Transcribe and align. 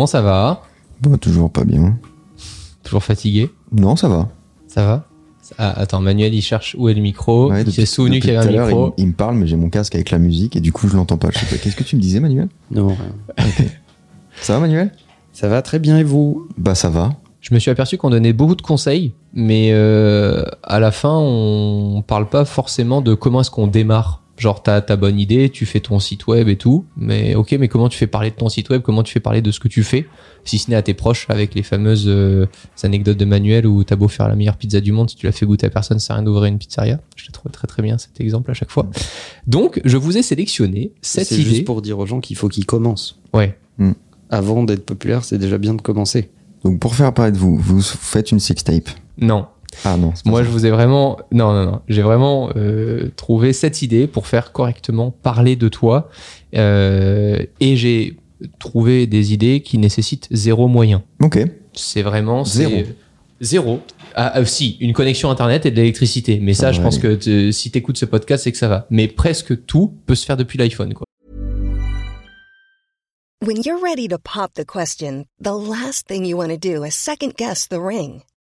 Comment 0.00 0.06
ça 0.06 0.22
va? 0.22 0.62
Bon, 1.02 1.18
toujours 1.18 1.50
pas 1.50 1.64
bien. 1.64 1.98
Toujours 2.82 3.02
fatigué? 3.02 3.50
Non, 3.70 3.96
ça 3.96 4.08
va. 4.08 4.30
Ça 4.66 4.82
va? 4.82 5.04
Ah, 5.58 5.78
Attends, 5.78 6.00
Manuel, 6.00 6.32
il 6.32 6.40
cherche 6.40 6.74
où 6.78 6.88
est 6.88 6.94
le 6.94 7.02
micro. 7.02 7.50
Ouais, 7.50 7.64
il 7.64 7.70
s'est 7.70 7.84
souvenu 7.84 8.18
qu'il 8.18 8.32
y 8.32 8.36
avait 8.36 8.56
un 8.56 8.64
micro. 8.64 8.94
Il, 8.96 9.02
il 9.02 9.06
me 9.08 9.12
parle, 9.12 9.36
mais 9.36 9.46
j'ai 9.46 9.56
mon 9.56 9.68
casque 9.68 9.94
avec 9.94 10.10
la 10.10 10.16
musique 10.16 10.56
et 10.56 10.60
du 10.60 10.72
coup, 10.72 10.88
je 10.88 10.96
l'entends 10.96 11.18
pas. 11.18 11.28
Je 11.30 11.38
sais 11.40 11.44
pas. 11.44 11.62
Qu'est-ce 11.62 11.76
que 11.76 11.82
tu 11.84 11.96
me 11.96 12.00
disais, 12.00 12.18
Manuel? 12.18 12.48
Non, 12.70 12.86
rien. 12.86 13.44
Ça 14.40 14.54
va, 14.54 14.60
Manuel? 14.60 14.90
Ça 15.34 15.48
va 15.48 15.60
très 15.60 15.78
bien 15.78 15.98
et 15.98 16.02
vous? 16.02 16.48
Bah, 16.56 16.74
ça 16.74 16.88
va. 16.88 17.10
Je 17.42 17.52
me 17.52 17.58
suis 17.58 17.70
aperçu 17.70 17.98
qu'on 17.98 18.08
donnait 18.08 18.32
beaucoup 18.32 18.56
de 18.56 18.62
conseils, 18.62 19.12
mais 19.34 19.68
euh, 19.72 20.46
à 20.62 20.80
la 20.80 20.92
fin, 20.92 21.14
on 21.14 22.02
parle 22.06 22.26
pas 22.26 22.46
forcément 22.46 23.02
de 23.02 23.12
comment 23.12 23.42
est-ce 23.42 23.50
qu'on 23.50 23.66
démarre. 23.66 24.19
Genre, 24.40 24.62
t'as 24.62 24.80
ta 24.80 24.96
bonne 24.96 25.20
idée, 25.20 25.50
tu 25.50 25.66
fais 25.66 25.80
ton 25.80 25.98
site 25.98 26.26
web 26.26 26.48
et 26.48 26.56
tout, 26.56 26.86
mais 26.96 27.34
ok, 27.34 27.52
mais 27.60 27.68
comment 27.68 27.90
tu 27.90 27.98
fais 27.98 28.06
parler 28.06 28.30
de 28.30 28.36
ton 28.36 28.48
site 28.48 28.70
web? 28.70 28.80
Comment 28.80 29.02
tu 29.02 29.12
fais 29.12 29.20
parler 29.20 29.42
de 29.42 29.50
ce 29.50 29.60
que 29.60 29.68
tu 29.68 29.82
fais? 29.82 30.06
Si 30.44 30.56
ce 30.58 30.70
n'est 30.70 30.76
à 30.76 30.82
tes 30.82 30.94
proches, 30.94 31.26
avec 31.28 31.54
les 31.54 31.62
fameuses 31.62 32.06
euh, 32.08 32.46
anecdotes 32.82 33.18
de 33.18 33.26
Manuel 33.26 33.66
où 33.66 33.84
t'as 33.84 33.96
beau 33.96 34.08
faire 34.08 34.28
la 34.28 34.36
meilleure 34.36 34.56
pizza 34.56 34.80
du 34.80 34.92
monde, 34.92 35.10
si 35.10 35.16
tu 35.16 35.26
l'as 35.26 35.32
fait 35.32 35.44
goûter 35.44 35.66
à 35.66 35.70
personne, 35.70 35.98
ça 35.98 36.06
sert 36.06 36.14
à 36.16 36.18
rien 36.20 36.24
d'ouvrir 36.24 36.46
une 36.46 36.56
pizzeria. 36.56 36.98
Je 37.16 37.26
l'ai 37.26 37.32
trouvé 37.32 37.52
très 37.52 37.68
très 37.68 37.82
bien 37.82 37.98
cet 37.98 38.18
exemple 38.18 38.50
à 38.50 38.54
chaque 38.54 38.70
fois. 38.70 38.88
Donc, 39.46 39.78
je 39.84 39.98
vous 39.98 40.16
ai 40.16 40.22
sélectionné 40.22 40.92
cette 41.02 41.26
C'est 41.26 41.34
idée. 41.34 41.44
juste 41.44 41.64
pour 41.66 41.82
dire 41.82 41.98
aux 41.98 42.06
gens 42.06 42.20
qu'il 42.20 42.36
faut 42.36 42.48
qu'ils 42.48 42.64
commencent. 42.64 43.20
Ouais. 43.34 43.58
Avant 44.30 44.64
d'être 44.64 44.86
populaire, 44.86 45.22
c'est 45.22 45.36
déjà 45.36 45.58
bien 45.58 45.74
de 45.74 45.82
commencer. 45.82 46.30
Donc, 46.64 46.78
pour 46.80 46.94
faire 46.94 47.12
parler 47.12 47.32
de 47.32 47.36
vous, 47.38 47.58
vous 47.58 47.82
faites 47.82 48.30
une 48.32 48.40
sextape. 48.40 48.88
Non, 49.18 49.46
Ah 49.84 49.96
non. 49.96 50.12
Moi, 50.24 50.40
ça. 50.40 50.44
je 50.46 50.50
vous 50.50 50.66
ai 50.66 50.70
vraiment, 50.70 51.18
non, 51.32 51.52
non, 51.52 51.64
non, 51.64 51.80
j'ai 51.88 52.02
vraiment 52.02 52.50
euh, 52.56 53.10
trouvé 53.16 53.52
cette 53.52 53.82
idée 53.82 54.06
pour 54.06 54.26
faire 54.26 54.52
correctement 54.52 55.10
parler 55.10 55.56
de 55.56 55.68
toi, 55.68 56.08
euh, 56.56 57.44
et 57.60 57.76
j'ai 57.76 58.16
trouvé 58.58 59.06
des 59.06 59.32
idées 59.32 59.60
qui 59.62 59.78
nécessitent 59.78 60.28
zéro 60.30 60.66
moyen. 60.68 61.02
Ok. 61.22 61.38
C'est 61.72 62.02
vraiment 62.02 62.44
Zéro. 62.44 62.82
zéro. 63.40 63.80
Ah, 64.16 64.32
ah, 64.34 64.44
si, 64.44 64.76
une 64.80 64.92
connexion 64.92 65.30
internet 65.30 65.66
et 65.66 65.70
de 65.70 65.76
l'électricité. 65.76 66.40
Mais 66.42 66.52
ça, 66.54 66.62
Ça 66.68 66.72
je 66.72 66.80
pense 66.80 66.98
que 66.98 67.14
te- 67.14 67.50
si 67.52 67.70
t'écoutes 67.70 67.96
ce 67.96 68.06
podcast, 68.06 68.42
c'est 68.44 68.52
que 68.52 68.58
ça 68.58 68.66
va. 68.66 68.86
Mais 68.90 69.06
presque 69.06 69.64
tout 69.66 69.94
peut 70.06 70.16
se 70.16 70.26
faire 70.26 70.36
depuis 70.36 70.58
l'iPhone, 70.58 70.94
quoi. 70.94 71.04
When 73.46 73.56
you're 73.64 73.80
ready 73.82 74.06
to 74.08 74.16
pop 74.18 74.52
the 74.54 74.64
question, 74.66 75.24
the 75.42 75.48
last 75.52 76.06
thing 76.08 76.26
you 76.26 76.36
want 76.36 76.48
to 76.48 76.58
do 76.58 76.84
is 76.84 76.90
second 76.92 77.32
guess 77.38 77.68
the 77.68 77.78
ring. 77.80 78.20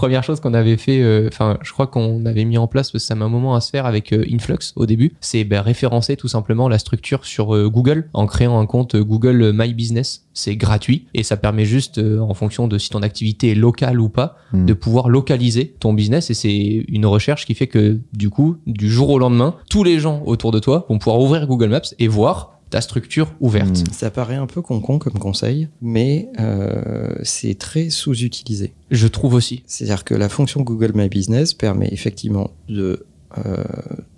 Première 0.00 0.24
chose 0.24 0.40
qu'on 0.40 0.54
avait 0.54 0.78
fait, 0.78 1.02
euh, 1.02 1.28
enfin, 1.30 1.58
je 1.60 1.72
crois 1.74 1.86
qu'on 1.86 2.24
avait 2.24 2.46
mis 2.46 2.56
en 2.56 2.66
place, 2.66 2.90
parce 2.90 3.04
que 3.04 3.06
ça 3.06 3.14
met 3.14 3.22
un 3.22 3.28
moment 3.28 3.54
à 3.54 3.60
se 3.60 3.68
faire 3.68 3.84
avec 3.84 4.14
euh, 4.14 4.24
Influx 4.32 4.72
au 4.76 4.86
début, 4.86 5.12
c'est 5.20 5.44
ben, 5.44 5.60
référencer 5.60 6.16
tout 6.16 6.26
simplement 6.26 6.70
la 6.70 6.78
structure 6.78 7.26
sur 7.26 7.54
euh, 7.54 7.68
Google 7.68 8.08
en 8.14 8.24
créant 8.26 8.58
un 8.58 8.64
compte 8.64 8.96
Google 8.96 9.52
My 9.54 9.74
Business. 9.74 10.24
C'est 10.32 10.56
gratuit 10.56 11.04
et 11.12 11.22
ça 11.22 11.36
permet 11.36 11.66
juste, 11.66 11.98
euh, 11.98 12.18
en 12.18 12.32
fonction 12.32 12.66
de 12.66 12.78
si 12.78 12.88
ton 12.88 13.02
activité 13.02 13.50
est 13.50 13.54
locale 13.54 14.00
ou 14.00 14.08
pas, 14.08 14.38
Hmm. 14.52 14.66
de 14.66 14.72
pouvoir 14.72 15.08
localiser 15.08 15.76
ton 15.78 15.92
business 15.92 16.30
et 16.30 16.34
c'est 16.34 16.84
une 16.88 17.06
recherche 17.06 17.46
qui 17.46 17.54
fait 17.54 17.68
que 17.68 18.00
du 18.12 18.30
coup, 18.30 18.56
du 18.66 18.90
jour 18.90 19.10
au 19.10 19.18
lendemain, 19.18 19.54
tous 19.68 19.84
les 19.84 20.00
gens 20.00 20.22
autour 20.26 20.50
de 20.50 20.58
toi 20.58 20.86
vont 20.88 20.98
pouvoir 20.98 21.20
ouvrir 21.20 21.46
Google 21.46 21.68
Maps 21.68 21.82
et 22.00 22.08
voir 22.08 22.59
ta 22.70 22.80
structure 22.80 23.32
ouverte. 23.40 23.80
Hmm. 23.80 23.92
Ça 23.92 24.10
paraît 24.10 24.36
un 24.36 24.46
peu 24.46 24.62
con-con 24.62 24.98
comme 24.98 25.18
conseil, 25.18 25.68
mais 25.82 26.28
euh, 26.38 27.14
c'est 27.22 27.58
très 27.58 27.90
sous-utilisé. 27.90 28.72
Je 28.90 29.06
trouve 29.08 29.34
aussi. 29.34 29.62
C'est-à-dire 29.66 30.04
que 30.04 30.14
la 30.14 30.28
fonction 30.28 30.62
Google 30.62 30.92
My 30.94 31.08
Business 31.08 31.52
permet 31.52 31.88
effectivement 31.92 32.50
de 32.68 33.06
euh, 33.38 33.62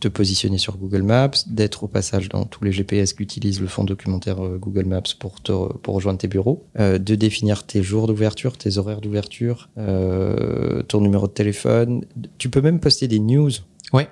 te 0.01 0.09
positionner 0.09 0.59
sur 0.59 0.79
Google 0.79 1.03
Maps, 1.03 1.31
d'être 1.47 1.85
au 1.85 1.87
passage 1.87 2.29
dans 2.29 2.45
tous 2.45 2.65
les 2.65 2.73
GPS 2.73 3.13
qu'utilise 3.13 3.61
le 3.61 3.67
fonds 3.67 3.85
documentaire 3.85 4.45
euh, 4.45 4.59
Google 4.59 4.87
Maps 4.87 5.03
pour, 5.19 5.41
te, 5.41 5.53
pour 5.53 5.95
rejoindre 5.95 6.19
tes 6.19 6.29
bureaux, 6.29 6.65
euh, 6.79 6.99
de 6.99 7.15
définir 7.15 7.65
tes 7.65 7.83
jours 7.83 8.07
d'ouverture, 8.07 8.57
tes 8.57 8.79
horaires 8.79 9.01
d'ouverture, 9.01 9.69
euh, 9.79 10.83
ton 10.83 11.01
numéro 11.01 11.27
de 11.27 11.33
téléphone. 11.33 12.05
Tu 12.39 12.49
peux 12.49 12.63
même 12.63 12.81
poster 12.81 13.07
des 13.07 13.19
news 13.19 13.51
Ouais. 13.93 14.09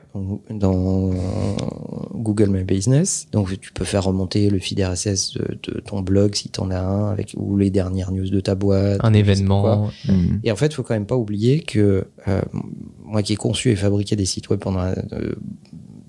dans, 0.50 1.10
Google 2.14 2.50
My 2.50 2.64
Business. 2.64 3.26
Donc 3.32 3.58
tu 3.60 3.72
peux 3.72 3.84
faire 3.84 4.04
remonter 4.04 4.50
le 4.50 4.58
feed 4.58 4.80
RSS 4.80 5.34
de, 5.34 5.58
de 5.62 5.80
ton 5.80 6.02
blog 6.02 6.34
si 6.34 6.50
tu 6.50 6.60
en 6.60 6.70
as 6.70 6.80
un, 6.80 7.10
avec, 7.10 7.34
ou 7.36 7.56
les 7.56 7.70
dernières 7.70 8.12
news 8.12 8.28
de 8.28 8.40
ta 8.40 8.54
boîte. 8.54 9.00
Un 9.02 9.14
événement. 9.14 9.90
Hmm. 10.06 10.38
Et 10.44 10.52
en 10.52 10.56
fait, 10.56 10.66
il 10.66 10.74
faut 10.74 10.82
quand 10.82 10.94
même 10.94 11.06
pas 11.06 11.16
oublier 11.16 11.60
que 11.60 12.06
euh, 12.28 12.40
moi 13.02 13.22
qui 13.22 13.32
ai 13.32 13.36
conçu 13.36 13.70
et 13.70 13.76
fabriqué 13.76 14.16
des 14.16 14.26
sites 14.26 14.50
web 14.50 14.60
pendant 14.60 14.80
euh, 14.82 15.34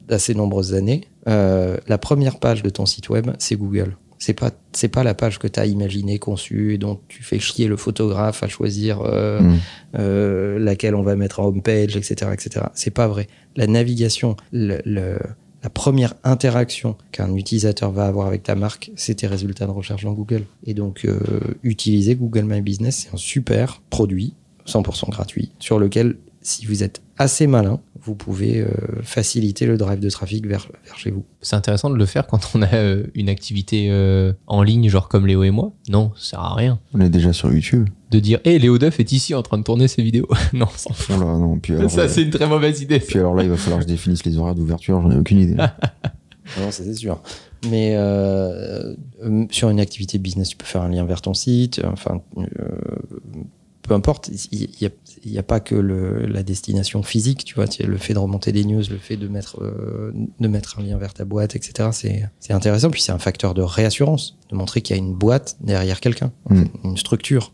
d'assez 0.08 0.34
nombreuses 0.36 0.74
années, 0.74 1.06
euh, 1.28 1.78
la 1.88 1.98
première 1.98 2.40
page 2.40 2.64
de 2.64 2.70
ton 2.70 2.86
site 2.86 3.10
web, 3.10 3.32
c'est 3.40 3.56
Google. 3.56 3.96
C'est 4.24 4.34
pas 4.36 4.52
c'est 4.72 4.88
pas 4.88 5.04
la 5.04 5.16
page 5.16 5.40
que 5.40 5.48
tu 5.48 5.60
as 5.60 5.66
imaginée, 5.66 6.20
conçue 6.20 6.74
et 6.76 6.78
dont 6.78 7.00
tu 7.08 7.24
fais 7.24 7.40
chier 7.40 7.68
le 7.68 7.76
photographe 7.76 8.44
à 8.44 8.48
choisir 8.48 9.02
euh, 9.02 9.40
Hmm. 9.42 9.58
euh, 9.98 10.60
laquelle 10.60 10.94
on 10.96 11.02
va 11.02 11.16
mettre 11.16 11.40
en 11.40 11.46
homepage, 11.48 11.98
etc., 11.98 12.30
etc. 12.32 12.68
C'est 12.76 12.92
pas 12.92 13.08
vrai. 13.08 13.28
La 13.56 13.66
navigation, 13.66 14.36
le, 14.52 14.80
le- 14.86 15.18
la 15.64 15.70
première 15.70 16.14
interaction 16.24 16.96
qu'un 17.12 17.36
utilisateur 17.36 17.92
va 17.92 18.06
avoir 18.06 18.28
avec 18.28 18.44
ta 18.44 18.56
marque, 18.56 18.92
c'est 18.96 19.16
tes 19.16 19.28
résultats 19.28 19.66
de 19.66 19.72
recherche 19.72 20.04
dans 20.04 20.14
Google. 20.14 20.44
Et 20.66 20.74
donc, 20.74 21.06
euh, 21.06 21.20
utiliser 21.64 22.16
Google 22.16 22.44
My 22.46 22.62
Business, 22.62 23.06
c'est 23.08 23.14
un 23.14 23.18
super 23.18 23.82
produit, 23.92 24.34
100% 24.68 25.10
gratuit, 25.10 25.52
sur 25.60 25.78
lequel, 25.80 26.18
si 26.42 26.66
vous 26.66 26.82
êtes 26.84 27.02
assez 27.18 27.46
malin, 27.48 27.80
vous 28.04 28.16
pouvez 28.16 28.60
euh, 28.60 28.68
faciliter 29.04 29.66
le 29.66 29.78
drive 29.78 30.00
de 30.00 30.10
trafic 30.10 30.46
vers, 30.48 30.68
vers 30.86 30.98
chez 30.98 31.12
vous. 31.12 31.24
C'est 31.42 31.56
intéressant 31.56 31.90
de 31.90 31.96
le 31.96 32.06
faire 32.06 32.28
quand 32.28 32.52
on 32.56 32.62
a 32.62 32.74
euh, 32.74 33.04
une 33.16 33.30
activité 33.30 33.88
euh, 33.90 34.34
en 34.48 34.64
ligne, 34.64 34.90
genre 34.90 35.08
comme 35.08 35.28
Léo 35.28 35.44
et 35.44 35.52
moi. 35.52 35.74
Non, 35.90 36.12
ça 36.16 36.32
sert 36.32 36.40
à 36.40 36.56
rien. 36.56 36.80
On 36.94 37.02
est 37.02 37.10
déjà 37.10 37.34
sur 37.34 37.52
YouTube. 37.52 37.90
De 38.10 38.20
dire, 38.20 38.40
hé, 38.44 38.60
Léo 38.60 38.78
Duff 38.78 39.00
est 39.00 39.12
ici 39.12 39.34
en 39.36 39.42
train 39.42 39.58
de 39.58 39.64
tourner 39.64 39.88
ses 39.88 40.02
vidéos. 40.04 40.28
non, 40.54 40.68
on 40.74 40.78
s'en 40.78 40.94
fout. 40.94 41.16
Oh 41.18 41.22
là, 41.22 41.38
non. 41.38 41.60
Puis 41.60 41.76
alors, 41.76 41.90
Ça, 41.90 42.02
euh, 42.02 42.08
c'est 42.10 42.24
une 42.24 42.30
très 42.30 42.48
mauvaise 42.48 42.82
idée. 42.82 43.00
ça. 43.00 43.06
puis 43.08 43.20
alors 43.20 43.36
là, 43.36 43.44
il 43.44 43.50
va 43.50 43.58
falloir 43.58 43.80
que 43.80 43.88
je 43.88 43.94
définisse 43.94 44.26
les 44.26 44.38
horaires 44.38 44.56
d'ouverture. 44.56 45.02
J'en 45.02 45.12
ai 45.12 45.18
aucune 45.18 45.40
idée. 45.40 45.58
Non, 46.60 46.72
ça 46.72 46.84
c'est 46.84 46.96
sûr. 46.96 47.22
Mais 47.70 47.94
euh, 47.96 48.96
euh, 49.24 49.46
sur 49.52 49.70
une 49.70 49.80
activité 49.80 50.18
business, 50.18 50.50
tu 50.50 50.58
peux 50.58 50.66
faire 50.66 50.82
un 50.82 50.90
lien 50.90 51.06
vers 51.06 51.22
ton 51.22 51.34
site. 51.34 51.82
Enfin, 51.86 52.22
euh, 52.38 52.44
peu 53.84 53.94
importe. 53.94 54.30
Il 54.52 54.70
n'y 54.82 54.88
a, 54.88 54.90
il 55.24 55.32
y 55.32 55.38
a 55.38 55.44
pas 55.44 55.60
que 55.60 55.76
le, 55.76 56.26
la 56.26 56.44
destination 56.44 57.04
physique, 57.04 57.44
tu 57.46 57.56
vois. 57.56 57.66
Le 57.80 57.98
fait 57.98 58.14
de 58.14 58.20
remonter 58.20 58.52
des 58.52 58.64
news, 58.64 58.82
le 58.90 58.98
fait 58.98 59.18
de 59.18 59.28
mettre, 59.28 59.62
euh, 59.62 60.12
de 60.40 60.48
mettre 60.48 60.80
un 60.80 60.84
lien 60.84 60.98
vers 60.98 61.14
ta 61.14 61.26
boîte, 61.26 61.56
etc. 61.56 61.90
C'est 61.92 62.28
c'est 62.40 62.54
intéressant. 62.54 62.90
Puis 62.90 63.02
c'est 63.02 63.12
un 63.12 63.20
facteur 63.20 63.54
de 63.54 63.62
réassurance, 63.62 64.38
de 64.50 64.56
montrer 64.56 64.82
qu'il 64.82 64.96
y 64.96 65.00
a 65.00 65.02
une 65.02 65.14
boîte 65.14 65.58
derrière 65.62 66.00
quelqu'un, 66.00 66.32
en 66.50 66.54
Mm. 66.56 66.64
fait, 66.64 66.72
une 66.86 66.98
structure. 66.98 67.54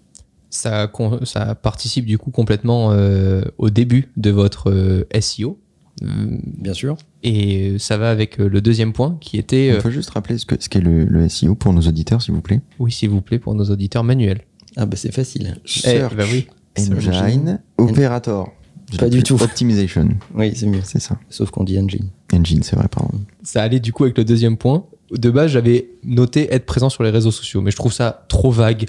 Ça, 0.49 0.89
ça 1.23 1.55
participe 1.55 2.05
du 2.05 2.17
coup 2.17 2.31
complètement 2.31 2.91
euh, 2.93 3.41
au 3.57 3.69
début 3.69 4.11
de 4.15 4.29
votre 4.31 4.71
euh, 4.71 5.03
SEO. 5.19 5.59
Euh, 6.03 6.07
Bien 6.43 6.73
sûr. 6.73 6.95
Et 7.23 7.75
ça 7.79 7.97
va 7.97 8.09
avec 8.11 8.37
le 8.37 8.61
deuxième 8.61 8.93
point 8.93 9.17
qui 9.19 9.37
était, 9.37 9.73
On 9.77 9.81
peut 9.81 9.89
juste 9.91 10.11
rappeler 10.11 10.37
ce 10.37 10.45
que 10.45 10.55
ce 10.59 10.69
qu'est 10.69 10.79
le, 10.79 11.03
le 11.05 11.27
SEO 11.27 11.55
pour 11.55 11.73
nos 11.73 11.81
auditeurs, 11.81 12.21
s'il 12.21 12.33
vous 12.33 12.41
plaît? 12.41 12.61
oui 12.79 12.91
s'il 12.91 13.09
vous 13.09 13.21
plaît, 13.21 13.39
pour 13.39 13.55
nos 13.55 13.65
auditeurs 13.65 14.03
manuels. 14.05 14.41
Ah 14.77 14.85
bah 14.85 14.95
c'est 14.95 15.11
facile. 15.11 15.57
Eh, 15.65 15.67
Search 15.69 16.15
bah 16.15 16.23
oui. 16.31 16.47
Engine 16.79 17.59
Operator. 17.77 18.51
Pas 18.97 19.09
du 19.09 19.21
tout. 19.23 19.41
Optimization. 19.41 20.09
Oui, 20.33 20.53
c'est 20.55 20.65
mieux. 20.65 20.79
C'est 20.83 20.99
ça. 20.99 21.17
Sauf 21.29 21.49
qu'on 21.51 21.63
dit 21.63 21.77
engine. 21.77 22.07
Engine, 22.33 22.63
c'est 22.63 22.75
vrai, 22.75 22.87
pardon. 22.87 23.19
Ça 23.43 23.61
allait 23.61 23.79
du 23.79 23.91
coup 23.91 24.03
avec 24.03 24.17
le 24.17 24.23
deuxième 24.23 24.57
point. 24.57 24.85
De 25.11 25.29
base, 25.29 25.51
j'avais 25.51 25.89
noté 26.03 26.53
être 26.53 26.65
présent 26.65 26.89
sur 26.89 27.03
les 27.03 27.09
réseaux 27.09 27.31
sociaux, 27.31 27.61
mais 27.61 27.71
je 27.71 27.75
trouve 27.75 27.93
ça 27.93 28.25
trop 28.29 28.51
vague. 28.51 28.85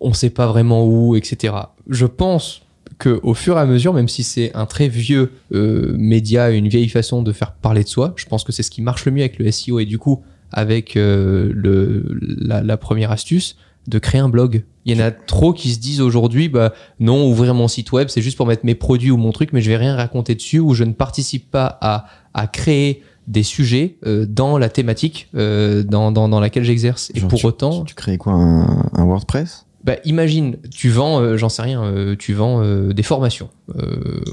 On 0.00 0.12
sait 0.12 0.30
pas 0.30 0.46
vraiment 0.46 0.86
où, 0.86 1.16
etc. 1.16 1.54
Je 1.88 2.06
pense 2.06 2.62
que 2.98 3.20
au 3.22 3.34
fur 3.34 3.56
et 3.56 3.60
à 3.60 3.66
mesure, 3.66 3.92
même 3.94 4.08
si 4.08 4.22
c'est 4.22 4.54
un 4.54 4.66
très 4.66 4.88
vieux 4.88 5.32
euh, 5.52 5.94
média, 5.96 6.50
une 6.50 6.68
vieille 6.68 6.88
façon 6.88 7.22
de 7.22 7.32
faire 7.32 7.52
parler 7.52 7.82
de 7.84 7.88
soi, 7.88 8.12
je 8.16 8.26
pense 8.26 8.44
que 8.44 8.52
c'est 8.52 8.62
ce 8.62 8.70
qui 8.70 8.82
marche 8.82 9.04
le 9.06 9.12
mieux 9.12 9.22
avec 9.22 9.38
le 9.38 9.50
SEO 9.50 9.78
et 9.80 9.86
du 9.86 9.98
coup 9.98 10.22
avec 10.50 10.96
euh, 10.96 11.50
le, 11.54 12.04
la, 12.20 12.62
la 12.62 12.76
première 12.76 13.10
astuce 13.10 13.56
de 13.88 13.98
créer 13.98 14.20
un 14.20 14.28
blog. 14.28 14.64
Il 14.84 14.96
y 14.96 15.00
en 15.00 15.04
a 15.04 15.10
trop 15.10 15.52
qui 15.52 15.70
se 15.72 15.78
disent 15.78 16.00
aujourd'hui, 16.00 16.48
bah 16.48 16.72
non, 17.00 17.28
ouvrir 17.28 17.54
mon 17.54 17.68
site 17.68 17.92
web, 17.92 18.08
c'est 18.08 18.22
juste 18.22 18.36
pour 18.36 18.46
mettre 18.46 18.64
mes 18.66 18.74
produits 18.74 19.10
ou 19.10 19.16
mon 19.16 19.32
truc, 19.32 19.52
mais 19.52 19.60
je 19.60 19.70
vais 19.70 19.76
rien 19.76 19.94
raconter 19.96 20.34
dessus 20.34 20.58
ou 20.58 20.74
je 20.74 20.84
ne 20.84 20.92
participe 20.92 21.50
pas 21.50 21.78
à, 21.80 22.06
à 22.34 22.46
créer 22.46 23.02
des 23.28 23.44
sujets 23.44 23.96
euh, 24.04 24.26
dans 24.28 24.58
la 24.58 24.68
thématique 24.68 25.28
euh, 25.36 25.84
dans, 25.84 26.10
dans, 26.10 26.28
dans 26.28 26.40
laquelle 26.40 26.64
j'exerce. 26.64 27.12
Et 27.14 27.20
Genre, 27.20 27.28
pour 27.28 27.38
tu- 27.38 27.46
autant, 27.46 27.84
Tu 27.84 27.94
crées 27.94 28.18
quoi 28.18 28.32
un, 28.32 28.88
un 28.92 29.04
WordPress? 29.04 29.66
Bah, 29.84 29.96
imagine, 30.04 30.58
tu 30.70 30.90
vends, 30.90 31.20
euh, 31.20 31.36
j'en 31.36 31.48
sais 31.48 31.62
rien, 31.62 31.82
euh, 31.82 32.14
tu 32.16 32.34
vends 32.34 32.62
euh, 32.62 32.92
des 32.92 33.02
formations, 33.02 33.50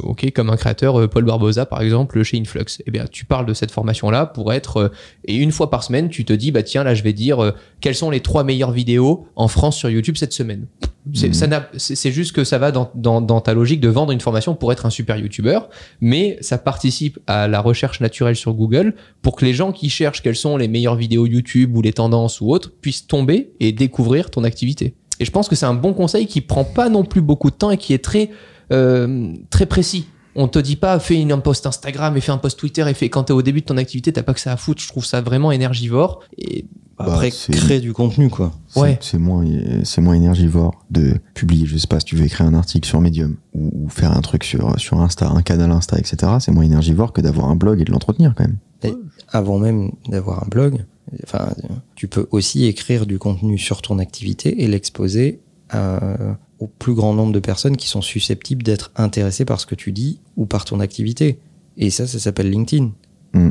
ok, 0.04 0.31
comme 0.31 0.50
un 0.50 0.57
créateur, 0.57 1.10
Paul 1.10 1.25
Barbosa 1.25 1.66
par 1.66 1.81
exemple, 1.81 2.22
chez 2.24 2.40
Influx. 2.40 2.66
Eh 2.86 2.92
bien, 2.92 3.06
tu 3.10 3.25
parles 3.25 3.46
de 3.46 3.54
cette 3.54 3.72
formation-là 3.72 4.28
pour 4.28 4.54
être, 4.54 4.92
et 5.25 5.36
une 5.36 5.51
fois 5.51 5.69
par 5.69 5.84
semaine, 5.84 6.10
tu 6.10 6.24
te 6.25 6.34
dis, 6.34 6.51
bah 6.51 6.63
tiens, 6.63 6.84
là, 6.84 6.94
je 6.94 7.04
vais 7.04 7.13
dire 7.13 7.54
quelles 7.81 7.96
sont 7.96 8.12
les 8.12 8.19
trois 8.19 8.44
meilleures 8.44 8.72
vidéos 8.72 9.28
en 9.36 9.48
France 9.48 9.78
sur 9.78 9.90
YouTube 9.90 10.18
cette 10.18 10.34
semaine. 10.34 10.68
C'est 11.13 11.30
Mhm. 11.30 12.12
juste 12.12 12.34
que 12.34 12.44
ça 12.44 12.57
va 12.57 12.72
dans, 12.72 12.92
dans, 12.94 13.22
dans 13.22 13.42
ta 13.42 13.54
logique 13.54 13.80
de 13.80 13.90
vendre 13.90 14.12
une 14.12 14.19
formation 14.19 14.54
pour 14.54 14.72
être 14.72 14.86
un 14.86 14.90
super 14.90 15.18
YouTuber, 15.18 15.60
mais 16.02 16.38
ça 16.42 16.57
participe 16.57 17.19
à 17.25 17.48
la 17.48 17.62
recherche 17.62 18.02
naturelle 18.02 18.36
sur 18.36 18.54
Google 18.54 18.94
pour 19.22 19.36
que 19.36 19.45
les 19.45 19.54
gens 19.54 19.72
qui 19.72 19.90
cherchent 19.90 20.22
quelles 20.22 20.36
sont 20.36 20.57
les 20.57 20.68
meilleures 20.68 20.95
vidéos 20.95 21.25
YouTube 21.25 21.75
ou 21.75 21.81
les 21.81 21.94
tendances 21.94 22.42
ou 22.42 22.52
autres 22.52 22.72
puissent 22.81 23.07
tomber 23.07 23.52
et 23.60 23.72
découvrir 23.72 24.30
ton 24.30 24.44
activité. 24.44 24.94
Et 25.19 25.25
je 25.25 25.31
pense 25.31 25.48
que 25.50 25.56
c'est 25.56 25.66
un 25.66 25.74
bon 25.74 25.94
conseil 25.94 26.27
qui 26.27 26.42
prend 26.42 26.63
pas 26.63 26.89
non 26.89 27.04
plus 27.04 27.21
beaucoup 27.21 27.50
de 27.50 27.56
temps 27.56 27.71
et 27.71 27.77
qui 27.77 27.94
est 27.94 28.04
très, 28.04 28.30
euh, 28.71 29.33
très 29.50 29.66
précis. 29.66 30.07
On 30.36 30.48
te 30.48 30.60
dit 30.60 30.75
pas 30.75 31.00
fais 31.00 31.19
une, 31.19 31.31
un 31.31 31.39
post 31.39 31.66
Instagram 31.66 32.16
et 32.16 32.21
fais 32.21 32.31
un 32.31 32.38
post 32.38 32.57
Twitter 32.60 32.86
et 32.88 32.94
fais 32.94 33.10
quand 33.10 33.24
t'es 33.25 33.33
au 33.33 33.42
début 33.42 33.62
de 33.62 33.66
ton 33.66 33.77
activité 33.77 34.13
t'as 34.13 34.24
pas 34.24 34.33
que 34.33 34.39
ça 34.39 34.54
à 34.54 34.57
foutre. 34.57 34.81
Je 34.81 34.88
trouve 34.88 35.04
ça 35.04 35.21
vraiment 35.21 35.51
énergivore. 35.51 36.21
Et 36.38 36.66
Après, 37.01 37.30
Bah, 37.30 37.36
c'est- 37.38 37.54
créer 37.54 37.80
du 37.80 37.94
contenu, 37.94 38.30
quoi. 38.30 38.51
C'est- 38.68 38.80
Ouais. 38.81 38.98
C'est 39.01 39.18
moins, 39.18 39.45
c'est 39.86 40.01
moins 40.01 40.16
énergivore 40.16 40.83
de 40.92 41.13
publier, 41.33 41.66
je 41.66 41.77
sais 41.77 41.88
pas, 41.88 42.00
si 42.01 42.06
tu 42.06 42.18
veux 42.18 42.25
écrire 42.25 42.45
un 42.45 42.54
article 42.54 42.86
sur 42.88 43.00
Medium 43.00 43.38
ou, 43.54 43.71
ou 43.86 43.89
faire 43.89 44.12
un 44.16 44.19
truc 44.19 44.44
sur, 44.44 44.77
sur 44.77 45.00
Insta, 45.00 45.30
un 45.30 45.42
canal 45.42 45.71
Insta, 45.71 45.98
etc. 45.98 46.33
C'est 46.42 46.51
moins 46.51 46.66
énergivore 46.66 47.13
que 47.13 47.21
d'avoir 47.21 47.48
un 47.50 47.56
blog 47.56 47.80
et 47.80 47.86
de 47.86 47.92
l'entretenir 47.94 48.33
quand 48.36 48.44
même. 48.45 48.57
Avant 49.30 49.57
même 49.60 49.92
d'avoir 50.10 50.44
un 50.44 50.48
blog, 50.50 50.83
enfin, 51.23 51.53
tu 51.95 52.07
peux 52.07 52.27
aussi 52.31 52.65
écrire 52.65 53.06
du 53.06 53.17
contenu 53.19 53.57
sur 53.57 53.81
ton 53.81 54.00
activité 54.00 54.63
et 54.63 54.67
l'exposer 54.67 55.39
à- 55.69 56.38
au 56.59 56.67
plus 56.67 56.94
grand 56.94 57.13
nombre 57.13 57.31
de 57.31 57.39
personnes 57.39 57.77
qui 57.77 57.88
sont 57.88 58.01
susceptibles 58.01 58.63
d'être 58.63 58.91
intéressées 58.95 59.45
par 59.45 59.59
ce 59.61 59.65
que 59.65 59.75
tu 59.75 59.91
dis 59.91 60.19
ou 60.35 60.45
par 60.45 60.65
ton 60.65 60.79
activité. 60.79 61.39
Et 61.77 61.89
ça, 61.89 62.06
ça 62.07 62.19
s'appelle 62.19 62.50
LinkedIn. 62.50 62.91
Mm. 63.33 63.50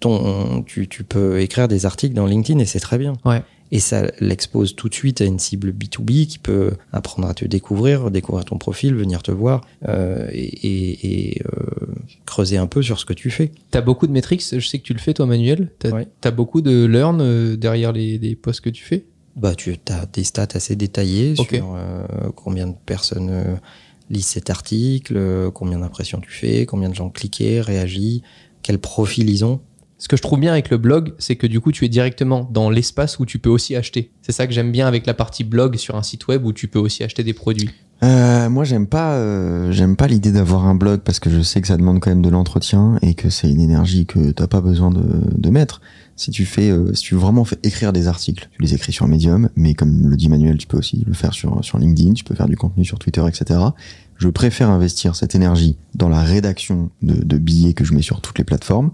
Ton, 0.00 0.62
tu, 0.62 0.88
tu 0.88 1.04
peux 1.04 1.40
écrire 1.40 1.68
des 1.68 1.84
articles 1.86 2.14
dans 2.14 2.26
LinkedIn 2.26 2.58
et 2.60 2.64
c'est 2.66 2.80
très 2.80 2.98
bien. 2.98 3.12
Ouais. 3.24 3.42
Et 3.72 3.80
ça 3.80 4.06
l'expose 4.20 4.76
tout 4.76 4.88
de 4.88 4.94
suite 4.94 5.20
à 5.20 5.24
une 5.24 5.38
cible 5.38 5.72
B2B 5.72 6.26
qui 6.26 6.38
peut 6.38 6.72
apprendre 6.92 7.28
à 7.28 7.34
te 7.34 7.44
découvrir, 7.44 8.10
découvrir 8.10 8.44
ton 8.44 8.58
profil, 8.58 8.94
venir 8.94 9.22
te 9.22 9.32
voir 9.32 9.62
euh, 9.88 10.28
et, 10.32 11.42
euh, 11.46 11.86
creuser 12.26 12.56
un 12.58 12.66
peu 12.66 12.82
sur 12.82 12.98
ce 12.98 13.04
que 13.04 13.12
tu 13.12 13.30
fais. 13.30 13.50
t'as 13.70 13.80
beaucoup 13.80 14.06
de 14.06 14.12
métriques. 14.12 14.44
Je 14.50 14.60
sais 14.66 14.78
que 14.78 14.84
tu 14.84 14.92
le 14.92 14.98
fais 15.00 15.14
toi 15.14 15.26
Manuel. 15.26 15.70
T'as 15.78 15.90
Ouais. 15.90 16.06
as 16.22 16.30
beaucoup 16.30 16.60
de 16.60 16.84
learn 16.84 17.20
euh, 17.20 17.56
derrière 17.56 17.92
les, 17.92 18.18
les 18.18 18.36
posts 18.36 18.60
que 18.60 18.70
tu 18.70 18.84
fais? 18.84 19.04
Bah, 19.34 19.54
tu 19.54 19.74
as 19.90 20.06
des 20.06 20.24
stats 20.24 20.48
assez 20.54 20.76
détaillées 20.76 21.34
sur 21.36 21.46
euh, 21.74 22.06
combien 22.34 22.68
de 22.68 22.74
personnes 22.86 23.58
lisent 24.08 24.26
cet 24.26 24.48
article, 24.50 25.50
combien 25.52 25.78
d'impressions 25.80 26.20
tu 26.20 26.30
fais, 26.30 26.64
combien 26.64 26.88
de 26.88 26.94
gens 26.94 27.10
cliquaient, 27.10 27.60
réagissent, 27.60 28.22
quel 28.62 28.78
profil 28.78 29.28
ils 29.28 29.44
ont. 29.44 29.60
Ce 29.98 30.08
que 30.08 30.16
je 30.16 30.22
trouve 30.22 30.40
bien 30.40 30.52
avec 30.52 30.68
le 30.68 30.76
blog, 30.76 31.14
c'est 31.18 31.36
que 31.36 31.46
du 31.46 31.60
coup, 31.60 31.72
tu 31.72 31.86
es 31.86 31.88
directement 31.88 32.48
dans 32.52 32.68
l'espace 32.68 33.18
où 33.18 33.24
tu 33.24 33.38
peux 33.38 33.48
aussi 33.48 33.74
acheter. 33.74 34.10
C'est 34.20 34.32
ça 34.32 34.46
que 34.46 34.52
j'aime 34.52 34.70
bien 34.70 34.86
avec 34.86 35.06
la 35.06 35.14
partie 35.14 35.42
blog 35.42 35.76
sur 35.76 35.96
un 35.96 36.02
site 36.02 36.28
web 36.28 36.44
où 36.44 36.52
tu 36.52 36.68
peux 36.68 36.78
aussi 36.78 37.02
acheter 37.02 37.24
des 37.24 37.32
produits. 37.32 37.70
Euh, 38.02 38.50
moi, 38.50 38.64
j'aime 38.64 38.86
pas, 38.86 39.14
euh, 39.14 39.72
j'aime 39.72 39.96
pas 39.96 40.06
l'idée 40.06 40.32
d'avoir 40.32 40.66
un 40.66 40.74
blog 40.74 41.00
parce 41.00 41.18
que 41.18 41.30
je 41.30 41.40
sais 41.40 41.62
que 41.62 41.66
ça 41.66 41.78
demande 41.78 42.00
quand 42.00 42.10
même 42.10 42.20
de 42.20 42.28
l'entretien 42.28 42.98
et 43.00 43.14
que 43.14 43.30
c'est 43.30 43.50
une 43.50 43.60
énergie 43.60 44.04
que 44.04 44.32
t'as 44.32 44.46
pas 44.46 44.60
besoin 44.60 44.90
de, 44.90 45.50
mettre. 45.50 45.80
Si 46.16 46.30
tu 46.30 46.44
fais, 46.44 46.70
euh, 46.70 46.92
si 46.92 47.04
tu 47.04 47.14
vraiment 47.14 47.46
écrire 47.62 47.94
des 47.94 48.06
articles, 48.06 48.50
tu 48.52 48.60
les 48.60 48.74
écris 48.74 48.92
sur 48.92 49.06
Medium, 49.06 49.48
mais 49.56 49.72
comme 49.72 50.10
le 50.10 50.16
dit 50.16 50.28
Manuel, 50.28 50.58
tu 50.58 50.66
peux 50.66 50.76
aussi 50.76 51.04
le 51.06 51.14
faire 51.14 51.32
sur 51.32 51.78
LinkedIn, 51.78 52.12
tu 52.12 52.24
peux 52.24 52.34
faire 52.34 52.48
du 52.48 52.56
contenu 52.56 52.84
sur 52.84 52.98
Twitter, 52.98 53.22
etc. 53.26 53.60
Je 54.18 54.28
préfère 54.28 54.68
investir 54.68 55.14
cette 55.14 55.34
énergie 55.34 55.76
dans 55.94 56.08
la 56.08 56.20
rédaction 56.20 56.90
de 57.02 57.38
billets 57.38 57.74
que 57.74 57.84
je 57.84 57.94
mets 57.94 58.02
sur 58.02 58.20
toutes 58.20 58.38
les 58.38 58.44
plateformes. 58.44 58.90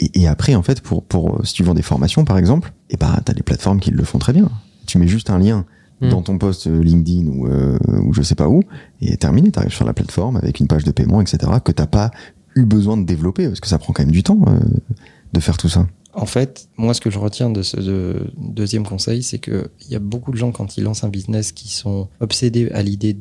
Et, 0.00 0.22
et 0.22 0.26
après, 0.28 0.54
en 0.54 0.62
fait, 0.62 0.80
pour 0.80 1.02
pour 1.04 1.40
si 1.44 1.54
tu 1.54 1.62
vends 1.62 1.74
des 1.74 1.82
formations, 1.82 2.24
par 2.24 2.38
exemple, 2.38 2.72
et 2.90 2.96
ben 2.96 3.18
t'as 3.24 3.32
des 3.32 3.42
plateformes 3.42 3.80
qui 3.80 3.90
le 3.90 4.04
font 4.04 4.18
très 4.18 4.32
bien. 4.32 4.50
Tu 4.86 4.98
mets 4.98 5.08
juste 5.08 5.30
un 5.30 5.38
lien 5.38 5.64
Mm. 6.02 6.10
dans 6.10 6.20
ton 6.20 6.36
post 6.36 6.66
euh, 6.66 6.82
LinkedIn 6.82 7.26
ou, 7.28 7.46
euh, 7.46 7.78
ou 8.04 8.12
je 8.12 8.20
sais 8.20 8.34
pas 8.34 8.50
où, 8.50 8.60
et 9.00 9.16
terminé, 9.16 9.50
t'arrives 9.50 9.72
sur 9.72 9.86
la 9.86 9.94
plateforme 9.94 10.36
avec 10.36 10.60
une 10.60 10.66
page 10.66 10.84
de 10.84 10.90
paiement, 10.90 11.22
etc., 11.22 11.50
que 11.64 11.72
t'as 11.72 11.86
pas 11.86 12.10
eu 12.54 12.66
besoin 12.66 12.98
de 12.98 13.04
développer, 13.06 13.46
parce 13.48 13.60
que 13.60 13.66
ça 13.66 13.78
prend 13.78 13.94
quand 13.94 14.02
même 14.02 14.12
du 14.12 14.22
temps 14.22 14.38
euh, 14.46 14.60
de 15.32 15.40
faire 15.40 15.56
tout 15.56 15.70
ça. 15.70 15.86
En 16.12 16.26
fait, 16.26 16.68
moi, 16.76 16.92
ce 16.92 17.00
que 17.00 17.08
je 17.08 17.18
retiens 17.18 17.48
de 17.48 17.62
ce 17.62 17.78
de- 17.80 18.30
deuxième 18.36 18.84
conseil, 18.86 19.22
c'est 19.22 19.38
que 19.38 19.70
il 19.86 19.90
y 19.90 19.96
a 19.96 19.98
beaucoup 19.98 20.32
de 20.32 20.36
gens 20.36 20.52
quand 20.52 20.76
ils 20.76 20.84
lancent 20.84 21.02
un 21.02 21.08
business 21.08 21.50
qui 21.52 21.70
sont 21.70 22.08
obsédés 22.20 22.70
à 22.72 22.82
l'idée 22.82 23.16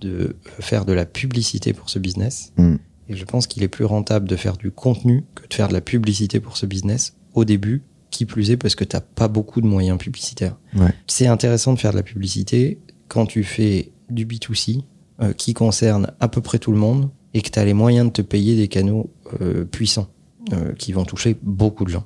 de 0.00 0.34
faire 0.58 0.84
de 0.84 0.92
la 0.92 1.06
publicité 1.06 1.72
pour 1.74 1.90
ce 1.90 2.00
business. 2.00 2.52
Mm. 2.58 2.74
Et 3.08 3.16
je 3.16 3.24
pense 3.24 3.46
qu'il 3.46 3.62
est 3.62 3.68
plus 3.68 3.84
rentable 3.84 4.28
de 4.28 4.36
faire 4.36 4.56
du 4.56 4.70
contenu 4.70 5.24
que 5.34 5.46
de 5.46 5.54
faire 5.54 5.68
de 5.68 5.72
la 5.72 5.80
publicité 5.80 6.40
pour 6.40 6.56
ce 6.56 6.66
business 6.66 7.14
au 7.34 7.44
début, 7.44 7.82
qui 8.10 8.24
plus 8.24 8.50
est 8.50 8.56
parce 8.56 8.74
que 8.74 8.84
t'as 8.84 9.00
pas 9.00 9.28
beaucoup 9.28 9.60
de 9.60 9.66
moyens 9.66 9.98
publicitaires. 9.98 10.56
Ouais. 10.76 10.92
C'est 11.06 11.26
intéressant 11.26 11.74
de 11.74 11.78
faire 11.78 11.92
de 11.92 11.96
la 11.96 12.02
publicité 12.02 12.80
quand 13.08 13.26
tu 13.26 13.44
fais 13.44 13.92
du 14.10 14.26
B2C 14.26 14.82
euh, 15.20 15.32
qui 15.32 15.54
concerne 15.54 16.12
à 16.20 16.28
peu 16.28 16.40
près 16.40 16.58
tout 16.58 16.72
le 16.72 16.78
monde 16.78 17.10
et 17.34 17.42
que 17.42 17.50
tu 17.50 17.58
as 17.58 17.64
les 17.64 17.74
moyens 17.74 18.06
de 18.08 18.12
te 18.12 18.22
payer 18.22 18.56
des 18.56 18.68
canaux 18.68 19.10
euh, 19.40 19.64
puissants 19.64 20.08
euh, 20.52 20.72
qui 20.74 20.92
vont 20.92 21.04
toucher 21.04 21.36
beaucoup 21.42 21.84
de 21.84 21.90
gens. 21.90 22.04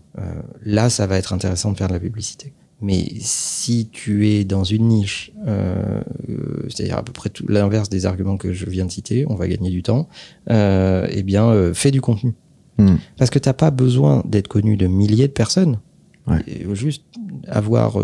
Là, 0.64 0.90
ça 0.90 1.06
va 1.06 1.16
être 1.16 1.32
intéressant 1.32 1.72
de 1.72 1.78
faire 1.78 1.88
de 1.88 1.92
la 1.92 2.00
publicité. 2.00 2.52
Mais 2.82 3.06
si 3.20 3.88
tu 3.92 4.28
es 4.28 4.44
dans 4.44 4.64
une 4.64 4.88
niche, 4.88 5.32
euh, 5.46 6.00
euh, 6.30 6.62
c'est-à-dire 6.68 6.96
à 6.96 7.02
peu 7.02 7.12
près 7.12 7.28
tout 7.28 7.44
l'inverse 7.48 7.88
des 7.90 8.06
arguments 8.06 8.36
que 8.38 8.52
je 8.54 8.64
viens 8.70 8.86
de 8.86 8.90
citer, 8.90 9.26
on 9.28 9.34
va 9.34 9.48
gagner 9.48 9.70
du 9.70 9.82
temps, 9.82 10.08
euh, 10.50 11.06
eh 11.10 11.22
bien, 11.22 11.46
euh, 11.50 11.74
fais 11.74 11.90
du 11.90 12.00
contenu. 12.00 12.34
Mm. 12.78 12.94
Parce 13.18 13.30
que 13.30 13.38
t'as 13.38 13.52
pas 13.52 13.70
besoin 13.70 14.22
d'être 14.26 14.48
connu 14.48 14.76
de 14.78 14.86
milliers 14.86 15.28
de 15.28 15.32
personnes. 15.32 15.78
Ouais. 16.26 16.38
Et 16.46 16.64
juste 16.74 17.04
avoir 17.48 17.98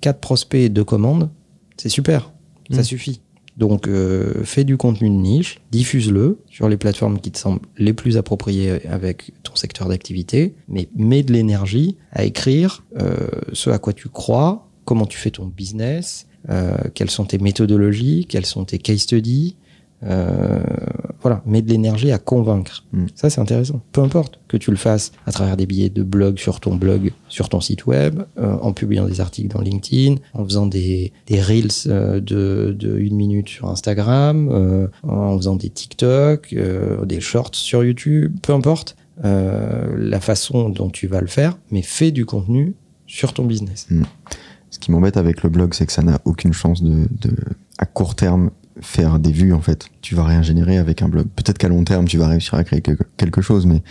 quatre 0.00 0.20
prospects 0.20 0.60
et 0.60 0.68
deux 0.68 0.84
commandes, 0.84 1.30
c'est 1.76 1.88
super. 1.88 2.32
Ça 2.70 2.80
Mm. 2.80 2.84
suffit. 2.84 3.20
Donc, 3.60 3.88
euh, 3.88 4.42
fais 4.42 4.64
du 4.64 4.78
contenu 4.78 5.10
de 5.10 5.14
niche, 5.14 5.60
diffuse-le 5.70 6.38
sur 6.48 6.66
les 6.70 6.78
plateformes 6.78 7.20
qui 7.20 7.30
te 7.30 7.36
semblent 7.36 7.60
les 7.76 7.92
plus 7.92 8.16
appropriées 8.16 8.86
avec 8.86 9.32
ton 9.42 9.54
secteur 9.54 9.86
d'activité, 9.86 10.54
mais 10.66 10.88
mets 10.96 11.22
de 11.22 11.34
l'énergie 11.34 11.98
à 12.10 12.24
écrire 12.24 12.82
euh, 12.98 13.28
ce 13.52 13.68
à 13.68 13.78
quoi 13.78 13.92
tu 13.92 14.08
crois, 14.08 14.66
comment 14.86 15.04
tu 15.04 15.18
fais 15.18 15.30
ton 15.30 15.44
business, 15.44 16.26
euh, 16.48 16.74
quelles 16.94 17.10
sont 17.10 17.26
tes 17.26 17.36
méthodologies, 17.36 18.24
quels 18.26 18.46
sont 18.46 18.64
tes 18.64 18.78
case 18.78 19.00
studies. 19.00 19.56
Euh, 20.02 20.62
voilà, 21.20 21.42
mets 21.44 21.62
de 21.62 21.68
l'énergie 21.68 22.10
à 22.10 22.18
convaincre. 22.18 22.84
Mm. 22.92 23.06
Ça, 23.14 23.28
c'est 23.28 23.40
intéressant. 23.40 23.80
Peu 23.92 24.00
importe 24.00 24.40
que 24.48 24.56
tu 24.56 24.70
le 24.70 24.76
fasses 24.76 25.12
à 25.26 25.32
travers 25.32 25.56
des 25.56 25.66
billets 25.66 25.90
de 25.90 26.02
blog 26.02 26.38
sur 26.38 26.60
ton 26.60 26.74
blog, 26.74 27.12
sur 27.28 27.48
ton 27.48 27.60
site 27.60 27.86
web, 27.86 28.22
euh, 28.38 28.56
en 28.62 28.72
publiant 28.72 29.06
des 29.06 29.20
articles 29.20 29.48
dans 29.54 29.60
LinkedIn, 29.60 30.16
en 30.32 30.44
faisant 30.44 30.66
des, 30.66 31.12
des 31.26 31.40
reels 31.40 31.68
euh, 31.86 32.20
de, 32.20 32.74
de 32.78 32.98
une 32.98 33.16
minute 33.16 33.48
sur 33.48 33.68
Instagram, 33.68 34.90
en 35.02 35.36
faisant 35.36 35.56
des 35.56 35.70
TikTok, 35.70 36.54
des 37.04 37.20
shorts 37.20 37.54
sur 37.54 37.84
YouTube, 37.84 38.36
peu 38.42 38.52
importe 38.52 38.96
la 39.22 40.20
façon 40.20 40.70
dont 40.70 40.88
tu 40.88 41.06
vas 41.06 41.20
le 41.20 41.26
faire, 41.26 41.58
mais 41.70 41.82
fais 41.82 42.10
du 42.10 42.24
contenu 42.24 42.74
sur 43.06 43.34
ton 43.34 43.44
business. 43.44 43.86
Ce 44.70 44.78
qui 44.78 44.92
m'embête 44.92 45.16
avec 45.16 45.42
le 45.42 45.50
blog, 45.50 45.74
c'est 45.74 45.84
que 45.84 45.92
ça 45.92 46.02
n'a 46.02 46.20
aucune 46.24 46.52
chance 46.52 46.82
de, 46.82 47.06
de, 47.20 47.36
à 47.78 47.86
court 47.86 48.14
terme, 48.14 48.50
faire 48.80 49.18
des 49.18 49.32
vues, 49.32 49.52
en 49.52 49.60
fait. 49.60 49.86
Tu 50.00 50.14
vas 50.14 50.24
rien 50.24 50.42
générer 50.42 50.78
avec 50.78 51.02
un 51.02 51.08
blog. 51.08 51.26
Peut-être 51.34 51.58
qu'à 51.58 51.68
long 51.68 51.84
terme, 51.84 52.06
tu 52.06 52.18
vas 52.18 52.28
réussir 52.28 52.54
à 52.54 52.64
créer 52.64 52.80
quelque, 52.80 53.40
chose, 53.40 53.66
mais 53.66 53.82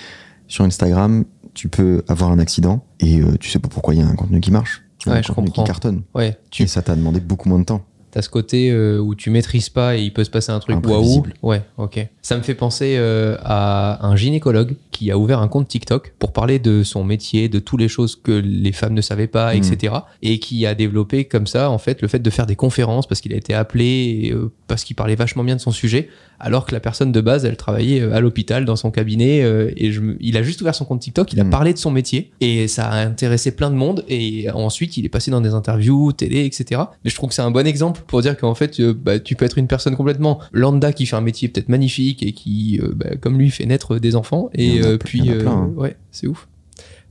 sur 0.48 0.64
Instagram, 0.66 1.26
tu 1.54 1.68
peux 1.68 2.04
avoir 2.08 2.32
un 2.32 2.40
accident 2.40 2.84
et 3.00 3.20
euh, 3.20 3.38
tu 3.40 3.50
sais 3.50 3.60
pas 3.60 3.70
pourquoi 3.70 3.94
il 3.94 4.00
y 4.02 4.04
a 4.04 4.08
un 4.08 4.16
contenu 4.16 4.40
qui 4.40 4.52
marche. 4.52 4.84
Ouais, 5.06 5.14
un 5.14 5.22
je 5.22 5.28
contenu 5.30 5.48
comprends. 5.48 5.64
qui 5.64 5.68
cartonne. 5.68 6.02
Ouais, 6.14 6.38
tu 6.52 6.64
Et 6.64 6.68
ça 6.68 6.82
t'a 6.82 6.96
demandé 6.96 7.20
beaucoup 7.20 7.50
moins 7.50 7.60
de 7.60 7.66
temps. 7.66 7.84
T'as 8.12 8.22
ce 8.22 8.30
côté 8.30 8.72
euh, 8.72 8.98
où 9.00 9.14
tu 9.16 9.30
maîtrises 9.30 9.70
pas 9.70 9.96
et 9.98 10.02
il 10.02 10.12
peut 10.14 10.24
se 10.24 10.30
passer 10.30 10.52
un 10.52 10.60
truc 10.60 10.78
waouh. 10.86 11.24
Ouais, 11.44 11.62
ok. 11.78 12.08
Ça 12.22 12.38
me 12.38 12.42
fait 12.42 12.56
penser 12.56 12.96
euh, 12.98 13.38
à 13.44 14.06
un 14.06 14.16
gynécologue 14.16 14.76
qui 14.92 15.12
a 15.12 15.18
ouvert 15.18 15.40
un 15.40 15.48
compte 15.48 15.68
TikTok 15.68 16.14
pour 16.20 16.34
parler 16.34 16.60
de 16.60 16.84
son 16.84 17.04
métier, 17.04 17.50
de 17.50 17.60
toutes 17.60 17.80
les 17.80 17.88
choses 17.88 18.16
que 18.16 18.32
les 18.32 18.72
femmes 18.72 18.94
ne 18.94 19.02
savaient 19.02 19.28
pas, 19.28 19.54
Mm. 19.54 19.58
etc. 19.58 19.94
Et 20.22 20.40
qui 20.40 20.66
a 20.66 20.76
développé 20.76 21.26
comme 21.26 21.48
ça, 21.48 21.70
en 21.70 21.78
fait, 21.78 22.02
le 22.02 22.08
fait 22.08 22.20
de 22.20 22.30
faire 22.30 22.46
des 22.46 22.56
conférences 22.56 23.08
parce 23.08 23.22
qu'il 23.22 23.34
a 23.34 23.38
été 23.38 23.54
appelé, 23.54 24.32
euh, 24.34 24.52
parce 24.68 24.84
qu'il 24.84 24.96
parlait 24.96 25.16
vachement 25.16 25.44
bien 25.44 25.56
de 25.56 25.62
son 25.62 25.72
sujet, 25.72 26.10
alors 26.40 26.66
que 26.66 26.74
la 26.74 26.80
personne 26.80 27.12
de 27.12 27.22
base, 27.22 27.46
elle 27.46 27.58
travaillait 27.58 28.02
euh, 28.02 28.14
à 28.14 28.20
l'hôpital 28.22 28.66
dans 28.66 28.76
son 28.76 28.92
cabinet. 28.92 29.42
euh, 29.44 29.72
et 29.76 29.92
je 29.92 30.02
il 30.20 30.38
a 30.38 30.44
juste 30.44 30.62
ouvert 30.62 30.74
son 30.76 30.86
compte 30.86 31.02
TikTok, 31.02 31.32
il 31.34 31.40
a 31.40 31.44
Mm. 31.44 31.50
parlé 31.50 31.74
de 31.74 31.78
son 31.78 31.92
métier 31.92 32.32
et 32.42 32.68
ça 32.68 32.88
a 32.88 33.00
intéressé 33.06 33.52
plein 33.52 33.70
de 33.70 33.76
monde. 33.76 34.04
Et 34.10 34.50
ensuite, 34.52 34.98
il 34.98 35.06
est 35.06 35.10
passé 35.10 35.32
dans 35.32 35.42
des 35.42 35.54
interviews, 35.54 36.12
télé, 36.14 36.46
etc. 36.46 36.82
Mais 37.04 37.10
je 37.10 37.16
trouve 37.16 37.30
que 37.30 37.36
c'est 37.36 37.42
un 37.42 37.52
bon 37.52 37.66
exemple 37.68 38.02
pour 38.08 38.22
dire 38.22 38.38
qu'en 38.38 38.56
fait, 38.56 38.80
euh, 38.80 38.94
bah, 38.94 39.20
tu 39.20 39.36
peux 39.36 39.46
être 39.46 39.58
une 39.58 39.68
personne 39.68 39.96
complètement 39.96 40.40
lambda 40.54 40.94
qui 40.94 41.06
fait 41.06 41.16
un 41.16 41.22
métier 41.22 41.48
peut-être 41.50 41.70
magnifique 41.70 42.24
et 42.24 42.32
qui, 42.34 42.80
euh, 42.84 42.92
bah, 42.96 43.16
comme 43.20 43.38
lui, 43.38 43.50
fait 43.52 43.66
naître 43.66 43.98
des 44.00 44.16
enfants. 44.16 44.50
Et 44.54 44.84
en 44.86 44.98
puis, 44.98 45.22
plein, 45.22 45.52
hein. 45.52 45.72
ouais, 45.76 45.96
c'est 46.12 46.28
ouf. 46.28 46.48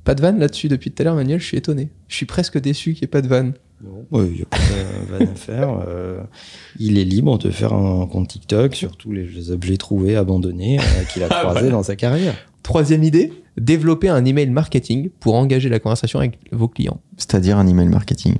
Pas 0.04 0.14
de 0.14 0.22
vanne 0.22 0.38
là-dessus 0.38 0.68
depuis 0.68 0.90
tout 0.90 1.02
à 1.02 1.04
l'heure, 1.04 1.14
Manuel, 1.16 1.38
je 1.40 1.44
suis 1.46 1.56
étonné. 1.58 1.90
Je 2.08 2.16
suis 2.16 2.24
presque 2.26 2.58
déçu 2.58 2.94
qu'il 2.94 3.02
n'y 3.02 3.04
ait 3.04 3.08
pas 3.08 3.20
de 3.20 3.28
vanne. 3.28 3.52
Non, 3.84 4.04
il 4.24 4.32
n'y 4.32 4.42
a 4.42 4.46
pas 4.46 4.56
de 5.18 5.24
à 5.30 5.34
faire. 5.34 5.82
Euh, 5.86 6.20
il 6.78 6.98
est 6.98 7.04
libre 7.04 7.38
de 7.38 7.50
faire 7.50 7.72
un 7.72 8.06
compte 8.06 8.28
TikTok 8.28 8.74
sur 8.74 8.96
tous 8.96 9.12
les, 9.12 9.24
les 9.26 9.50
objets 9.50 9.76
trouvés, 9.76 10.16
abandonnés, 10.16 10.78
euh, 10.80 10.82
qu'il 11.12 11.22
a 11.22 11.28
croisés 11.28 11.70
dans 11.70 11.82
sa 11.82 11.94
carrière. 11.96 12.34
Troisième 12.62 13.04
idée, 13.04 13.32
développer 13.56 14.08
un 14.08 14.24
email 14.24 14.50
marketing 14.50 15.10
pour 15.20 15.34
engager 15.36 15.68
la 15.68 15.78
conversation 15.78 16.18
avec 16.18 16.38
vos 16.52 16.68
clients. 16.68 17.00
C'est-à-dire 17.16 17.56
un 17.56 17.66
email 17.66 17.88
marketing. 17.88 18.34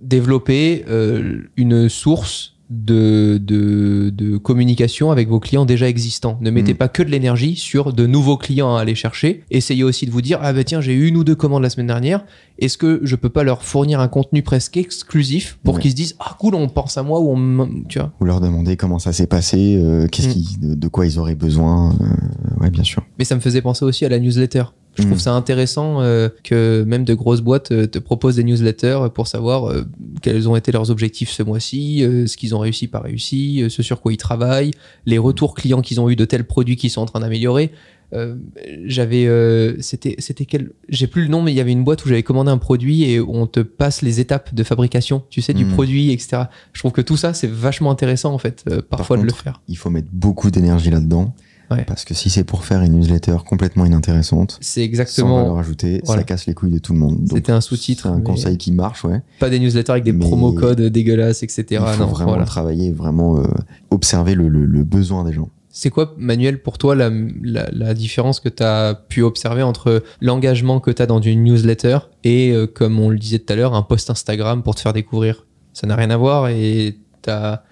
Développer 0.00 0.84
euh, 0.88 1.38
une 1.56 1.88
source 1.88 2.50
de, 2.70 3.38
de, 3.38 4.08
de 4.10 4.38
communication 4.38 5.10
avec 5.10 5.28
vos 5.28 5.40
clients 5.40 5.66
déjà 5.66 5.88
existants. 5.88 6.38
Ne 6.40 6.50
mettez 6.50 6.72
Mm. 6.72 6.76
pas 6.78 6.88
que 6.88 7.02
de 7.02 7.10
l'énergie 7.10 7.54
sur 7.56 7.92
de 7.92 8.06
nouveaux 8.06 8.38
clients 8.38 8.74
à 8.76 8.80
aller 8.80 8.94
chercher. 8.94 9.42
Essayez 9.50 9.84
aussi 9.84 10.06
de 10.06 10.10
vous 10.10 10.22
dire, 10.22 10.38
ah 10.40 10.52
bah 10.54 10.64
tiens, 10.64 10.80
j'ai 10.80 10.94
eu 10.94 11.06
une 11.06 11.18
ou 11.18 11.24
deux 11.24 11.34
commandes 11.34 11.62
la 11.62 11.68
semaine 11.70 11.86
dernière. 11.88 12.24
Est-ce 12.62 12.78
que 12.78 13.00
je 13.02 13.16
peux 13.16 13.28
pas 13.28 13.42
leur 13.42 13.62
fournir 13.64 14.00
un 14.00 14.08
contenu 14.08 14.42
presque 14.42 14.76
exclusif 14.76 15.58
pour 15.64 15.74
Ouais. 15.74 15.80
qu'ils 15.82 15.90
se 15.90 15.96
disent, 15.96 16.16
ah 16.20 16.36
cool, 16.38 16.54
on 16.54 16.68
pense 16.68 16.96
à 16.96 17.02
moi 17.02 17.20
ou 17.20 17.30
on, 17.36 17.68
tu 17.88 17.98
vois. 17.98 18.12
Ou 18.20 18.24
leur 18.24 18.40
demander 18.40 18.76
comment 18.76 18.98
ça 18.98 19.12
s'est 19.12 19.26
passé, 19.26 19.76
euh, 19.76 20.06
qu'est-ce 20.06 20.28
Mm. 20.28 20.32
qui, 20.32 20.56
de, 20.60 20.74
de 20.74 20.88
quoi 20.88 21.04
ils 21.06 21.18
auraient 21.18 21.34
besoin. 21.34 21.92
euh, 22.00 22.60
ouais, 22.62 22.70
bien 22.70 22.84
sûr. 22.84 23.02
Mais 23.18 23.24
ça 23.24 23.34
me 23.34 23.40
faisait 23.40 23.62
penser 23.62 23.84
aussi 23.84 24.04
à 24.04 24.08
la 24.08 24.18
newsletter. 24.18 24.64
Je 24.94 25.02
trouve 25.02 25.16
Mm. 25.16 25.20
ça 25.20 25.32
intéressant 25.34 26.02
euh, 26.02 26.28
que 26.44 26.84
même 26.86 27.04
de 27.04 27.14
grosses 27.14 27.40
boîtes 27.40 27.68
te 27.90 27.98
proposent 27.98 28.36
des 28.36 28.44
newsletters 28.44 29.06
pour 29.14 29.26
savoir 29.26 29.72
quels 30.20 30.48
ont 30.48 30.54
été 30.54 30.70
leurs 30.70 30.90
objectifs 30.90 31.30
ce 31.30 31.42
mois-ci, 31.42 32.00
ce 32.26 32.36
qu'ils 32.36 32.54
ont 32.54 32.58
réussi, 32.58 32.86
pas 32.88 33.00
réussi, 33.00 33.64
ce 33.70 33.82
sur 33.82 34.00
quoi 34.02 34.12
ils 34.12 34.18
travaillent, 34.18 34.70
les 35.06 35.18
retours 35.18 35.54
clients 35.54 35.80
qu'ils 35.80 35.98
ont 36.00 36.08
eu 36.10 36.16
de 36.16 36.24
tels 36.26 36.44
produits 36.44 36.76
qu'ils 36.76 36.90
sont 36.90 37.00
en 37.00 37.06
train 37.06 37.20
d'améliorer. 37.20 37.72
Euh, 38.14 38.36
j'avais, 38.84 39.26
euh, 39.26 39.74
c'était, 39.80 40.16
c'était 40.18 40.44
quel, 40.44 40.70
j'ai 40.88 41.06
plus 41.06 41.22
le 41.22 41.28
nom, 41.28 41.40
mais 41.42 41.52
il 41.52 41.54
y 41.56 41.60
avait 41.60 41.72
une 41.72 41.82
boîte 41.84 42.04
où 42.04 42.08
j'avais 42.08 42.22
commandé 42.22 42.50
un 42.50 42.58
produit 42.58 43.04
et 43.04 43.20
on 43.20 43.46
te 43.46 43.60
passe 43.60 44.02
les 44.02 44.20
étapes 44.20 44.54
de 44.54 44.62
fabrication, 44.62 45.22
tu 45.30 45.40
sais, 45.40 45.54
du 45.54 45.64
Mm. 45.64 45.72
produit, 45.72 46.10
etc. 46.12 46.42
Je 46.72 46.80
trouve 46.80 46.92
que 46.92 47.00
tout 47.00 47.16
ça, 47.16 47.32
c'est 47.34 47.50
vachement 47.50 47.90
intéressant 47.90 48.34
en 48.34 48.38
fait, 48.38 48.64
euh, 48.70 48.82
parfois 48.86 49.16
de 49.16 49.22
le 49.22 49.32
faire. 49.32 49.62
Il 49.68 49.76
faut 49.78 49.88
mettre 49.90 50.08
beaucoup 50.12 50.50
d'énergie 50.50 50.90
là-dedans. 50.90 51.34
Ouais. 51.70 51.84
Parce 51.86 52.04
que 52.04 52.12
si 52.12 52.28
c'est 52.28 52.44
pour 52.44 52.66
faire 52.66 52.82
une 52.82 52.92
newsletter 52.98 53.36
complètement 53.46 53.86
inintéressante, 53.86 54.58
C'est 54.60 54.80
sans 54.80 54.84
exactement. 54.84 55.36
valeur 55.38 55.58
ajoutée, 55.58 56.02
Voilà. 56.04 56.20
ça 56.20 56.24
casse 56.24 56.44
les 56.44 56.52
couilles 56.52 56.72
de 56.72 56.78
tout 56.78 56.92
le 56.92 56.98
monde. 56.98 57.26
C'était 57.32 57.52
un 57.52 57.62
sous-titre. 57.62 58.08
Un 58.08 58.20
conseil 58.20 58.58
qui 58.58 58.72
marche, 58.72 59.04
ouais. 59.06 59.22
Pas 59.38 59.48
des 59.48 59.58
newsletters 59.58 59.92
avec 59.92 60.04
des 60.04 60.12
promo 60.12 60.52
codes 60.52 60.82
dégueulasses, 60.82 61.42
etc. 61.42 61.64
Il 61.70 61.78
faut 61.94 62.02
non, 62.02 62.08
vraiment 62.08 62.32
voilà. 62.32 62.44
travailler, 62.44 62.92
vraiment 62.92 63.42
observer 63.90 64.34
le, 64.34 64.48
le- 64.48 64.66
le 64.66 64.84
besoin 64.84 65.24
des 65.24 65.32
gens. 65.32 65.48
C'est 65.74 65.90
quoi, 65.90 66.14
Manuel, 66.18 66.62
pour 66.62 66.76
toi, 66.78 66.94
la, 66.94 67.10
la- 67.42 67.94
différence 67.94 68.40
que 68.40 68.48
tu 68.50 68.62
as 68.62 68.94
pu 69.08 69.22
observer 69.22 69.62
entre 69.62 70.02
l'engagement 70.20 70.80
que 70.80 70.90
tu 70.90 71.00
as 71.02 71.06
dans 71.06 71.20
une 71.20 71.44
newsletter 71.44 71.98
et, 72.24 72.52
euh, 72.52 72.66
comme 72.66 73.00
on 73.00 73.08
le 73.08 73.18
disait 73.18 73.38
tout 73.38 73.52
à 73.52 73.56
l'heure, 73.56 73.74
un 73.74 73.82
post 73.82 74.10
Instagram 74.10 74.62
pour 74.62 74.74
te 74.74 74.80
faire 74.80 74.92
découvrir? 74.92 75.46
Ça 75.72 75.86
n'a 75.86 75.96
rien 75.96 76.10
à 76.10 76.16
voir 76.18 76.48
et 76.48 76.96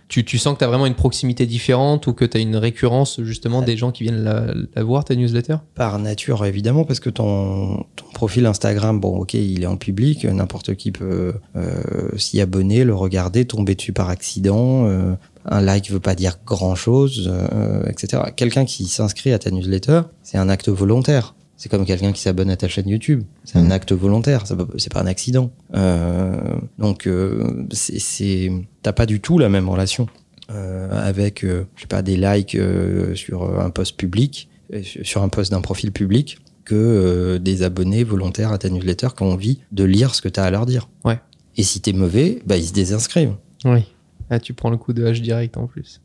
tu, 0.08 0.24
tu 0.24 0.38
sens 0.38 0.54
que 0.54 0.58
tu 0.60 0.64
as 0.64 0.68
vraiment 0.68 0.86
une 0.86 0.94
proximité 0.94 1.44
différente 1.46 2.06
ou 2.06 2.12
que 2.12 2.24
tu 2.24 2.36
as 2.36 2.40
une 2.40 2.56
récurrence 2.56 3.20
justement 3.22 3.62
des 3.62 3.76
gens 3.76 3.90
qui 3.90 4.04
viennent 4.04 4.22
la, 4.22 4.82
voir, 4.82 5.04
ta 5.04 5.14
newsletter 5.14 5.56
Par 5.74 5.98
nature, 5.98 6.44
évidemment, 6.44 6.84
parce 6.84 7.00
que 7.00 7.10
ton, 7.10 7.84
ton 7.96 8.04
profil 8.14 8.46
Instagram, 8.46 9.00
bon, 9.00 9.18
ok, 9.18 9.34
il 9.34 9.62
est 9.62 9.66
en 9.66 9.76
public, 9.76 10.24
n'importe 10.24 10.74
qui 10.74 10.92
peut 10.92 11.34
euh, 11.56 11.82
s'y 12.16 12.40
abonner, 12.40 12.84
le 12.84 12.94
regarder, 12.94 13.44
tomber 13.44 13.74
dessus 13.74 13.92
par 13.92 14.08
accident. 14.08 14.86
euh, 14.86 15.14
un 15.44 15.60
like 15.60 15.90
veut 15.90 16.00
pas 16.00 16.14
dire 16.14 16.38
grand-chose, 16.46 17.30
euh, 17.32 17.82
etc. 17.88 18.22
Quelqu'un 18.36 18.64
qui 18.64 18.86
s'inscrit 18.86 19.32
à 19.32 19.38
ta 19.38 19.50
newsletter, 19.50 20.02
c'est 20.22 20.38
un 20.38 20.48
acte 20.48 20.68
volontaire. 20.68 21.34
C'est 21.56 21.68
comme 21.68 21.84
quelqu'un 21.84 22.12
qui 22.12 22.22
s'abonne 22.22 22.48
à 22.50 22.56
ta 22.56 22.68
chaîne 22.68 22.88
YouTube. 22.88 23.22
C'est 23.44 23.58
un 23.58 23.64
Mhm. 23.64 23.72
acte 23.72 23.92
volontaire. 23.92 24.44
C'est 24.78 24.92
pas 24.92 25.02
un 25.02 25.06
accident. 25.06 25.50
Euh, 25.74 26.38
donc, 26.78 27.06
euh, 27.06 27.66
c'est- 27.72 28.50
t'as 28.82 28.92
pas 28.92 29.04
du 29.06 29.20
tout 29.20 29.38
la 29.38 29.48
même 29.50 29.68
relation 29.68 30.06
euh, 30.52 30.88
avec, 31.06 31.44
euh, 31.44 31.64
je 31.76 31.82
sais 31.82 31.86
pas, 31.86 32.02
des 32.02 32.16
likes 32.16 32.54
euh, 32.56 33.14
sur 33.14 33.60
un 33.60 33.70
post 33.70 33.96
public, 33.96 34.48
euh, 34.74 34.80
sur 34.82 35.22
un 35.22 35.28
post 35.28 35.52
d'un 35.52 35.60
profil 35.60 35.92
public, 35.92 36.38
que 36.64 36.74
euh, 36.74 37.38
des 37.38 37.62
abonnés 37.62 38.02
volontaires 38.04 38.52
à 38.52 38.58
ta 38.58 38.68
newsletter 38.68 39.08
qui 39.16 39.22
ont 39.22 39.32
envie 39.32 39.60
de 39.70 39.84
lire 39.84 40.14
ce 40.14 40.22
que 40.22 40.28
tu 40.28 40.40
as 40.40 40.44
à 40.44 40.50
leur 40.50 40.66
dire. 40.66 40.88
Ouais. 41.04 41.20
Et 41.56 41.62
si 41.62 41.80
t'es 41.80 41.92
mauvais, 41.92 42.40
bah, 42.46 42.56
ils 42.56 42.66
se 42.66 42.72
désinscrivent. 42.72 43.34
Oui. 43.64 43.84
Ah, 44.30 44.38
tu 44.38 44.54
prends 44.54 44.70
le 44.70 44.76
coup 44.76 44.92
de 44.92 45.04
H 45.04 45.20
direct 45.20 45.56
en 45.56 45.66
plus. 45.66 46.00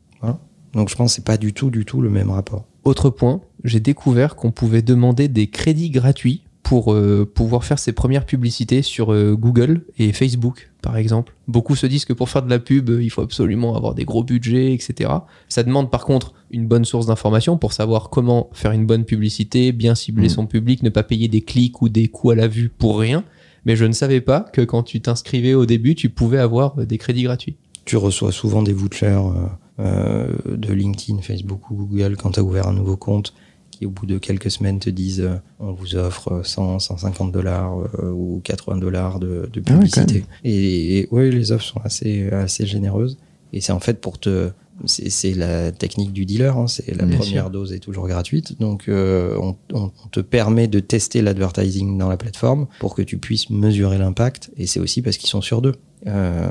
Donc 0.74 0.90
je 0.90 0.94
pense 0.96 1.12
que 1.12 1.16
c'est 1.16 1.24
pas 1.24 1.38
du 1.38 1.54
tout, 1.54 1.70
du 1.70 1.84
tout 1.86 2.02
le 2.02 2.10
même 2.10 2.30
rapport. 2.30 2.66
Autre 2.84 3.08
point, 3.08 3.40
j'ai 3.64 3.80
découvert 3.80 4.36
qu'on 4.36 4.50
pouvait 4.50 4.82
demander 4.82 5.28
des 5.28 5.46
crédits 5.46 5.88
gratuits 5.90 6.42
pour 6.62 6.92
euh, 6.92 7.24
pouvoir 7.32 7.64
faire 7.64 7.78
ses 7.78 7.92
premières 7.92 8.26
publicités 8.26 8.82
sur 8.82 9.12
euh, 9.12 9.34
Google 9.36 9.84
et 9.98 10.12
Facebook, 10.12 10.70
par 10.82 10.96
exemple. 10.96 11.34
Beaucoup 11.48 11.76
se 11.76 11.86
disent 11.86 12.04
que 12.04 12.12
pour 12.12 12.28
faire 12.28 12.42
de 12.42 12.50
la 12.50 12.58
pub, 12.58 12.90
il 13.00 13.08
faut 13.08 13.22
absolument 13.22 13.74
avoir 13.76 13.94
des 13.94 14.04
gros 14.04 14.24
budgets, 14.24 14.74
etc. 14.74 15.10
Ça 15.48 15.62
demande 15.62 15.90
par 15.90 16.04
contre 16.04 16.34
une 16.50 16.66
bonne 16.66 16.84
source 16.84 17.06
d'information 17.06 17.56
pour 17.56 17.72
savoir 17.72 18.10
comment 18.10 18.50
faire 18.52 18.72
une 18.72 18.84
bonne 18.84 19.04
publicité, 19.04 19.70
bien 19.72 19.94
cibler 19.94 20.24
Mhm. 20.24 20.28
son 20.34 20.46
public, 20.46 20.82
ne 20.82 20.90
pas 20.90 21.04
payer 21.04 21.28
des 21.28 21.40
clics 21.42 21.80
ou 21.80 21.88
des 21.88 22.08
coûts 22.08 22.30
à 22.30 22.34
la 22.34 22.48
vue 22.48 22.68
pour 22.68 22.98
rien. 22.98 23.24
Mais 23.64 23.76
je 23.76 23.84
ne 23.84 23.92
savais 23.92 24.20
pas 24.20 24.40
que 24.40 24.60
quand 24.60 24.82
tu 24.82 25.00
t'inscrivais 25.00 25.54
au 25.54 25.66
début, 25.66 25.94
tu 25.94 26.08
pouvais 26.10 26.38
avoir 26.38 26.78
euh, 26.78 26.84
des 26.84 26.98
crédits 26.98 27.22
gratuits. 27.22 27.56
Tu 27.86 27.96
reçois 27.96 28.32
souvent 28.32 28.62
des 28.62 28.72
vouchers 28.74 29.06
euh, 29.06 29.46
euh, 29.80 30.28
de 30.46 30.72
LinkedIn, 30.72 31.22
Facebook 31.22 31.70
ou 31.70 31.76
Google 31.76 32.16
quand 32.16 32.32
tu 32.32 32.40
as 32.40 32.42
ouvert 32.42 32.66
un 32.68 32.74
nouveau 32.74 32.96
compte 32.96 33.32
qui 33.70 33.84
au 33.86 33.90
bout 33.90 34.06
de 34.06 34.18
quelques 34.18 34.50
semaines 34.50 34.78
te 34.78 34.88
disent 34.90 35.20
euh, 35.20 35.36
on 35.60 35.72
vous 35.72 35.96
offre 35.96 36.40
100, 36.44 36.78
150 36.80 37.30
dollars 37.30 37.78
euh, 38.02 38.10
ou 38.10 38.40
80 38.42 38.78
dollars 38.78 39.18
de, 39.20 39.48
de 39.52 39.62
Ah 39.66 39.72
ouais, 39.72 39.78
publicité. 39.78 40.24
et, 40.44 40.98
et 40.98 41.08
oui, 41.10 41.30
les 41.30 41.52
offres 41.52 41.64
sont 41.64 41.80
assez, 41.84 42.28
assez 42.30 42.66
généreuses. 42.66 43.18
Et 43.52 43.60
c'est 43.60 43.72
en 43.72 43.80
fait 43.80 44.00
pour 44.00 44.18
te... 44.18 44.50
C'est 44.84 45.32
la 45.34 45.72
technique 45.72 46.12
du 46.12 46.26
dealer, 46.26 46.56
hein, 46.56 46.66
c'est 46.66 46.94
la 46.94 47.06
Bien 47.06 47.16
première 47.18 47.50
dose 47.50 47.72
est 47.72 47.78
toujours 47.78 48.06
gratuite. 48.08 48.60
Donc 48.60 48.88
euh, 48.88 49.36
on, 49.40 49.56
on 49.72 49.90
te 50.12 50.20
permet 50.20 50.68
de 50.68 50.80
tester 50.80 51.22
l'advertising 51.22 51.96
dans 51.96 52.08
la 52.08 52.16
plateforme 52.18 52.66
pour 52.78 52.94
que 52.94 53.02
tu 53.02 53.16
puisses 53.18 53.48
mesurer 53.50 53.96
l'impact. 53.98 54.50
Et 54.56 54.66
c'est 54.66 54.78
aussi 54.80 55.00
parce 55.02 55.16
qu'ils 55.16 55.30
sont 55.30 55.40
sur 55.40 55.62
deux. 55.62 55.74
Euh, 56.06 56.48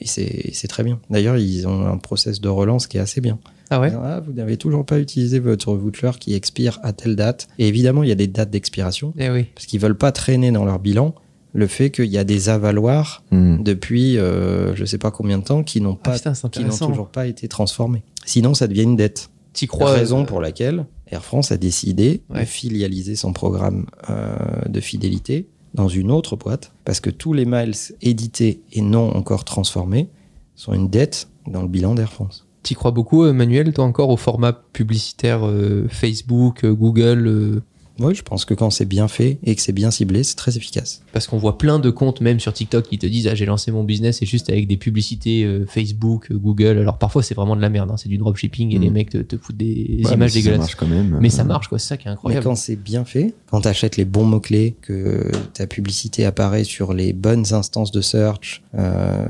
et 0.00 0.06
c'est 0.06 0.50
c'est 0.52 0.68
très 0.68 0.82
bien. 0.82 0.98
D'ailleurs, 1.10 1.36
ils 1.38 1.66
ont 1.68 1.86
un 1.86 1.96
process 1.96 2.40
de 2.40 2.48
relance 2.48 2.86
qui 2.88 2.96
est 2.96 3.00
assez 3.00 3.20
bien. 3.20 3.38
Ah 3.70 3.80
ouais? 3.80 3.92
Ah, 3.94 4.20
vous 4.20 4.32
n'avez 4.32 4.56
toujours 4.56 4.84
pas 4.84 4.98
utilisé 4.98 5.38
votre 5.38 5.72
voucher 5.74 6.10
qui 6.20 6.34
expire 6.34 6.80
à 6.82 6.92
telle 6.92 7.16
date. 7.16 7.48
Et 7.58 7.66
évidemment, 7.68 8.02
il 8.02 8.08
y 8.08 8.12
a 8.12 8.16
des 8.16 8.26
dates 8.26 8.50
d'expiration 8.50 9.14
Eh 9.18 9.30
oui. 9.30 9.44
parce 9.54 9.66
qu'ils 9.66 9.80
veulent 9.80 9.96
pas 9.96 10.12
traîner 10.12 10.50
dans 10.50 10.64
leur 10.66 10.80
bilan 10.80 11.14
le 11.54 11.66
fait 11.66 11.90
qu'il 11.90 12.06
y 12.06 12.18
a 12.18 12.24
des 12.24 12.48
avaloirs 12.50 13.22
Hmm. 13.30 13.62
depuis 13.62 14.18
euh, 14.18 14.74
je 14.76 14.84
sais 14.84 14.98
pas 14.98 15.10
combien 15.10 15.38
de 15.38 15.44
temps 15.44 15.62
qui 15.62 15.80
n'ont 15.80 15.96
Ah, 16.04 16.10
pas 16.10 16.14
putain, 16.18 16.32
qui 16.50 16.64
n'ont 16.64 16.76
toujours 16.76 17.08
pas 17.08 17.26
été 17.26 17.48
transformés. 17.48 18.02
Sinon, 18.26 18.52
ça 18.54 18.66
devient 18.66 18.82
une 18.82 18.96
dette. 18.96 19.30
T'y 19.54 19.66
crois 19.66 19.92
Raison 19.92 20.22
euh, 20.22 20.26
pour 20.26 20.40
laquelle 20.40 20.86
Air 21.10 21.24
France 21.24 21.52
a 21.52 21.56
décidé 21.56 22.22
Ouais. 22.28 22.40
de 22.40 22.44
filialiser 22.44 23.14
son 23.16 23.32
programme 23.32 23.86
euh, 24.10 24.34
de 24.68 24.80
fidélité 24.80 25.48
dans 25.74 25.88
une 25.88 26.10
autre 26.10 26.36
boîte 26.36 26.72
parce 26.84 27.00
que 27.00 27.10
tous 27.10 27.32
les 27.32 27.44
miles 27.46 27.74
édités 28.02 28.62
et 28.72 28.80
non 28.82 29.14
encore 29.16 29.44
transformés 29.44 30.08
sont 30.56 30.72
une 30.74 30.88
dette 30.88 31.28
dans 31.46 31.62
le 31.62 31.68
bilan 31.68 31.94
d'Air 31.94 32.12
France. 32.12 32.46
T'y 32.62 32.74
crois 32.74 32.90
beaucoup, 32.92 33.22
euh, 33.24 33.32
Manuel, 33.32 33.72
toi 33.72 33.84
encore 33.84 34.08
au 34.08 34.16
format 34.16 34.52
publicitaire 34.52 35.46
euh, 35.46 35.86
Facebook, 35.88 36.64
euh, 36.64 36.72
Google 36.72 37.26
euh, 37.26 37.60
Oui, 38.00 38.12
je 38.14 38.22
pense 38.22 38.44
que 38.44 38.54
quand 38.54 38.70
c'est 38.70 38.86
bien 38.86 39.06
fait 39.06 39.38
et 39.44 39.54
que 39.54 39.62
c'est 39.62 39.72
bien 39.72 39.92
ciblé, 39.92 40.24
c'est 40.24 40.34
très 40.34 40.56
efficace. 40.56 41.02
Parce 41.12 41.28
qu'on 41.28 41.38
voit 41.38 41.58
plein 41.58 41.78
de 41.78 41.90
comptes, 41.90 42.20
même 42.20 42.40
sur 42.40 42.52
TikTok, 42.52 42.88
qui 42.88 42.98
te 42.98 43.06
disent 43.06 43.28
Ah, 43.28 43.36
j'ai 43.36 43.46
lancé 43.46 43.70
mon 43.70 43.84
business 43.84 44.20
et 44.20 44.26
juste 44.26 44.50
avec 44.50 44.66
des 44.66 44.76
publicités 44.76 45.44
euh, 45.44 45.64
Facebook, 45.64 46.32
Google. 46.32 46.78
Alors 46.78 46.98
parfois, 46.98 47.22
c'est 47.22 47.34
vraiment 47.36 47.54
de 47.54 47.60
la 47.60 47.68
merde, 47.70 47.90
hein, 47.92 47.96
c'est 47.96 48.08
du 48.08 48.18
dropshipping 48.18 48.74
et 48.74 48.78
Mm. 48.78 48.82
les 48.82 48.90
mecs 48.90 49.10
te, 49.10 49.18
te 49.18 49.36
foutent 49.36 49.56
des 49.56 50.00
Ouais, 50.04 50.10
mais 50.10 50.14
images 50.16 50.30
si 50.32 50.42
Ça 50.42 50.56
marche 50.58 50.74
quand 50.74 50.88
même. 50.88 51.18
Mais 51.20 51.30
ça 51.30 51.44
marche, 51.44 51.68
quoi, 51.68 51.78
c'est 51.78 51.86
ça 51.88 51.96
qui 51.96 52.08
est 52.08 52.10
Mais 52.10 52.14
incroyable. 52.14 52.44
quand 52.44 52.56
c'est 52.56 52.74
bien 52.76 53.04
fait, 53.04 53.32
quand 53.50 53.60
tu 53.60 53.68
achètes 53.68 53.96
les 53.96 54.04
bons 54.04 54.24
mots-clés, 54.24 54.74
que 54.82 55.30
ta 55.52 55.68
publicité 55.68 56.24
apparaît 56.24 56.64
sur 56.64 56.94
les 56.94 57.12
bonnes 57.12 57.52
instances 57.54 57.92
de 57.92 58.00
search, 58.00 58.62
euh, 58.76 59.24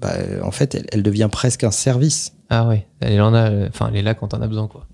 bah, 0.00 0.14
en 0.42 0.50
fait, 0.50 0.74
elle, 0.74 0.86
elle 0.92 1.02
devient 1.02 1.28
presque 1.30 1.64
un 1.64 1.70
service. 1.70 2.32
Ah 2.48 2.68
ouais, 2.68 2.86
elle 3.00 3.20
en 3.20 3.34
a, 3.34 3.50
euh, 3.50 3.68
enfin, 3.68 3.88
elle 3.90 3.96
est 3.98 4.02
là 4.02 4.14
quand 4.14 4.28
t'en 4.28 4.40
as 4.40 4.46
besoin, 4.46 4.68
quoi. 4.68 4.86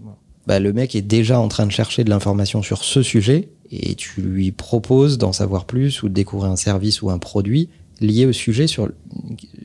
Bah, 0.47 0.59
le 0.59 0.73
mec 0.73 0.95
est 0.97 1.03
déjà 1.03 1.39
en 1.41 1.49
train 1.49 1.67
de 1.67 1.73
chercher 1.73 2.05
de 2.05 2.11
l'information 2.11 2.63
sur 2.63 2.83
ce 2.85 3.03
sujet 3.03 3.49
et 3.71 3.95
tu 3.95 4.21
lui 4.21 4.51
proposes 4.53 5.17
d'en 5.19 5.33
savoir 5.33 5.65
plus 5.67 6.03
ou 6.03 6.09
de 6.09 6.15
découvrir 6.15 6.51
un 6.51 6.57
service 6.57 7.01
ou 7.03 7.11
un 7.11 7.19
produit 7.19 7.69
lié 8.01 8.27
au 8.27 8.33
sujet 8.33 8.67
sur, 8.67 8.91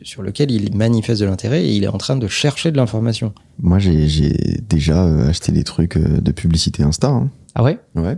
sur 0.04 0.22
lequel 0.22 0.52
il 0.52 0.76
manifeste 0.76 1.22
de 1.22 1.26
l'intérêt 1.26 1.66
et 1.66 1.76
il 1.76 1.84
est 1.84 1.88
en 1.88 1.98
train 1.98 2.16
de 2.16 2.28
chercher 2.28 2.72
de 2.72 2.78
l'information. 2.78 3.34
Moi, 3.60 3.80
j'ai 3.80 4.08
j'ai 4.08 4.62
déjà 4.70 5.04
euh, 5.06 5.30
acheté 5.30 5.52
des 5.52 5.64
trucs 5.64 5.98
euh, 5.98 6.22
de 6.22 6.32
publicité 6.32 6.84
Insta, 6.84 7.08
hein, 7.10 7.30
Ah 7.56 7.64
ouais? 7.64 7.80
Ouais, 7.96 8.18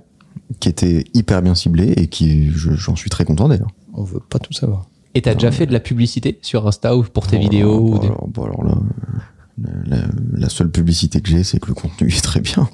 qui 0.59 0.67
étaient 0.67 1.05
hyper 1.13 1.41
bien 1.41 1.55
ciblés 1.55 1.93
et 1.95 2.07
qui, 2.07 2.49
je- 2.51 2.73
j'en 2.73 2.97
suis 2.97 3.09
très 3.09 3.23
content 3.23 3.47
d'ailleurs. 3.47 3.71
On 3.93 4.03
veut 4.03 4.19
pas 4.19 4.39
tout 4.39 4.51
savoir. 4.53 4.85
Et 5.15 5.21
t'as 5.21 5.33
déjà 5.33 5.49
mais- 5.49 5.55
fait 5.55 5.65
de 5.65 5.73
la 5.73 5.79
publicité 5.79 6.37
sur 6.41 6.67
Insta 6.67 6.95
ou 6.97 7.03
pour 7.03 7.25
tes 7.25 7.37
vidéos 7.39 7.69
alors, 7.69 7.83
ou 7.83 7.99
des- 7.99 8.07
alors, 8.07 8.27
bon, 8.27 8.43
alors 8.43 8.63
là, 8.65 8.73
euh, 8.77 9.19
la, 9.85 9.97
la 10.33 10.49
seule 10.49 10.69
publicité 10.71 11.21
que 11.21 11.29
j'ai, 11.29 11.43
c'est 11.43 11.59
que 11.59 11.67
le 11.67 11.73
contenu 11.73 12.07
est 12.09 12.21
très 12.21 12.41
bien. 12.41 12.69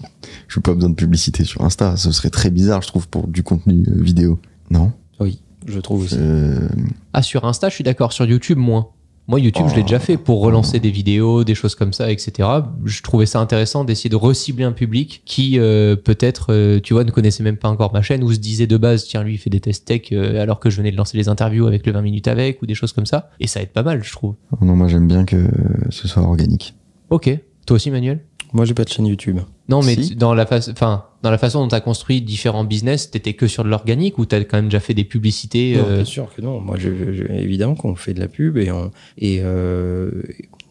Je 0.47 0.59
n'ai 0.59 0.61
pas 0.63 0.73
besoin 0.73 0.89
de 0.89 0.95
publicité 0.95 1.43
sur 1.43 1.61
Insta. 1.63 1.97
Ce 1.97 2.11
serait 2.11 2.29
très 2.29 2.49
bizarre, 2.49 2.81
je 2.81 2.87
trouve, 2.87 3.07
pour 3.07 3.27
du 3.27 3.43
contenu 3.43 3.85
euh, 3.87 4.01
vidéo. 4.01 4.39
Non? 4.69 4.91
Oui. 5.19 5.41
Je 5.67 5.79
trouve 5.79 6.03
aussi. 6.03 6.15
Euh, 6.19 6.67
Ah, 7.13 7.21
sur 7.23 7.45
Insta, 7.45 7.69
je 7.69 7.75
suis 7.75 7.83
d'accord. 7.83 8.13
Sur 8.13 8.25
YouTube, 8.25 8.57
moins. 8.59 8.87
Moi, 9.27 9.39
YouTube, 9.39 9.65
je 9.69 9.73
l'ai 9.75 9.81
Oh. 9.81 9.85
déjà 9.85 9.97
fait 9.99 10.17
pour 10.17 10.41
relancer 10.41 10.79
des 10.79 10.91
vidéos, 10.91 11.43
des 11.43 11.55
choses 11.55 11.73
comme 11.73 11.93
ça, 11.93 12.11
etc. 12.11 12.47
Je 12.83 13.01
trouvais 13.01 13.25
ça 13.25 13.39
intéressant 13.39 13.83
d'essayer 13.83 14.09
de 14.09 14.15
recibler 14.15 14.63
un 14.65 14.71
public 14.71 15.23
qui, 15.25 15.57
euh, 15.57 15.95
peut-être, 15.95 16.47
euh, 16.53 16.79
tu 16.79 16.93
vois, 16.93 17.03
ne 17.03 17.09
connaissait 17.11 17.41
même 17.41 17.57
pas 17.57 17.69
encore 17.69 17.91
ma 17.91 18.03
chaîne 18.03 18.23
ou 18.23 18.31
se 18.31 18.37
disait 18.39 18.67
de 18.67 18.77
base, 18.77 19.05
tiens, 19.05 19.23
lui, 19.23 19.33
il 19.33 19.37
fait 19.39 19.49
des 19.49 19.59
tests 19.59 19.85
tech 19.87 20.01
euh, 20.11 20.39
alors 20.41 20.59
que 20.59 20.69
je 20.69 20.77
venais 20.77 20.91
de 20.91 20.97
lancer 20.97 21.17
les 21.17 21.27
interviews 21.27 21.65
avec 21.65 21.87
le 21.87 21.91
20 21.93 22.01
minutes 22.03 22.27
avec 22.27 22.61
ou 22.61 22.67
des 22.67 22.75
choses 22.75 22.93
comme 22.93 23.07
ça. 23.07 23.31
Et 23.39 23.47
ça 23.47 23.61
aide 23.63 23.69
pas 23.69 23.81
mal, 23.83 24.03
je 24.03 24.11
trouve. 24.11 24.35
non, 24.61 24.75
moi 24.75 24.87
j'aime 24.87 25.07
bien 25.07 25.25
que 25.25 25.47
ce 25.89 26.07
soit 26.07 26.21
organique. 26.21 26.75
Ok. 27.09 27.29
Toi 27.65 27.75
aussi, 27.77 27.89
Manuel? 27.89 28.19
Moi, 28.53 28.63
j'ai 28.65 28.75
pas 28.75 28.83
de 28.83 28.89
chaîne 28.89 29.07
YouTube. 29.07 29.39
Non, 29.67 29.81
mais 29.83 29.95
Si. 29.95 30.15
dans 30.15 30.33
la 30.35 30.45
face, 30.45 30.69
enfin, 30.69 31.05
dans 31.25 31.31
la 31.31 31.37
façon 31.39 31.61
dont 31.61 31.67
tu 31.67 31.75
as 31.75 31.81
construit 31.81 32.21
différents 32.21 32.63
business, 32.63 33.09
t'étais 33.09 33.33
que 33.33 33.47
sur 33.47 33.63
de 33.63 33.69
l'organique 33.69 34.17
ou 34.19 34.25
t'as 34.25 34.39
quand 34.43 34.57
même 34.57 34.65
déjà 34.67 34.79
fait 34.79 34.93
des 34.93 35.03
publicités 35.03 35.75
Non, 35.75 35.83
euh, 35.87 35.95
bien 35.97 36.05
sûr 36.05 36.33
que 36.33 36.41
non. 36.41 36.61
Moi, 36.61 36.77
je, 36.77 36.89
je- 37.13 37.23
évidemment 37.33 37.73
qu'on 37.75 37.95
fait 37.95 38.13
de 38.13 38.19
la 38.19 38.27
pub 38.27 38.57
et, 38.57 38.71
on, 38.71 38.91
et 39.17 39.39
euh, 39.41 40.11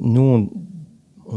nous, 0.01 0.21
on, 0.21 0.51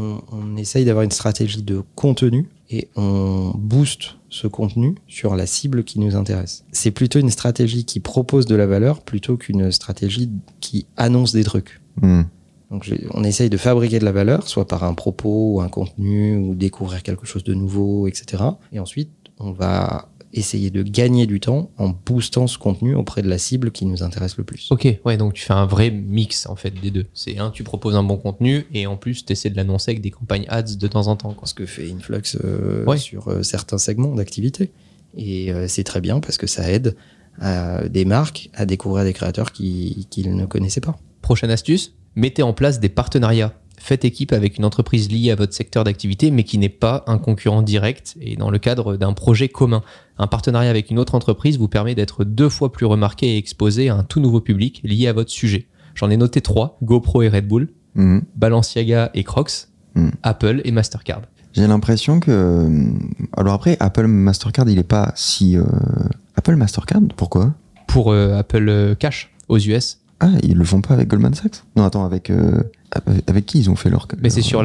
on, 0.00 0.20
on 0.30 0.56
essaye 0.56 0.84
d'avoir 0.84 1.02
une 1.02 1.10
stratégie 1.10 1.62
de 1.62 1.82
contenu 1.96 2.46
et 2.70 2.88
on 2.96 3.52
booste 3.56 4.16
ce 4.28 4.46
contenu 4.46 4.94
sur 5.08 5.34
la 5.36 5.46
cible 5.46 5.84
qui 5.84 5.98
nous 5.98 6.14
intéresse. 6.14 6.64
C'est 6.70 6.90
plutôt 6.90 7.18
une 7.18 7.30
stratégie 7.30 7.84
qui 7.84 7.98
propose 7.98 8.46
de 8.46 8.54
la 8.54 8.66
valeur 8.66 9.00
plutôt 9.00 9.36
qu'une 9.36 9.72
stratégie 9.72 10.30
qui 10.60 10.86
annonce 10.96 11.32
des 11.32 11.44
trucs. 11.44 11.80
Hmm. 12.02 12.22
Donc, 12.70 12.90
on 13.14 13.24
essaye 13.24 13.48
de 13.50 13.56
fabriquer 13.56 13.98
de 13.98 14.04
la 14.04 14.12
valeur, 14.12 14.46
soit 14.46 14.66
par 14.68 14.84
un 14.84 14.94
propos 14.94 15.54
ou 15.54 15.60
un 15.60 15.68
contenu 15.68 16.36
ou 16.36 16.54
découvrir 16.54 17.02
quelque 17.02 17.26
chose 17.26 17.42
de 17.44 17.54
nouveau, 17.54 18.06
etc. 18.06 18.42
Et 18.72 18.78
ensuite, 18.78 19.10
on 19.38 19.52
va 19.52 20.08
essayer 20.34 20.70
de 20.70 20.82
gagner 20.82 21.26
du 21.26 21.40
temps 21.40 21.70
en 21.78 21.88
boostant 21.88 22.46
ce 22.46 22.58
contenu 22.58 22.94
auprès 22.94 23.22
de 23.22 23.28
la 23.30 23.38
cible 23.38 23.70
qui 23.70 23.86
nous 23.86 24.02
intéresse 24.02 24.36
le 24.36 24.44
plus. 24.44 24.68
Ok, 24.70 24.86
ouais, 25.06 25.16
donc 25.16 25.32
tu 25.32 25.42
fais 25.42 25.54
un 25.54 25.64
vrai 25.64 25.90
mix 25.90 26.44
en 26.46 26.54
fait 26.56 26.70
des 26.70 26.90
deux. 26.90 27.06
C'est 27.14 27.38
un, 27.38 27.50
tu 27.50 27.64
proposes 27.64 27.96
un 27.96 28.02
bon 28.02 28.18
contenu 28.18 28.66
et 28.74 28.86
en 28.86 28.98
plus 28.98 29.24
tu 29.24 29.32
essaies 29.32 29.48
de 29.48 29.56
l'annoncer 29.56 29.92
avec 29.92 30.02
des 30.02 30.10
campagnes 30.10 30.44
ads 30.48 30.76
de 30.76 30.86
temps 30.86 31.06
en 31.06 31.16
temps. 31.16 31.32
Quoi. 31.32 31.48
Ce 31.48 31.54
que 31.54 31.64
fait 31.64 31.90
Influx 31.90 32.36
euh, 32.44 32.84
Ouais. 32.84 32.98
sur 32.98 33.28
euh, 33.28 33.42
certains 33.42 33.78
segments 33.78 34.14
d'activité. 34.14 34.70
Et 35.16 35.50
euh, 35.50 35.66
c'est 35.66 35.84
très 35.84 36.02
bien 36.02 36.20
parce 36.20 36.36
que 36.36 36.46
ça 36.46 36.70
aide 36.70 36.94
à 37.40 37.88
des 37.88 38.04
marques 38.04 38.50
à 38.52 38.66
découvrir 38.66 39.04
des 39.04 39.14
créateurs 39.14 39.52
qui- 39.52 40.06
qu'ils 40.10 40.36
ne 40.36 40.44
connaissaient 40.44 40.82
pas. 40.82 40.98
Prochaine 41.22 41.50
astuce, 41.50 41.94
mettez 42.18 42.42
en 42.42 42.52
place 42.52 42.80
des 42.80 42.88
partenariats. 42.88 43.52
Faites 43.80 44.04
équipe 44.04 44.32
avec 44.32 44.58
une 44.58 44.64
entreprise 44.64 45.08
liée 45.10 45.30
à 45.30 45.36
votre 45.36 45.54
secteur 45.54 45.84
d'activité 45.84 46.30
mais 46.32 46.42
qui 46.42 46.58
n'est 46.58 46.68
pas 46.68 47.04
un 47.06 47.16
concurrent 47.18 47.62
direct 47.62 48.16
et 48.20 48.34
dans 48.36 48.50
le 48.50 48.58
cadre 48.58 48.96
d'un 48.96 49.12
projet 49.12 49.48
commun. 49.48 49.82
Un 50.18 50.26
partenariat 50.26 50.68
avec 50.68 50.90
une 50.90 50.98
autre 50.98 51.14
entreprise 51.14 51.58
vous 51.58 51.68
permet 51.68 51.94
d'être 51.94 52.24
deux 52.24 52.48
fois 52.48 52.72
plus 52.72 52.86
remarqué 52.86 53.34
et 53.34 53.36
exposé 53.38 53.88
à 53.88 53.94
un 53.94 54.02
tout 54.02 54.18
nouveau 54.20 54.40
public 54.40 54.80
lié 54.84 55.06
à 55.06 55.12
votre 55.12 55.30
sujet. 55.30 55.68
J'en 55.94 56.10
ai 56.10 56.16
noté 56.16 56.40
trois, 56.40 56.76
GoPro 56.82 57.22
et 57.22 57.28
Red 57.28 57.46
Bull, 57.48 57.68
Hmm. 57.94 58.18
Balenciaga 58.36 59.10
et 59.14 59.24
Crocs, 59.24 59.68
Hmm. 59.94 60.10
Apple 60.22 60.60
et 60.64 60.70
Mastercard. 60.72 61.22
J'ai 61.54 61.66
l'impression 61.66 62.20
que. 62.20 62.30
euh, 62.30 62.88
Alors 63.36 63.54
après, 63.54 63.76
Apple 63.80 64.06
Mastercard, 64.06 64.68
il 64.68 64.78
est 64.78 64.82
pas 64.82 65.12
si. 65.16 65.56
euh, 65.56 65.62
Apple 66.36 66.56
Mastercard 66.56 67.00
Pourquoi? 67.16 67.54
Pour 67.86 68.12
euh, 68.12 68.36
Apple 68.38 68.94
Cash 68.98 69.32
aux 69.48 69.58
US, 69.58 69.98
Ah, 70.20 70.30
ils 70.42 70.56
le 70.56 70.64
font 70.64 70.80
pas 70.80 70.94
avec 70.94 71.08
Goldman 71.08 71.34
Sachs? 71.34 71.62
Non, 71.76 71.84
attends, 71.84 72.04
avec. 72.04 72.30
euh, 72.30 72.62
avec- 73.26 73.46
qui 73.46 73.58
ils 73.60 73.70
ont 73.70 73.76
fait 73.76 73.90
leur. 73.90 74.08
Mais 74.20 74.30
c'est 74.30 74.42
sur 74.42 74.62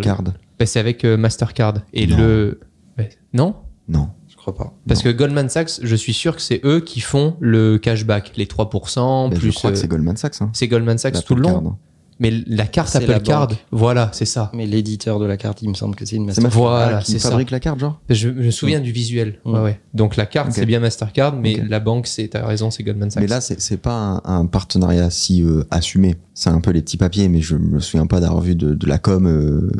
Card 0.00 0.22
Bah, 0.58 0.66
c'est 0.66 0.78
avec 0.78 1.04
euh, 1.04 1.16
Mastercard. 1.16 1.74
Et 1.92 2.06
Non. 2.06 2.16
le. 2.18 2.60
Bah, 2.96 3.04
non? 3.32 3.56
Non. 3.88 4.08
Je 4.28 4.36
crois 4.36 4.54
pas. 4.54 4.74
Parce 4.86 5.02
que 5.02 5.08
Goldman 5.08 5.48
Sachs, 5.48 5.80
je 5.82 5.96
suis 5.96 6.12
sûr 6.12 6.36
que 6.36 6.42
c'est 6.42 6.60
eux 6.64 6.80
qui 6.80 7.00
font 7.00 7.36
le 7.40 7.78
cashback, 7.78 8.32
les 8.36 8.46
3%, 8.46 9.28
Mais 9.30 9.36
plus. 9.36 9.50
je 9.50 9.54
crois 9.56 9.70
que 9.72 9.76
euh, 9.76 9.80
c'est 9.80 9.88
Goldman 9.88 10.16
Sachs. 10.16 10.40
Hein. 10.40 10.50
c'est 10.52 10.68
Goldman 10.68 10.98
Sachs 10.98 11.24
tout 11.24 11.34
le 11.34 11.42
long. 11.42 11.48
Card. 11.60 11.76
Mais 12.18 12.32
la 12.46 12.66
carte 12.66 12.88
C'est 12.88 12.98
Apple 12.98 13.10
la 13.10 13.20
Card, 13.20 13.48
banque. 13.48 13.58
voilà, 13.72 14.08
c'est 14.14 14.24
ça. 14.24 14.50
Mais 14.54 14.64
l'éditeur 14.64 15.18
de 15.18 15.26
la 15.26 15.36
carte, 15.36 15.60
il 15.60 15.68
me 15.68 15.74
semble 15.74 15.94
que 15.96 16.06
c'est 16.06 16.16
une 16.16 16.24
Mastercard. 16.24 16.50
Voilà, 16.52 16.98
qui 17.02 17.12
c'est 17.12 17.18
ça. 17.18 17.28
fabrique 17.28 17.50
la 17.50 17.60
carte, 17.60 17.78
genre 17.78 18.00
Je, 18.08 18.14
je 18.14 18.28
me 18.30 18.50
souviens 18.50 18.80
du 18.80 18.90
visuel. 18.90 19.38
Ouais, 19.44 19.60
ouais. 19.60 19.80
Donc 19.92 20.16
la 20.16 20.24
carte, 20.24 20.52
c'est 20.52 20.64
bien 20.64 20.80
Mastercard, 20.80 21.36
mais 21.36 21.62
la 21.68 21.78
banque, 21.78 22.06
c'est, 22.06 22.28
t'as 22.28 22.46
raison, 22.46 22.70
c'est 22.70 22.82
Goldman 22.82 23.10
Sachs. 23.10 23.20
Mais 23.22 23.28
là, 23.28 23.40
c'est 23.42 23.76
pas 23.76 24.22
un, 24.24 24.38
un 24.40 24.46
partenariat 24.46 25.10
si 25.10 25.42
euh, 25.42 25.64
assumé. 25.70 26.14
C'est 26.32 26.48
un 26.50 26.60
peu 26.60 26.70
les 26.70 26.80
petits 26.80 26.96
papiers, 26.96 27.28
mais 27.28 27.42
je 27.42 27.56
me 27.56 27.80
souviens 27.80 28.06
pas 28.06 28.20
d'avoir 28.20 28.40
vu 28.40 28.54
de, 28.54 28.72
de 28.72 28.86
la 28.86 28.98
com 28.98 29.26
euh, 29.26 29.70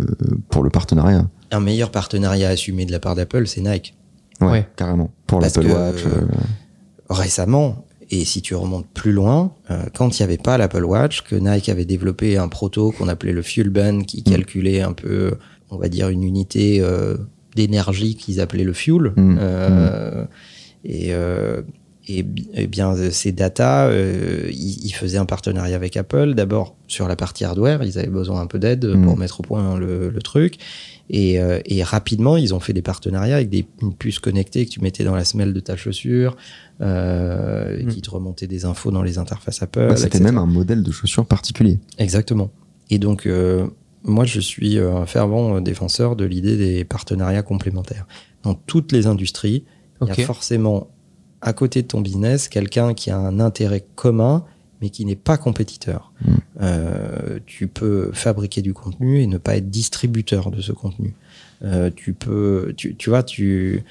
pour 0.51 0.63
le 0.63 0.69
partenariat. 0.69 1.27
Un 1.53 1.61
meilleur 1.61 1.91
partenariat 1.91 2.51
assumé 2.51 2.85
de 2.85 2.93
la 2.93 3.01
part 3.01 3.15
d'Apple, 3.15 3.47
c'est 3.47 3.63
Nike. 3.63 3.95
Ouais, 4.43 4.49
Ouais. 4.49 4.69
carrément. 4.77 5.11
Pour 5.27 5.41
l'Apple 5.41 5.67
Watch. 5.69 6.05
euh, 6.05 6.27
récemment, 7.09 7.86
et 8.11 8.25
si 8.25 8.41
tu 8.43 8.55
remontes 8.55 8.87
plus 8.95 9.13
loin, 9.13 9.53
euh, 9.71 9.83
quand 9.97 10.19
il 10.19 10.23
n'y 10.23 10.25
avait 10.25 10.37
pas 10.39 10.57
l'Apple 10.59 10.85
Watch, 10.85 11.23
que 11.23 11.35
Nike 11.37 11.69
avait 11.69 11.85
développé 11.85 12.37
un 12.37 12.49
proto 12.49 12.93
qu'on 12.93 13.09
appelait 13.09 13.33
le 13.33 13.43
Fuel 13.43 13.69
Bun, 13.71 14.03
qui 14.05 14.21
Mm. 14.21 14.31
calculait 14.31 14.81
un 14.81 14.93
peu, 14.93 15.33
on 15.71 15.77
va 15.79 15.89
dire, 15.89 16.09
une 16.09 16.23
unité 16.23 16.81
euh, 16.81 17.17
d'énergie 17.57 18.15
qu'ils 18.17 18.41
appelaient 18.41 18.65
le 18.65 18.73
fuel. 18.73 19.13
Mm. 19.17 19.37
Euh, 19.41 20.25
Et, 20.85 21.09
euh, 21.15 21.63
et, 22.07 22.23
bi- 22.23 22.47
et 22.55 22.69
bien, 22.69 22.95
ces 23.11 23.33
data, 23.33 23.91
ils, 23.93 24.85
ils 24.87 24.93
faisaient 24.93 25.19
un 25.19 25.25
partenariat 25.25 25.75
avec 25.75 25.97
Apple. 25.97 26.35
D'abord, 26.35 26.77
sur 26.87 27.09
la 27.09 27.17
partie 27.17 27.45
hardware, 27.45 27.83
ils 27.83 27.99
avaient 27.99 28.07
besoin 28.07 28.41
un 28.41 28.47
peu 28.47 28.61
d'aide 28.61 28.85
Mm. 28.87 29.05
pour 29.05 29.17
mettre 29.17 29.41
au 29.41 29.43
point 29.43 29.77
le, 29.79 30.11
le 30.11 30.23
truc. 30.23 30.59
Et, 31.11 31.39
et 31.67 31.83
rapidement, 31.85 32.37
ils 32.37 32.53
ont 32.55 32.59
fait 32.61 32.73
des 32.73 32.83
partenariats 32.83 33.37
avec 33.37 33.49
des, 33.49 33.65
une 33.83 33.95
puce 33.95 34.19
connectée 34.21 34.67
que 34.67 34.71
tu 34.71 34.81
mettais 34.81 35.03
dans 35.05 35.15
la 35.15 35.25
semelle 35.25 35.53
de 35.53 35.61
ta 35.61 35.77
chaussure, 35.77 36.37
euh, 36.81 37.85
qui 37.89 38.03
te 38.03 38.11
remontait 38.11 38.47
des 38.47 38.65
infos 38.65 38.91
dans 38.91 39.03
les 39.03 39.19
interfaces 39.19 39.63
Apple. 39.63 39.89
ouais, 39.91 39.97
C'était 39.97 40.21
même 40.21 40.39
un 40.39 40.47
modèle 40.47 40.83
de 40.83 40.91
chaussure 40.91 41.27
particulier. 41.27 41.79
Exactement. 41.99 42.51
Et 42.91 42.99
donc, 42.99 43.27
euh, 43.27 43.67
moi, 44.03 44.25
je 44.25 44.41
suis 44.41 44.79
euh, 44.79 44.95
un 44.95 45.07
fervent 45.07 45.57
euh, 45.57 45.61
défenseur 45.61 46.17
de 46.17 46.25
l'idée 46.25 46.57
des 46.57 46.85
partenariats 46.85 47.43
complémentaires. 47.43 48.07
Dans 48.43 48.55
toutes 48.55 48.93
les 48.93 49.07
industries, 49.07 49.65
il 50.01 50.09
y 50.09 50.11
a 50.11 50.27
forcément, 50.27 50.89
à 51.41 51.53
côté 51.53 51.83
de 51.83 51.89
ton 51.89 52.01
business, 52.01 52.49
quelqu'un 52.49 52.95
qui 52.95 53.11
a 53.11 53.19
un 53.19 53.41
intérêt 53.41 53.85
commun, 53.97 54.45
mais 54.81 54.91
qui 54.91 55.05
n'est 55.05 55.17
pas 55.17 55.39
compétiteur. 55.39 56.13
Mm. 56.21 56.35
Euh, 56.61 57.39
tu 57.47 57.67
peux 57.67 58.11
fabriquer 58.13 58.63
du 58.63 58.75
contenu 58.75 59.21
et 59.21 59.27
ne 59.27 59.39
pas 59.39 59.57
être 59.57 59.71
distributeur 59.71 60.51
de 60.51 60.61
ce 60.61 60.73
contenu. 60.73 61.15
Euh, 61.65 61.91
tu 61.95 62.13
peux, 62.13 62.75
tu, 62.77 62.95
tu 62.95 63.11
vois, 63.11 63.23
tu, 63.23 63.83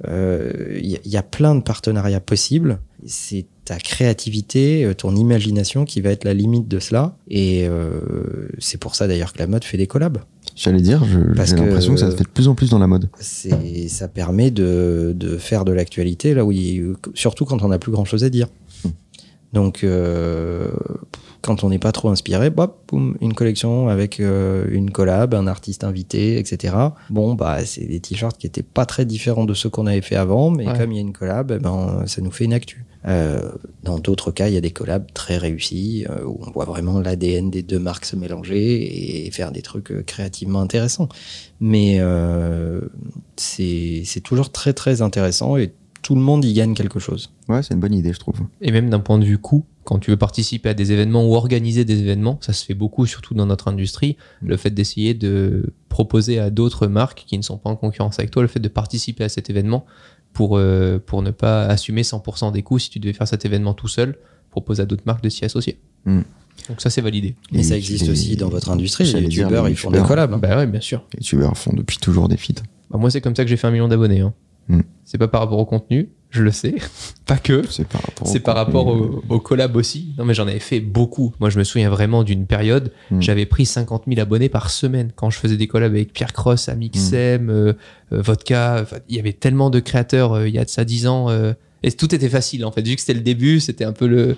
Mm. 0.00 0.06
euh, 0.08 0.78
il 0.82 0.86
y, 0.90 0.96
a- 0.96 1.00
il 1.04 1.10
y 1.10 1.16
a 1.16 1.22
plein 1.22 1.54
de 1.54 1.62
partenariats 1.62 2.20
possibles. 2.20 2.78
C'est 3.06 3.46
ta 3.64 3.78
créativité, 3.78 4.84
euh, 4.84 4.94
ton 4.94 5.14
imagination 5.16 5.84
qui 5.84 6.00
va 6.00 6.10
être 6.10 6.24
la 6.24 6.34
limite 6.34 6.68
de 6.68 6.78
cela. 6.78 7.16
Et 7.28 7.66
euh, 7.68 8.00
c'est 8.58 8.78
pour 8.78 8.94
ça 8.94 9.06
d'ailleurs 9.08 9.32
que 9.32 9.38
la 9.38 9.46
mode 9.46 9.64
fait 9.64 9.76
des 9.78 9.86
collabs. 9.86 10.18
J'allais 10.54 10.80
dire, 10.80 11.04
j'ai 11.04 11.56
l'impression 11.56 11.94
que 11.94 12.00
ça 12.00 12.10
se 12.10 12.16
fait 12.16 12.24
de 12.24 12.28
plus 12.28 12.48
en 12.48 12.54
plus 12.54 12.70
dans 12.70 12.78
la 12.78 12.86
mode. 12.86 13.08
Ça 13.20 14.08
permet 14.08 14.50
de, 14.50 15.12
de 15.16 15.36
faire 15.38 15.64
de 15.64 15.72
l'actualité 15.72 16.34
là 16.34 16.44
où, 16.44 16.52
il- 16.52 16.94
surtout 17.14 17.44
quand 17.44 17.62
on 17.62 17.68
n'a 17.68 17.78
plus 17.78 17.92
grand 17.92 18.04
chose 18.04 18.22
à 18.24 18.30
dire. 18.30 18.48
Mm. 18.84 18.88
Donc, 19.52 19.84
euh, 19.84 20.70
quand 21.46 21.64
on 21.64 21.70
n'est 21.70 21.78
pas 21.78 21.92
trop 21.92 22.08
inspiré, 22.10 22.50
boum, 22.50 23.16
une 23.20 23.32
collection 23.32 23.88
avec 23.88 24.20
euh, 24.20 24.66
une 24.70 24.90
collab, 24.90 25.32
un 25.34 25.46
artiste 25.46 25.84
invité, 25.84 26.38
etc. 26.38 26.74
Bon, 27.08 27.34
bah, 27.34 27.64
c'est 27.64 27.86
des 27.86 28.00
t-shirts 28.00 28.36
qui 28.36 28.46
étaient 28.46 28.62
pas 28.64 28.84
très 28.84 29.04
différents 29.04 29.44
de 29.44 29.54
ceux 29.54 29.70
qu'on 29.70 29.86
avait 29.86 30.00
fait 30.02 30.16
avant, 30.16 30.50
mais 30.50 30.66
Ouais. 30.66 30.76
comme 30.76 30.92
il 30.92 30.96
y 30.96 30.98
a 30.98 31.02
une 31.02 31.12
collab, 31.12 31.52
eh 31.56 31.58
ben, 31.62 32.02
ça 32.06 32.20
nous 32.20 32.30
fait 32.32 32.44
une 32.44 32.52
actu. 32.52 32.84
Euh, 33.06 33.52
dans 33.84 34.00
d'autres 34.00 34.32
cas, 34.32 34.48
il 34.48 34.54
y 34.54 34.56
a 34.56 34.60
des 34.60 34.72
collabs 34.72 35.06
très 35.14 35.36
réussis 35.38 36.04
euh, 36.10 36.24
où 36.24 36.40
on 36.44 36.50
voit 36.50 36.64
vraiment 36.64 36.98
l'ADN 36.98 37.50
des 37.50 37.62
deux 37.62 37.78
marques 37.78 38.04
se 38.04 38.16
mélanger 38.16 39.26
et 39.26 39.30
faire 39.30 39.52
des 39.52 39.62
trucs 39.62 40.04
créativement 40.06 40.60
intéressants. 40.60 41.08
Mais 41.60 42.00
c'est 43.36 44.02
c'est 44.04 44.20
toujours 44.20 44.50
très 44.50 44.72
très 44.72 45.02
intéressant 45.02 45.56
et 45.56 45.72
tout 46.06 46.14
le 46.14 46.20
monde 46.20 46.44
y 46.44 46.52
gagne 46.52 46.72
quelque 46.74 47.00
chose. 47.00 47.32
Ouais, 47.48 47.64
c'est 47.64 47.74
une 47.74 47.80
bonne 47.80 47.92
idée, 47.92 48.12
je 48.12 48.20
trouve. 48.20 48.36
Et 48.60 48.70
même 48.70 48.90
d'un 48.90 49.00
point 49.00 49.18
de 49.18 49.24
vue 49.24 49.38
coût, 49.38 49.64
quand 49.82 49.98
tu 49.98 50.12
veux 50.12 50.16
participer 50.16 50.68
à 50.68 50.74
des 50.74 50.92
événements 50.92 51.26
ou 51.26 51.34
organiser 51.34 51.84
des 51.84 51.98
événements, 51.98 52.38
ça 52.40 52.52
se 52.52 52.64
fait 52.64 52.74
beaucoup, 52.74 53.06
surtout 53.06 53.34
dans 53.34 53.46
notre 53.46 53.66
industrie, 53.66 54.16
le 54.40 54.56
fait 54.56 54.70
d'essayer 54.70 55.14
de 55.14 55.72
proposer 55.88 56.38
à 56.38 56.50
d'autres 56.50 56.86
marques 56.86 57.24
qui 57.26 57.36
ne 57.36 57.42
sont 57.42 57.58
pas 57.58 57.70
en 57.70 57.74
concurrence 57.74 58.20
avec 58.20 58.30
toi, 58.30 58.42
le 58.42 58.46
fait 58.46 58.60
de 58.60 58.68
participer 58.68 59.24
à 59.24 59.28
cet 59.28 59.50
événement 59.50 59.84
pour, 60.32 60.58
euh, 60.58 61.02
pour 61.04 61.22
ne 61.22 61.32
pas 61.32 61.64
assumer 61.64 62.02
100% 62.02 62.52
des 62.52 62.62
coûts 62.62 62.78
si 62.78 62.88
tu 62.88 63.00
devais 63.00 63.12
faire 63.12 63.26
cet 63.26 63.44
événement 63.44 63.74
tout 63.74 63.88
seul, 63.88 64.16
propose 64.52 64.80
à 64.80 64.86
d'autres 64.86 65.02
marques 65.06 65.24
de 65.24 65.28
s'y 65.28 65.44
associer. 65.44 65.80
Mm. 66.04 66.20
Donc 66.68 66.80
ça, 66.80 66.88
c'est 66.88 67.00
validé. 67.00 67.34
Mais 67.50 67.60
Et 67.60 67.62
ça 67.64 67.76
existe 67.76 68.08
aussi 68.08 68.36
dans 68.36 68.48
votre 68.48 68.70
industrie. 68.70 69.12
Les 69.12 69.22
youtubeurs, 69.22 69.68
ils 69.68 69.76
font 69.76 69.90
des 69.90 70.02
collabs. 70.02 70.32
hein. 70.34 70.38
Bah 70.38 70.56
ouais, 70.56 70.68
bien 70.68 70.80
sûr. 70.80 71.04
Les 71.14 71.18
youtubeurs 71.18 71.58
font 71.58 71.72
depuis 71.74 71.98
toujours 71.98 72.28
des 72.28 72.36
feats. 72.36 72.62
Bah, 72.92 72.98
moi, 72.98 73.10
c'est 73.10 73.20
comme 73.20 73.34
ça 73.34 73.42
que 73.42 73.50
j'ai 73.50 73.56
fait 73.56 73.66
un 73.66 73.72
million 73.72 73.88
d'abonnés. 73.88 74.20
Hein. 74.20 74.32
Mm. 74.68 74.80
C'est 75.04 75.18
pas 75.18 75.28
par 75.28 75.40
rapport 75.42 75.58
au 75.58 75.64
contenu, 75.66 76.08
je 76.30 76.42
le 76.42 76.50
sais. 76.50 76.74
pas 77.26 77.36
que. 77.36 77.62
C'est 77.70 77.86
par 77.86 78.00
rapport. 78.02 78.26
C'est 78.26 78.38
au 78.38 78.42
par 78.42 78.54
contenu. 78.66 78.76
rapport 78.78 78.86
au, 78.88 79.22
au 79.28 79.38
collab 79.40 79.76
aussi. 79.76 80.14
Non, 80.18 80.24
mais 80.24 80.34
j'en 80.34 80.46
avais 80.48 80.58
fait 80.58 80.80
beaucoup. 80.80 81.32
Moi, 81.38 81.48
je 81.50 81.58
me 81.58 81.64
souviens 81.64 81.88
vraiment 81.90 82.24
d'une 82.24 82.46
période, 82.46 82.92
Mm. 83.10 83.20
j'avais 83.22 83.46
pris 83.46 83.66
50 83.66 84.04
000 84.08 84.20
abonnés 84.20 84.48
par 84.48 84.70
semaine 84.70 85.12
quand 85.14 85.30
je 85.30 85.38
faisais 85.38 85.56
des 85.56 85.66
collabs 85.68 85.92
avec 85.92 86.12
Pierre 86.12 86.32
Cross, 86.32 86.68
Amixem, 86.68 87.48
euh, 87.50 87.72
euh, 88.12 88.20
Vodka. 88.22 88.84
Il 89.08 89.16
y 89.16 89.18
avait 89.20 89.32
tellement 89.32 89.70
de 89.70 89.78
créateurs 89.80 90.32
euh, 90.32 90.48
il 90.48 90.54
y 90.54 90.58
a 90.58 90.64
de 90.64 90.70
ça 90.70 90.84
10 90.84 91.06
ans. 91.06 91.30
euh, 91.30 91.52
Et 91.84 91.92
tout 91.92 92.12
était 92.14 92.28
facile 92.28 92.64
en 92.64 92.72
fait. 92.72 92.82
Vu 92.86 92.94
que 92.96 93.00
c'était 93.00 93.14
le 93.14 93.20
début, 93.20 93.60
c'était 93.60 93.84
un 93.84 93.92
peu 93.92 94.06
le 94.08 94.36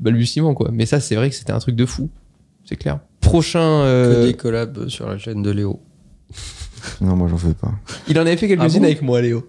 balbutiement 0.00 0.54
quoi. 0.54 0.70
Mais 0.72 0.86
ça, 0.86 1.00
c'est 1.00 1.16
vrai 1.16 1.30
que 1.30 1.34
c'était 1.36 1.52
un 1.52 1.58
truc 1.58 1.74
de 1.76 1.86
fou. 1.86 2.08
C'est 2.64 2.76
clair. 2.76 3.00
Prochain. 3.20 3.60
euh, 3.60 4.22
Que 4.22 4.26
des 4.28 4.34
collabs 4.34 4.88
sur 4.88 5.08
la 5.08 5.18
chaîne 5.18 5.42
de 5.42 5.50
Léo. 5.50 5.80
Non, 7.00 7.16
moi 7.16 7.28
j'en 7.28 7.36
fais 7.38 7.54
pas. 7.54 7.72
Il 8.08 8.18
en 8.18 8.22
avait 8.22 8.36
fait 8.36 8.46
quelques-unes 8.48 8.70
Ah 8.70 8.78
bon 8.78 8.84
avec 8.84 9.02
moi, 9.02 9.20
Léo. 9.22 9.48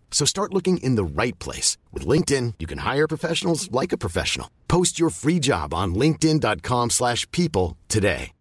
So 0.11 0.23
start 0.25 0.53
looking 0.53 0.77
in 0.83 0.93
the 0.97 1.03
right 1.03 1.39
place. 1.39 1.77
With 1.91 2.05
LinkedIn, 2.05 2.59
you 2.59 2.67
can 2.67 2.85
hire 2.85 3.07
professionals 3.07 3.71
like 3.71 3.91
a 3.91 3.97
professional. 3.97 4.47
Post 4.67 4.99
your 4.99 5.09
free 5.09 5.39
job 5.39 5.73
on 5.73 5.95
linkedin.com/people 5.95 7.77
today. 7.87 8.33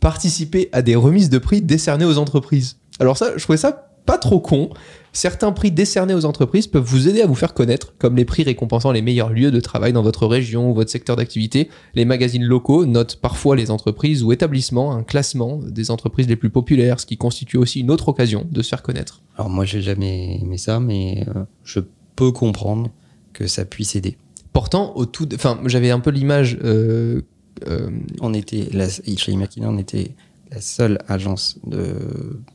Participer 0.00 0.68
à 0.72 0.82
des 0.82 0.96
remises 0.96 1.30
de 1.30 1.38
prix 1.38 1.62
décernées 1.62 2.04
aux 2.04 2.18
entreprises. 2.18 2.78
Alors 2.98 3.16
ça, 3.16 3.36
je 3.36 3.42
trouvais 3.42 3.56
ça 3.56 3.72
pas 4.04 4.18
trop 4.18 4.40
con. 4.40 4.70
Certains 5.14 5.52
prix 5.52 5.70
décernés 5.70 6.14
aux 6.14 6.24
entreprises 6.24 6.66
peuvent 6.66 6.82
vous 6.82 7.06
aider 7.06 7.20
à 7.20 7.26
vous 7.26 7.34
faire 7.34 7.52
connaître, 7.52 7.94
comme 7.98 8.16
les 8.16 8.24
prix 8.24 8.44
récompensant 8.44 8.92
les 8.92 9.02
meilleurs 9.02 9.30
lieux 9.30 9.50
de 9.50 9.60
travail 9.60 9.92
dans 9.92 10.02
votre 10.02 10.26
région 10.26 10.70
ou 10.70 10.74
votre 10.74 10.90
secteur 10.90 11.16
d'activité. 11.16 11.68
Les 11.94 12.06
magazines 12.06 12.44
locaux 12.44 12.86
notent 12.86 13.16
parfois 13.16 13.54
les 13.54 13.70
entreprises 13.70 14.22
ou 14.22 14.32
établissements, 14.32 14.92
un 14.92 15.02
classement 15.02 15.58
des 15.58 15.90
entreprises 15.90 16.28
les 16.28 16.36
plus 16.36 16.48
populaires, 16.48 16.98
ce 16.98 17.04
qui 17.04 17.18
constitue 17.18 17.58
aussi 17.58 17.80
une 17.80 17.90
autre 17.90 18.08
occasion 18.08 18.46
de 18.50 18.62
se 18.62 18.70
faire 18.70 18.82
connaître. 18.82 19.20
Alors 19.36 19.50
moi, 19.50 19.66
j'ai 19.66 19.82
jamais 19.82 20.40
aimé 20.40 20.56
ça, 20.56 20.80
mais 20.80 21.26
euh, 21.36 21.44
je 21.62 21.80
peux 22.16 22.32
comprendre 22.32 22.90
que 23.34 23.46
ça 23.46 23.66
puisse 23.66 23.94
aider. 23.96 24.16
Pourtant, 24.54 24.96
au 24.96 25.04
tout, 25.04 25.28
enfin, 25.34 25.60
j'avais 25.66 25.90
un 25.90 26.00
peu 26.00 26.10
l'image. 26.10 26.58
euh, 26.64 27.20
euh, 27.68 27.90
On 28.22 28.32
était, 28.32 28.68
la, 28.72 28.88
chez 28.88 29.32
Imakina, 29.32 29.68
on 29.68 29.76
était 29.78 30.12
la 30.50 30.60
seule 30.60 30.98
agence 31.08 31.58
de, 31.66 31.94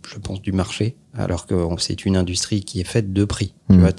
je 0.07 0.19
pense, 0.19 0.41
du 0.41 0.51
marché, 0.51 0.95
alors 1.17 1.45
que 1.47 1.55
c'est 1.79 2.05
une 2.05 2.15
industrie 2.15 2.61
qui 2.63 2.79
est 2.79 2.83
faite 2.87 3.11
de 3.13 3.25
prix. 3.25 3.53
Tu 3.69 3.75
Mhm. 3.75 3.79
vois, 3.81 3.91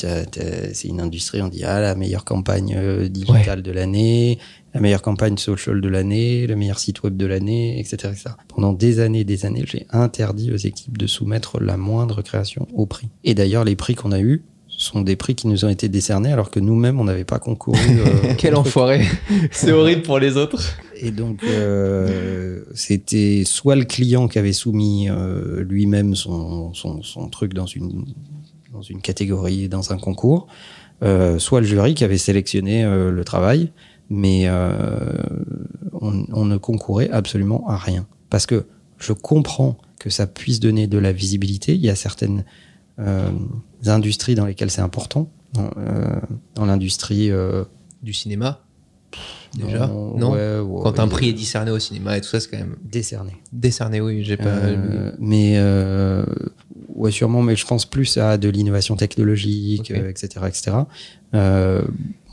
c'est 0.73 0.89
une 0.89 1.01
industrie, 1.01 1.43
on 1.43 1.49
dit, 1.49 1.65
ah, 1.65 1.81
la 1.81 1.95
meilleure 1.95 2.25
campagne 2.25 2.75
euh, 2.79 3.09
digitale 3.09 3.63
de 3.63 3.71
l'année, 3.73 4.39
la 4.75 4.81
meilleure 4.81 5.03
campagne 5.03 5.37
social 5.37 5.81
de 5.81 5.89
l'année, 5.89 6.47
le 6.47 6.57
meilleur 6.57 6.79
site 6.79 7.03
web 7.03 7.17
de 7.17 7.27
l'année, 7.27 7.79
etc., 7.81 7.97
etc. 8.13 8.31
Pendant 8.49 8.73
des 8.73 9.01
années 9.01 9.21
et 9.21 9.25
des 9.25 9.45
années, 9.47 9.65
j'ai 9.67 9.87
interdit 9.91 10.53
aux 10.53 10.57
équipes 10.57 10.97
de 10.99 11.07
soumettre 11.07 11.61
la 11.61 11.77
moindre 11.77 12.23
création 12.23 12.67
au 12.75 12.87
prix. 12.87 13.09
Et 13.25 13.35
d'ailleurs, 13.35 13.65
les 13.65 13.77
prix 13.77 13.95
qu'on 13.95 14.13
a 14.13 14.21
eus 14.21 14.43
sont 14.69 15.01
des 15.01 15.17
prix 15.17 15.35
qui 15.35 15.49
nous 15.49 15.65
ont 15.65 15.69
été 15.69 15.89
décernés 15.89 16.31
alors 16.33 16.51
que 16.53 16.61
nous-mêmes, 16.61 17.01
on 17.01 17.05
n'avait 17.05 17.25
pas 17.25 17.41
concouru. 17.41 17.79
euh, 17.81 18.35
quel 18.39 18.55
enfoiré 18.55 19.05
C'est 19.51 19.73
horrible 19.73 20.03
pour 20.03 20.21
les 20.21 20.37
autres. 20.37 20.63
Et 21.01 21.11
donc, 21.11 21.45
euh, 21.45 22.63
c'était 22.75 23.43
soit 23.45 23.77
le 23.77 23.85
client 23.85 24.29
qui 24.29 24.39
avait 24.39 24.53
soumis 24.53 25.09
euh, 25.09 25.63
lui-même 25.63 26.15
son, 26.15 26.73
truc 27.31 27.55
dans 27.55 27.67
une, 27.67 28.05
catégorie, 29.03 29.69
dans 29.69 29.93
un 29.93 29.99
concours, 29.99 30.49
euh, 31.03 31.39
soit 31.39 31.61
le 31.61 31.67
jury 31.67 31.95
qui 31.95 32.05
avait 32.05 32.19
sélectionné 32.19 32.85
le 32.85 33.25
travail, 33.25 33.73
mais 34.11 34.49
on, 36.01 36.45
ne 36.45 36.57
concourait 36.57 37.11
absolument 37.11 37.69
à 37.69 37.77
rien. 37.77 38.07
Parce 38.31 38.47
que 38.47 38.67
je 38.99 39.13
comprends 39.13 39.79
que 39.99 40.11
ça 40.11 40.27
puisse 40.27 40.61
donner 40.61 40.87
de 40.87 40.99
la 40.99 41.13
visibilité. 41.13 41.75
Il 41.75 41.81
y 41.81 41.91
a 41.91 41.97
certaines 41.97 42.45
industries 43.87 44.35
dans 44.35 44.47
lesquelles 44.47 44.71
c'est 44.71 44.83
important. 44.83 45.31
Dans, 46.55 46.67
l'industrie... 46.67 47.31
Du 48.01 48.13
cinéma 48.13 48.68
Déjà 49.57 49.87
Non 49.87 50.33
ouais, 50.33 50.59
ouais, 50.61 50.81
Quand 50.83 50.99
un 51.01 51.09
prix 51.09 51.31
est 51.31 51.33
discerné 51.33 51.71
au 51.71 51.79
cinéma 51.79 52.19
et 52.19 52.21
tout 52.21 52.29
ça, 52.29 52.39
c'est 52.41 52.51
quand 52.51 52.59
même 52.59 52.77
décerné. 52.85 53.33
décerné, 53.53 54.01
oui. 54.01 54.23
J'ai 54.23 54.37
pas. 54.37 54.45
Euh, 54.49 55.13
mais 55.19 55.55
euh, 55.57 56.25
ouais, 56.95 57.11
sûrement, 57.11 57.41
mais 57.43 57.57
je 57.57 57.67
pense 57.67 57.87
plus 57.87 58.19
à 58.19 58.37
de 58.37 58.49
l'innovation 58.51 58.95
technologique, 58.97 59.91
Ok. 59.91 59.99
euh, 59.99 60.11
etc., 60.11 60.29
etc. 60.47 60.77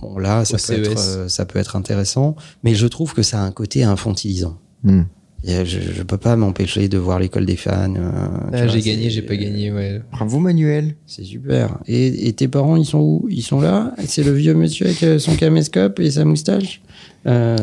Bon, 0.02 0.18
là, 0.20 0.44
ça 0.46 0.56
Au 0.58 0.68
peut, 0.76 0.84
être, 0.84 1.00
CES. 1.00 1.16
euh, 1.18 1.28
ça 1.30 1.46
peut 1.46 1.58
être 1.58 1.76
intéressant, 1.76 2.36
mais 2.64 2.76
je 2.76 2.86
trouve 2.86 3.14
que 3.14 3.24
ça 3.24 3.40
a 3.42 3.44
un 3.46 3.52
côté 3.52 3.84
infantilisant. 3.84 4.58
Hmm. 4.84 5.04
Je, 5.47 5.79
je 5.79 6.03
peux 6.03 6.17
pas 6.17 6.36
m'empêcher 6.36 6.88
de 6.89 6.97
voir 6.97 7.19
l'école 7.19 7.45
des 7.45 7.55
fans. 7.55 7.93
euh, 7.95 8.12
Ah, 8.51 8.67
j'ai 8.67 8.81
gagné, 8.81 9.10
j'ai 9.10 9.21
pas 9.21 9.36
gagné, 9.36 9.71
ouais. 9.71 10.01
Bravo 10.12 10.39
Manuel. 10.39 10.95
C'est 11.05 11.23
super. 11.23 11.77
Et, 11.88 12.27
et 12.27 12.34
tes 12.34 12.47
parents, 12.47 12.75
ils 12.77 12.86
sont 12.86 12.99
où? 12.99 13.27
Ils 13.29 13.43
sont 13.43 13.62
là? 13.62 13.93
C'est 14.08 14.23
le 14.23 14.31
vieux 14.31 14.55
monsieur 14.55 14.88
avec 14.88 15.03
euh, 15.03 15.19
son 15.19 15.36
caméscope 15.36 15.99
et 15.99 16.10
sa 16.10 16.25
moustache? 16.25 16.81
Euh. 17.28 17.58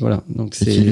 Voilà. 0.00 0.22
Donc 0.28 0.54
C'est 0.54 0.90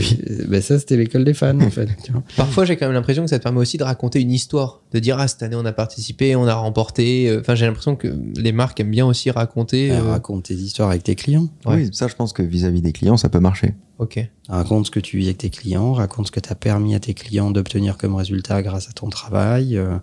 Ben 0.49 0.63
ça, 0.63 0.79
c'était 0.79 0.97
l'école 0.97 1.25
des 1.25 1.35
fans, 1.35 1.61
en 1.61 1.71
fait. 1.71 1.89
tu 2.05 2.13
vois. 2.13 2.23
Parfois, 2.37 2.65
j'ai 2.65 2.77
quand 2.77 2.87
même 2.87 2.95
l'impression 2.95 3.25
que 3.25 3.31
ça 3.31 3.39
te 3.39 3.43
permet 3.43 3.59
aussi 3.59 3.79
de 3.79 3.85
raconter 3.85 4.21
une 4.21 4.31
histoire, 4.31 4.83
de 4.93 4.99
dire 5.01 5.19
ah 5.19 5.27
cette 5.29 5.43
année 5.43 5.57
on 5.57 5.65
a 5.65 5.73
participé, 5.73 6.37
on 6.37 6.47
a 6.47 6.55
remporté. 6.55 7.29
Euh, 7.29 7.41
Enfin, 7.41 7.55
j'ai 7.55 7.67
l'impression 7.67 7.97
que 7.97 8.09
les 8.37 8.53
marques 8.53 8.79
aiment 8.81 8.91
bien 8.91 9.07
aussi 9.07 9.31
raconter. 9.31 9.91
Euh, 9.91 9.97
euh, 10.01 10.11
raconte 10.13 10.45
tes 10.45 10.55
histoires 10.55 10.91
avec 10.91 11.03
tes 11.03 11.15
clients. 11.17 11.49
Ouais. 11.67 11.77
Oui, 11.77 11.89
ça, 11.93 12.07
je 12.09 12.15
pense 12.15 12.33
que 12.33 12.43
vis-à-vis 12.43 12.81
des 12.81 12.93
clients, 12.93 13.17
ça 13.17 13.29
peut 13.29 13.41
marcher. 13.41 13.75
Ok. 13.99 14.19
Raconte 14.49 14.87
ce 14.87 14.91
que 14.91 15.01
tu 15.01 15.19
vis 15.19 15.27
avec 15.27 15.39
tes 15.39 15.51
clients, 15.51 15.93
raconte 15.93 16.27
ce 16.29 16.33
que 16.33 16.41
tu 16.41 16.51
as 16.51 16.55
permis 16.55 16.95
à 16.95 17.01
tes 17.01 17.15
clients 17.15 17.51
d'obtenir 17.51 17.97
comme 17.99 18.15
résultat 18.15 18.63
grâce 18.63 18.89
à 18.89 18.93
ton 18.93 19.09
travail. 19.09 19.77
Euh, 19.77 19.97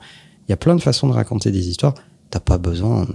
Il 0.48 0.52
y 0.52 0.54
a 0.54 0.58
plein 0.58 0.76
de 0.76 0.82
façons 0.82 1.08
de 1.08 1.14
raconter 1.14 1.52
des 1.52 1.70
histoires. 1.70 1.94
T'as 2.30 2.40
pas 2.40 2.58
besoin 2.58 3.08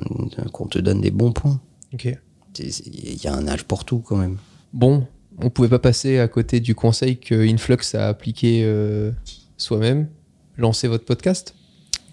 qu'on 0.52 0.66
te 0.66 0.78
donne 0.78 1.00
des 1.00 1.10
bons 1.10 1.32
points. 1.32 1.60
Ok. 1.92 2.16
Il 2.58 3.22
y 3.22 3.26
a 3.26 3.34
un 3.34 3.46
âge 3.48 3.64
pour 3.64 3.84
tout 3.84 3.98
quand 3.98 4.16
même. 4.16 4.36
Bon, 4.72 5.06
on 5.40 5.50
pouvait 5.50 5.68
pas 5.68 5.78
passer 5.78 6.18
à 6.18 6.28
côté 6.28 6.60
du 6.60 6.74
conseil 6.74 7.18
que 7.18 7.34
Influx 7.48 7.94
a 7.94 8.08
appliqué 8.08 8.62
euh, 8.64 9.10
soi-même. 9.56 10.08
Lancez 10.56 10.88
votre 10.88 11.04
podcast? 11.04 11.54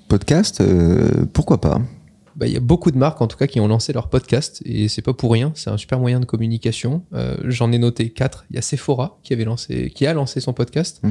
Podcast, 0.08 0.62
euh, 0.62 1.26
pourquoi 1.34 1.60
pas? 1.60 1.82
Bah, 2.36 2.48
Il 2.48 2.54
y 2.54 2.58
a 2.58 2.62
beaucoup 2.62 2.91
de 2.91 2.98
marques 2.98 3.22
en 3.22 3.28
tout 3.28 3.38
cas 3.38 3.48
qui 3.48 3.60
ont 3.60 3.68
lancé 3.68 3.94
leur 3.94 4.10
podcast 4.10 4.62
et 4.65 4.88
c'est 4.88 5.02
pas 5.02 5.13
pour 5.13 5.32
rien. 5.32 5.52
C'est 5.56 5.70
un 5.70 5.78
super 5.78 6.00
moyen 6.00 6.20
de 6.20 6.26
communication. 6.26 7.04
Euh, 7.13 7.38
J'en 7.46 7.72
ai 7.72 7.80
noté 7.80 8.10
quatre. 8.10 8.46
Il 8.52 8.56
y 8.56 8.60
a 8.60 8.62
Sephora 8.62 9.20
qui 9.24 9.34
avait 9.34 9.46
lancé, 9.46 9.89
qui 9.94 10.06
a 10.06 10.13
lancé 10.13 10.39
son 10.41 10.54
podcast. 10.54 11.02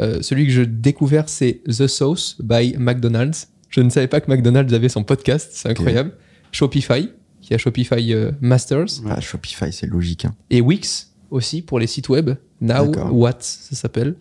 Euh, 0.00 0.20
celui 0.22 0.46
que 0.46 0.52
j'ai 0.52 0.66
découvert, 0.66 1.28
c'est 1.28 1.62
The 1.66 1.86
Sauce 1.86 2.36
by 2.42 2.76
McDonald's. 2.78 3.48
Je 3.70 3.80
ne 3.80 3.88
savais 3.88 4.08
pas 4.08 4.20
que 4.20 4.30
McDonald's 4.30 4.74
avait 4.74 4.90
son 4.90 5.02
podcast, 5.02 5.50
c'est 5.54 5.70
incroyable. 5.70 6.12
Shopify, 6.50 7.08
qui 7.52 7.54
a 7.54 7.58
Shopify 7.58 8.14
euh, 8.14 8.32
Masters. 8.40 8.86
Ah, 9.08 9.20
Shopify, 9.20 9.72
c'est 9.72 9.86
logique. 9.86 10.24
hein. 10.24 10.34
Et 10.50 10.60
Wix 10.60 11.12
aussi 11.30 11.60
pour 11.62 11.78
les 11.78 11.86
sites 11.86 12.08
web. 12.08 12.30
Now. 12.60 12.90
What, 13.10 13.38
ça 13.40 13.76
s'appelle. 13.76 14.14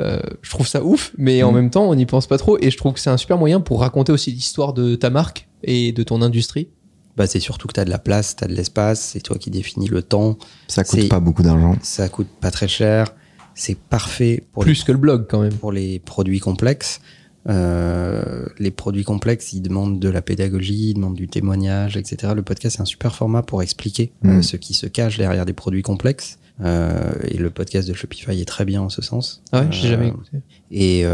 Euh, 0.00 0.20
je 0.40 0.50
trouve 0.50 0.66
ça 0.66 0.82
ouf, 0.82 1.12
mais 1.18 1.42
en 1.42 1.52
Mm. 1.52 1.54
même 1.54 1.70
temps, 1.70 1.84
on 1.88 1.94
n'y 1.94 2.06
pense 2.06 2.26
pas 2.26 2.38
trop. 2.38 2.58
Et 2.60 2.70
je 2.70 2.76
trouve 2.76 2.94
que 2.94 3.00
c'est 3.00 3.10
un 3.10 3.16
super 3.18 3.36
moyen 3.38 3.60
pour 3.60 3.80
raconter 3.80 4.10
aussi 4.12 4.30
l'histoire 4.32 4.72
de 4.72 4.94
ta 4.94 5.10
marque 5.10 5.48
et 5.62 5.92
de 5.92 6.02
ton 6.02 6.22
industrie. 6.22 6.68
Bah, 7.16 7.26
c'est 7.26 7.40
surtout 7.40 7.68
que 7.68 7.74
tu 7.74 7.80
as 7.80 7.84
de 7.84 7.90
la 7.90 7.98
place, 7.98 8.36
tu 8.36 8.44
as 8.44 8.46
de 8.46 8.54
l'espace, 8.54 9.00
c'est 9.00 9.20
toi 9.20 9.36
qui 9.36 9.50
définis 9.50 9.88
le 9.88 10.02
temps, 10.02 10.38
Ça 10.66 10.82
coûte 10.82 11.00
C'est- 11.00 11.08
pas 11.08 11.20
beaucoup 11.20 11.42
d'argent. 11.42 11.76
ça 11.82 12.08
coûte 12.08 12.28
pas 12.40 12.50
très 12.50 12.68
cher, 12.68 13.14
c'est 13.54 13.76
parfait 13.76 14.44
pour 14.54 14.62
Plus 14.62 14.82
que 14.82 14.92
le 14.92 14.98
blog 14.98 15.26
quand 15.28 15.40
même. 15.42 15.50
les, 15.50 15.56
pour 15.58 15.72
les 15.72 15.98
produits 15.98 16.40
complexes. 16.40 17.00
Euh, 17.48 18.46
les 18.58 18.70
produits 18.70 19.04
complexes, 19.04 19.52
ils 19.52 19.62
demandent 19.62 19.98
de 19.98 20.08
la 20.08 20.22
pédagogie, 20.22 20.90
ils 20.90 20.94
demandent 20.94 21.16
du 21.16 21.28
témoignage, 21.28 21.96
etc. 21.96 22.32
Le 22.36 22.42
podcast, 22.42 22.76
c'est 22.76 22.82
un 22.82 22.86
super 22.86 23.14
format 23.14 23.42
pour 23.42 23.62
expliquer 23.62 24.12
euh, 24.24 24.38
Mm. 24.38 24.42
ce 24.42 24.56
qui 24.56 24.74
se 24.74 24.86
cache 24.86 25.18
derrière 25.18 25.44
des 25.46 25.52
produits 25.52 25.82
complexes. 25.82 26.38
Euh, 26.60 27.12
et 27.24 27.38
le 27.38 27.50
podcast 27.50 27.88
de 27.88 27.94
Shopify 27.94 28.40
est 28.40 28.44
très 28.44 28.64
bien 28.64 28.82
en 28.82 28.88
ce 28.90 29.02
sens. 29.02 29.42
Ah 29.52 29.62
ouais, 29.62 29.66
j'ai 29.70 29.88
jamais 29.88 30.08
écouté. 30.08 30.38
Et 30.70 31.04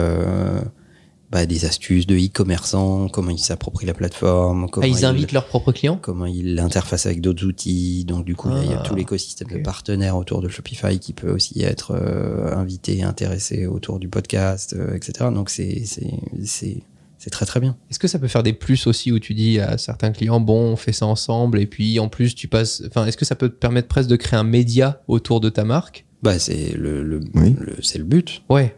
bah, 1.30 1.44
des 1.46 1.64
astuces 1.66 2.06
de 2.06 2.16
e-commerçants, 2.16 3.08
comment 3.08 3.30
ils 3.30 3.38
s'approprient 3.38 3.86
la 3.86 3.94
plateforme, 3.94 4.68
comment 4.70 4.84
Ah, 4.84 4.88
ils 4.88 5.04
invitent 5.04 5.32
leurs 5.32 5.46
propres 5.46 5.72
clients 5.72 5.98
comment 6.00 6.24
ils 6.26 6.54
l'interfacent 6.54 7.06
avec 7.06 7.20
d'autres 7.20 7.44
outils. 7.46 8.04
Donc 8.06 8.24
du 8.24 8.34
coup, 8.34 8.48
il 8.50 8.56
y 8.56 8.58
a- 8.60 8.64
il 8.64 8.70
y, 8.70 8.74
a 8.74 8.80
Ah, 8.80 8.82
tout 8.82 8.94
l'écosystème 8.94 9.48
de 9.48 9.58
partenaires 9.58 10.16
autour 10.16 10.40
de 10.40 10.48
Shopify 10.48 10.98
qui 10.98 11.12
peut 11.12 11.30
aussi 11.30 11.60
être 11.62 11.92
euh, 11.92 12.54
invité, 12.56 13.02
intéressé 13.02 13.66
autour 13.66 13.98
du 13.98 14.08
podcast, 14.08 14.74
euh, 14.78 14.94
etc. 14.96 15.30
Donc 15.34 15.50
c'est 15.50 15.82
c'est 15.84 16.10
c'est 16.44 16.78
c'est 17.18 17.30
très 17.30 17.46
très 17.46 17.58
bien. 17.60 17.76
Est-ce 17.90 17.98
que 17.98 18.06
ça 18.08 18.18
peut 18.18 18.28
faire 18.28 18.42
des 18.44 18.52
plus 18.52 18.86
aussi 18.86 19.10
où 19.12 19.18
tu 19.18 19.34
dis 19.34 19.58
à 19.58 19.76
certains 19.76 20.12
clients, 20.12 20.38
bon, 20.40 20.72
on 20.72 20.76
fait 20.76 20.92
ça 20.92 21.04
ensemble 21.04 21.58
et 21.58 21.66
puis 21.66 21.98
en 21.98 22.08
plus 22.08 22.34
tu 22.34 22.46
passes. 22.48 22.82
Enfin, 22.86 23.04
est-ce 23.06 23.16
que 23.16 23.24
ça 23.24 23.34
peut 23.34 23.48
te 23.48 23.54
permettre 23.56 23.88
presque 23.88 24.08
de 24.08 24.16
créer 24.16 24.38
un 24.38 24.44
média 24.44 25.02
autour 25.08 25.40
de 25.40 25.48
ta 25.50 25.64
marque? 25.64 26.06
Bah 26.22 26.38
c'est 26.38 26.72
le, 26.76 27.02
le, 27.04 27.20
Oui. 27.34 27.54
le- 27.58 27.76
c'est 27.82 27.98
le 27.98 28.04
but. 28.04 28.42
Ouais. 28.48 28.74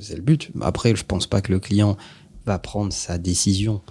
C'est 0.00 0.16
le 0.16 0.22
but. 0.22 0.50
Après, 0.60 0.94
je 0.94 1.04
pense 1.04 1.26
pas 1.26 1.40
que 1.40 1.52
le 1.52 1.60
client 1.60 1.96
va 2.46 2.58
prendre 2.58 2.92
sa 2.92 3.18
décision 3.18 3.82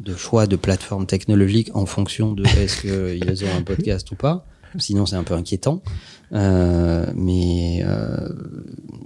de 0.00 0.16
choix 0.16 0.46
de 0.46 0.56
plateforme 0.56 1.06
technologique 1.06 1.70
en 1.74 1.86
fonction 1.86 2.32
de 2.32 2.44
est-ce 2.58 2.80
qu'ils 2.80 3.44
ont 3.44 3.56
un 3.56 3.62
podcast 3.62 4.10
ou 4.10 4.16
pas. 4.16 4.46
Sinon, 4.78 5.06
c'est 5.06 5.16
un 5.16 5.24
peu 5.24 5.34
inquiétant. 5.34 5.82
Euh, 6.32 7.06
mais, 7.14 7.82
euh, 7.84 8.28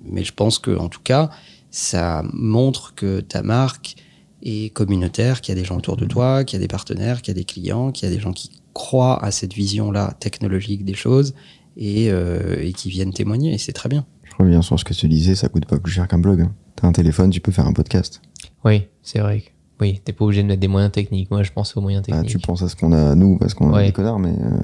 mais 0.05 0.25
je 0.25 0.33
pense 0.33 0.59
que, 0.59 0.77
en 0.77 0.89
tout 0.89 1.01
cas, 1.03 1.31
ça 1.71 2.23
montre 2.33 2.95
que 2.95 3.21
ta 3.21 3.43
marque 3.43 3.97
est 4.43 4.73
communautaire, 4.73 5.41
qu'il 5.41 5.55
y 5.55 5.59
a 5.59 5.61
des 5.61 5.67
gens 5.67 5.77
autour 5.77 5.97
de 5.97 6.05
toi, 6.05 6.45
qu'il 6.45 6.59
y 6.59 6.63
a 6.63 6.65
des 6.65 6.69
partenaires, 6.69 7.21
qu'il 7.21 7.35
y 7.35 7.37
a 7.37 7.41
des 7.41 7.45
clients, 7.45 7.91
qu'il 7.91 8.09
y 8.09 8.13
a 8.13 8.15
des 8.15 8.21
gens 8.21 8.33
qui 8.33 8.51
croient 8.75 9.23
à 9.25 9.31
cette 9.31 9.55
vision-là 9.55 10.15
technologique 10.21 10.85
des 10.85 10.95
choses 10.95 11.35
et, 11.77 12.11
euh, 12.11 12.57
et 12.61 12.73
qui 12.73 12.89
viennent 12.89 13.13
témoigner. 13.13 13.55
Et 13.55 13.59
c'est 13.59 13.73
très 13.73 13.89
bien. 13.89 14.07
Je 14.39 14.43
reviens 14.45 14.63
sur 14.63 14.79
ce 14.79 14.85
que 14.85 14.93
tu 14.93 15.09
disais, 15.09 15.35
ça 15.35 15.49
coûte 15.49 15.67
pas 15.67 15.79
plus 15.79 15.93
cher 15.93 16.07
qu'un 16.09 16.19
blog. 16.19 16.43
hein. 16.43 16.53
T'as 16.77 16.87
un 16.89 16.93
téléphone, 16.93 17.31
tu 17.31 17.41
peux 17.41 17.53
faire 17.53 17.67
un 17.67 17.73
podcast. 17.73 18.21
Oui, 18.65 18.87
c'est 19.03 19.21
vrai. 19.21 19.43
Oui, 19.81 20.01
t'es 20.05 20.13
pas 20.13 20.25
obligé 20.25 20.43
de 20.43 20.49
mettre 20.49 20.61
des 20.61 20.69
moyens 20.69 20.93
techniques. 20.93 21.31
Moi, 21.31 21.43
je 21.43 21.53
pense 21.53 21.77
aux 21.77 21.81
moyens 21.81 22.03
Ah, 22.09 22.13
techniques. 22.13 22.31
tu 22.31 22.39
penses 22.39 22.63
à 22.63 22.69
ce 22.69 22.77
qu'on 22.77 22.93
a 22.93 23.15
nous 23.15 23.39
parce 23.39 23.55
qu'on 23.55 23.71
a 23.73 23.77
Ouais. 23.77 23.87
des 23.87 23.93
connards, 23.93 24.19
mais 24.19 24.31
euh, 24.39 24.59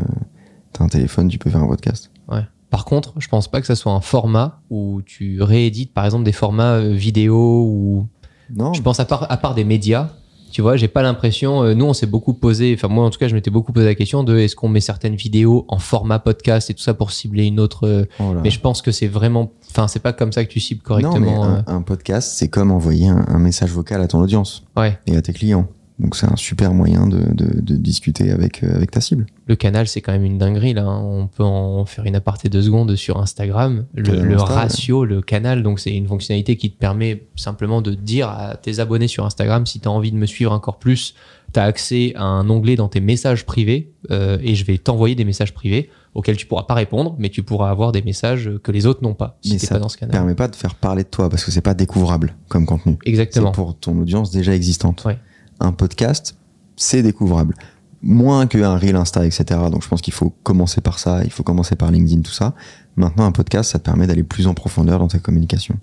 t'as 0.73 0.85
un 0.85 0.89
téléphone, 0.89 1.29
tu 1.29 1.39
peux 1.39 1.51
faire 1.51 1.63
un 1.63 1.69
podcast. 1.69 2.11
Ouais. 2.29 2.43
Par 2.71 2.85
contre, 2.87 3.15
je 3.19 3.29
pense 3.29 3.49
pas 3.49 3.61
que 3.61 3.67
ça 3.67 3.75
soit 3.77 3.93
un 3.93 4.01
format 4.01 4.61
où 4.71 5.03
tu 5.05 5.43
réédites, 5.43 5.93
par 5.93 6.05
exemple, 6.07 6.25
des 6.25 6.33
formats 6.33 6.75
euh, 6.77 6.93
vidéo 6.95 7.65
ou 7.67 8.07
Non, 8.55 8.73
Je 8.75 8.81
pense 8.83 9.01
à 9.01 9.05
part, 9.05 9.31
à 9.31 9.37
part 9.37 9.55
des 9.55 9.65
médias, 9.65 10.11
tu 10.53 10.63
vois, 10.63 10.77
j'ai 10.77 10.87
pas 10.89 11.03
l'impression. 11.03 11.63
euh, 11.65 11.75
nous, 11.75 11.85
on 11.87 11.93
s'est 11.93 12.07
beaucoup 12.07 12.35
posé. 12.35 12.73
Enfin, 12.77 12.87
moi, 12.89 13.05
en 13.05 13.11
tout 13.11 13.19
cas, 13.19 13.27
je 13.27 13.35
m'étais 13.35 13.51
beaucoup 13.51 13.73
posé 13.73 13.87
la 13.87 13.95
question 13.97 14.23
de 14.23 14.37
est-ce 14.37 14.55
qu'on 14.55 14.69
met 14.69 14.81
certaines 14.81 15.17
vidéos 15.17 15.65
en 15.69 15.79
format 15.79 16.19
podcast 16.21 16.71
et 16.71 16.75
tout 16.75 16.83
ça 16.83 16.95
pour 16.95 17.11
cibler 17.11 17.47
une 17.47 17.59
autre. 17.59 17.87
euh, 17.89 18.05
oh. 18.21 18.35
Mais 18.45 18.51
je 18.51 18.61
pense 18.61 18.83
que 18.83 18.93
c'est 18.93 19.09
vraiment. 19.09 19.51
Enfin, 19.71 19.89
c'est 19.89 20.01
pas 20.03 20.13
comme 20.13 20.31
ça 20.33 20.45
que 20.45 20.51
tu 20.51 20.61
cibles 20.61 20.83
Non, 20.89 20.97
mais 20.97 21.03
correctement. 21.03 21.45
un, 21.45 21.65
un 21.67 21.83
podcast, 21.83 22.33
c'est 22.37 22.49
comme 22.49 22.71
envoyer 22.71 23.09
un, 23.09 23.25
un 23.27 23.39
message 23.39 23.71
vocal 23.71 24.01
à 24.03 24.07
ton 24.07 24.21
audience 24.21 24.63
euh, 24.79 24.83
ouais. 24.83 24.99
et 25.07 25.17
à 25.17 25.23
tes 25.23 25.33
clients. 25.33 25.67
Donc 26.03 26.17
c'est 26.17 26.27
un 26.27 26.37
super 26.37 26.75
moyen 26.75 27.07
de, 27.07 27.21
de, 27.33 27.61
de 27.61 27.77
discuter 27.77 28.33
avec, 28.33 28.65
euh, 28.65 28.75
avec 28.75 28.91
ta 28.91 29.01
cible. 29.01 29.25
Le 29.47 29.55
canal, 29.57 29.87
c'est 29.87 30.01
quand 30.01 30.11
même 30.13 30.25
une 30.25 30.37
dinguerie 30.37 30.75
là. 30.75 30.85
hein. 30.85 31.01
On 31.01 31.29
peut 31.29 31.45
en 31.45 31.85
faire 31.87 32.05
une 32.05 32.17
aparté 32.17 32.49
deux 32.49 32.63
secondes 32.63 32.95
sur 32.97 33.19
Instagram. 33.21 33.85
Le, 33.95 34.03
Canal 34.03 34.27
le 34.27 34.35
Insta, 34.35 34.49
ouais. 34.49 34.55
ratio, 34.55 35.05
le 35.05 35.23
canal, 35.23 35.63
donc 35.63 35.79
c'est 35.79 35.95
une 35.95 36.09
fonctionnalité 36.09 36.57
qui 36.57 36.71
te 36.73 36.77
permet 36.79 37.23
simplement 37.37 37.81
de 37.83 37.95
dire 37.95 38.29
à 38.29 38.57
tes 38.57 38.81
abonnés 38.81 39.07
sur 39.09 39.25
Instagram 39.25 39.65
si 39.65 39.79
tu 39.81 39.87
as 39.89 39.93
envie 39.93 40.11
de 40.13 40.17
me 40.17 40.27
suivre 40.27 40.51
encore 40.53 40.79
plus. 40.79 41.15
Tu 41.55 41.61
as 41.61 41.65
accès 41.65 42.15
à 42.17 42.25
un 42.25 42.49
onglet 42.51 42.77
dans 42.77 42.89
tes 42.89 43.01
messages 43.01 43.45
privés 43.47 43.93
euh, 44.11 44.39
et 44.43 44.55
je 44.55 44.65
vais 44.65 44.79
t'envoyer 44.79 45.15
des 45.15 45.25
messages 45.25 45.55
privés 45.55 45.89
auxquels 46.15 46.37
tu 46.37 46.47
pourras 46.47 46.65
pas 46.65 46.75
répondre, 46.75 47.15
mais 47.19 47.29
tu 47.29 47.43
pourras 47.43 47.71
avoir 47.71 47.93
des 47.93 48.03
messages 48.03 48.51
que 48.65 48.73
les 48.73 48.87
autres 48.87 49.03
n'ont 49.03 49.15
pas 49.15 49.39
si 49.43 49.53
Mais 49.53 49.59
ça 49.59 49.75
pas 49.75 49.79
dans 49.81 49.89
ce 49.89 49.97
canal. 49.99 50.13
permet 50.13 50.35
pas 50.35 50.49
de 50.49 50.57
faire 50.57 50.75
parler 50.75 51.05
de 51.05 51.09
toi 51.09 51.29
parce 51.31 51.45
que 51.45 51.51
c'est 51.51 51.61
pas 51.61 51.75
découvrable 51.75 52.35
comme 52.49 52.67
contenu. 52.67 52.97
Exactement. 53.05 53.53
C'est 53.53 53.55
pour 53.55 53.77
ton 53.79 53.99
audience 54.01 54.31
déjà 54.31 54.55
existante. 54.55 55.05
Ouais. 55.05 55.19
Un 55.63 55.73
podcast, 55.73 56.37
c'est 56.77 57.03
découvrable. 57.03 57.55
Moins 58.03 58.49
qu'un 58.49 58.77
reel 58.77 58.97
Insta, 58.97 59.25
etc. 59.25 59.45
Donc 59.71 59.83
je 59.85 59.89
pense 59.89 60.01
qu'il 60.03 60.13
faut 60.13 60.35
commencer 60.43 60.81
par 60.81 60.99
ça, 60.99 61.23
il 61.25 61.31
faut 61.31 61.45
commencer 61.45 61.77
par 61.77 61.93
LinkedIn, 61.93 62.23
tout 62.23 62.33
ça. 62.33 62.55
Maintenant, 62.97 63.25
un 63.25 63.33
podcast, 63.33 63.71
ça 63.71 63.79
te 63.79 63.85
permet 63.85 64.07
d'aller 64.09 64.25
plus 64.25 64.49
en 64.49 64.55
profondeur 64.55 64.99
dans 64.99 65.07
ta 65.09 65.19
communication. 65.21 65.79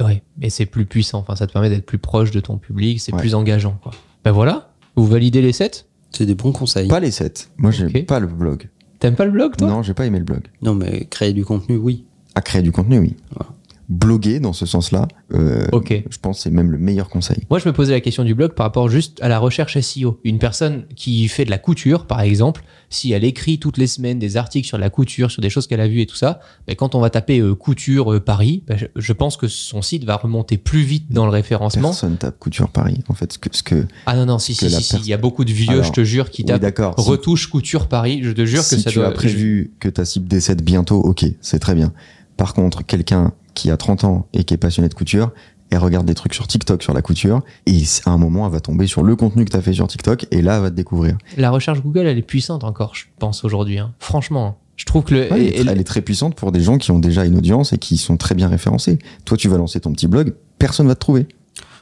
Ouais, 0.00 0.22
mais 0.38 0.50
c'est 0.50 0.66
plus 0.66 0.86
puissant. 0.86 1.18
Enfin, 1.18 1.34
ça 1.36 1.46
te 1.48 1.52
permet 1.52 1.68
d'être 1.70 1.84
plus 1.84 1.98
proche 1.98 2.30
de 2.30 2.38
ton 2.40 2.58
public, 2.58 3.00
c'est 3.00 3.12
Ouais. 3.12 3.20
plus 3.20 3.34
engageant. 3.34 3.76
Quoi. 3.82 3.92
Ben 4.24 4.30
voilà, 4.32 4.70
vous 4.96 5.06
validez 5.06 5.42
les 5.42 5.52
7 5.52 5.86
C'est 6.12 6.26
des 6.26 6.36
bons 6.36 6.52
conseils. 6.52 6.86
Pas 6.88 7.00
les 7.00 7.10
7. 7.10 7.50
Moi, 7.58 7.72
j'ai 7.72 7.86
Ok. 7.86 8.06
pas 8.06 8.20
le 8.20 8.28
blog. 8.28 8.68
T'aimes 9.00 9.16
pas 9.16 9.24
le 9.24 9.32
blog, 9.32 9.56
toi? 9.56 9.68
Non, 9.68 9.82
j'ai 9.82 9.94
pas 9.94 10.06
aimé 10.06 10.18
le 10.20 10.24
blog. 10.24 10.42
Non, 10.62 10.74
mais 10.74 11.06
créer 11.06 11.32
du 11.32 11.44
contenu, 11.44 11.76
oui. 11.76 12.04
À 12.36 12.40
créer 12.40 12.62
du 12.62 12.70
contenu, 12.70 12.98
oui. 12.98 13.16
Voilà. 13.34 13.52
Bloguer 13.90 14.40
dans 14.40 14.54
ce 14.54 14.64
sens-là, 14.64 15.08
euh, 15.34 15.66
Ok. 15.72 16.04
je 16.08 16.18
pense 16.18 16.38
que 16.38 16.42
c'est 16.44 16.50
même 16.50 16.70
le 16.70 16.78
meilleur 16.78 17.10
conseil. 17.10 17.38
Moi, 17.50 17.58
je 17.58 17.68
me 17.68 17.74
posais 17.74 17.92
la 17.92 18.00
question 18.00 18.24
du 18.24 18.34
blog 18.34 18.54
par 18.54 18.64
rapport 18.64 18.88
juste 18.88 19.18
à 19.22 19.28
la 19.28 19.38
recherche 19.38 19.78
SEO. 19.78 20.18
Une 20.24 20.38
personne 20.38 20.84
qui 20.96 21.28
fait 21.28 21.44
de 21.44 21.50
la 21.50 21.58
couture, 21.58 22.06
par 22.06 22.22
exemple, 22.22 22.64
si 22.88 23.12
elle 23.12 23.24
écrit 23.24 23.58
toutes 23.58 23.76
les 23.76 23.86
semaines 23.86 24.18
des 24.18 24.38
articles 24.38 24.66
sur 24.66 24.78
la 24.78 24.88
couture, 24.88 25.30
sur 25.30 25.42
des 25.42 25.50
choses 25.50 25.66
qu'elle 25.66 25.80
a 25.80 25.88
vues 25.88 26.00
et 26.00 26.06
tout 26.06 26.16
ça, 26.16 26.40
ben, 26.66 26.74
quand 26.76 26.94
on 26.94 27.00
va 27.00 27.10
taper 27.10 27.40
euh, 27.40 27.54
couture 27.54 28.10
euh, 28.14 28.20
Paris, 28.20 28.62
ben, 28.66 28.78
je, 28.78 28.86
je 28.96 29.12
pense 29.12 29.36
que 29.36 29.48
son 29.48 29.82
site 29.82 30.04
va 30.04 30.16
remonter 30.16 30.56
plus 30.56 30.82
vite 30.82 31.12
dans 31.12 31.26
le 31.26 31.30
référencement. 31.32 31.88
Personne 31.90 32.16
tape 32.16 32.38
couture 32.38 32.70
Paris. 32.70 33.00
En 33.08 33.14
fait, 33.14 33.34
ce 33.34 33.38
que, 33.38 33.50
ce 33.52 33.62
que 33.62 33.86
Ah 34.06 34.16
non, 34.16 34.24
non, 34.24 34.38
si, 34.38 34.54
si, 34.54 34.70
si, 34.70 34.82
si, 34.82 34.96
il 34.96 35.06
y 35.06 35.12
a 35.12 35.18
beaucoup 35.18 35.44
de 35.44 35.52
vieux, 35.52 35.70
Alors, 35.72 35.84
je 35.84 35.92
te 35.92 36.04
jure, 36.04 36.30
qui 36.30 36.42
oui, 36.42 36.58
tapent. 36.58 36.94
Si- 36.98 37.04
retouche 37.10 37.48
couture 37.48 37.86
Paris. 37.88 38.20
Je 38.22 38.30
te 38.30 38.46
jure 38.46 38.62
si 38.62 38.76
que 38.76 38.80
ça 38.82 38.90
tu 38.90 38.98
doit. 38.98 39.08
as 39.08 39.12
prévu 39.12 39.72
que 39.78 39.90
ta 39.90 40.06
cible 40.06 40.26
décède 40.26 40.62
bientôt, 40.62 41.00
ok, 41.00 41.26
c'est 41.42 41.58
très 41.58 41.74
bien. 41.74 41.92
Par 42.38 42.54
contre, 42.54 42.84
quelqu'un 42.84 43.32
qui 43.54 43.70
a 43.70 43.76
30 43.76 44.04
ans 44.04 44.26
et 44.32 44.44
qui 44.44 44.54
est 44.54 44.58
passionné 44.58 44.88
de 44.88 44.94
couture, 44.94 45.32
elle 45.70 45.78
regarde 45.78 46.06
des 46.06 46.14
trucs 46.14 46.34
sur 46.34 46.46
TikTok 46.46 46.82
sur 46.82 46.92
la 46.94 47.02
couture, 47.02 47.42
et 47.66 47.82
à 48.06 48.10
un 48.10 48.18
moment, 48.18 48.46
elle 48.46 48.52
va 48.52 48.60
tomber 48.60 48.86
sur 48.86 49.02
le 49.02 49.16
contenu 49.16 49.44
que 49.44 49.50
tu 49.50 49.56
as 49.56 49.62
fait 49.62 49.72
sur 49.72 49.86
TikTok, 49.88 50.26
et 50.30 50.40
là, 50.42 50.56
elle 50.56 50.62
va 50.62 50.70
te 50.70 50.76
découvrir. 50.76 51.16
La 51.36 51.50
recherche 51.50 51.80
Google, 51.82 52.06
elle 52.06 52.18
est 52.18 52.22
puissante 52.22 52.62
encore, 52.64 52.94
je 52.94 53.04
pense, 53.18 53.44
aujourd'hui. 53.44 53.78
hein. 53.78 53.92
Franchement, 53.98 54.58
je 54.76 54.84
trouve 54.84 55.04
que 55.04 55.14
le. 55.14 55.20
Ouais, 55.22 55.52
elle, 55.56 55.68
est, 55.68 55.72
elle 55.72 55.84
très 55.84 56.02
puissante 56.02 56.34
pour 56.36 56.52
des 56.52 56.60
gens 56.60 56.78
qui 56.78 56.90
ont 56.90 56.98
déjà 56.98 57.24
une 57.24 57.36
audience 57.36 57.72
et 57.72 57.78
qui 57.78 57.96
sont 57.96 58.16
très 58.16 58.34
bien 58.34 58.48
référencés. 58.48 58.98
Toi, 59.24 59.36
tu 59.36 59.48
vas 59.48 59.56
lancer 59.56 59.80
ton 59.80 59.92
petit 59.92 60.06
blog, 60.06 60.34
personne 60.58 60.86
va 60.86 60.94
te 60.94 61.00
trouver. 61.00 61.26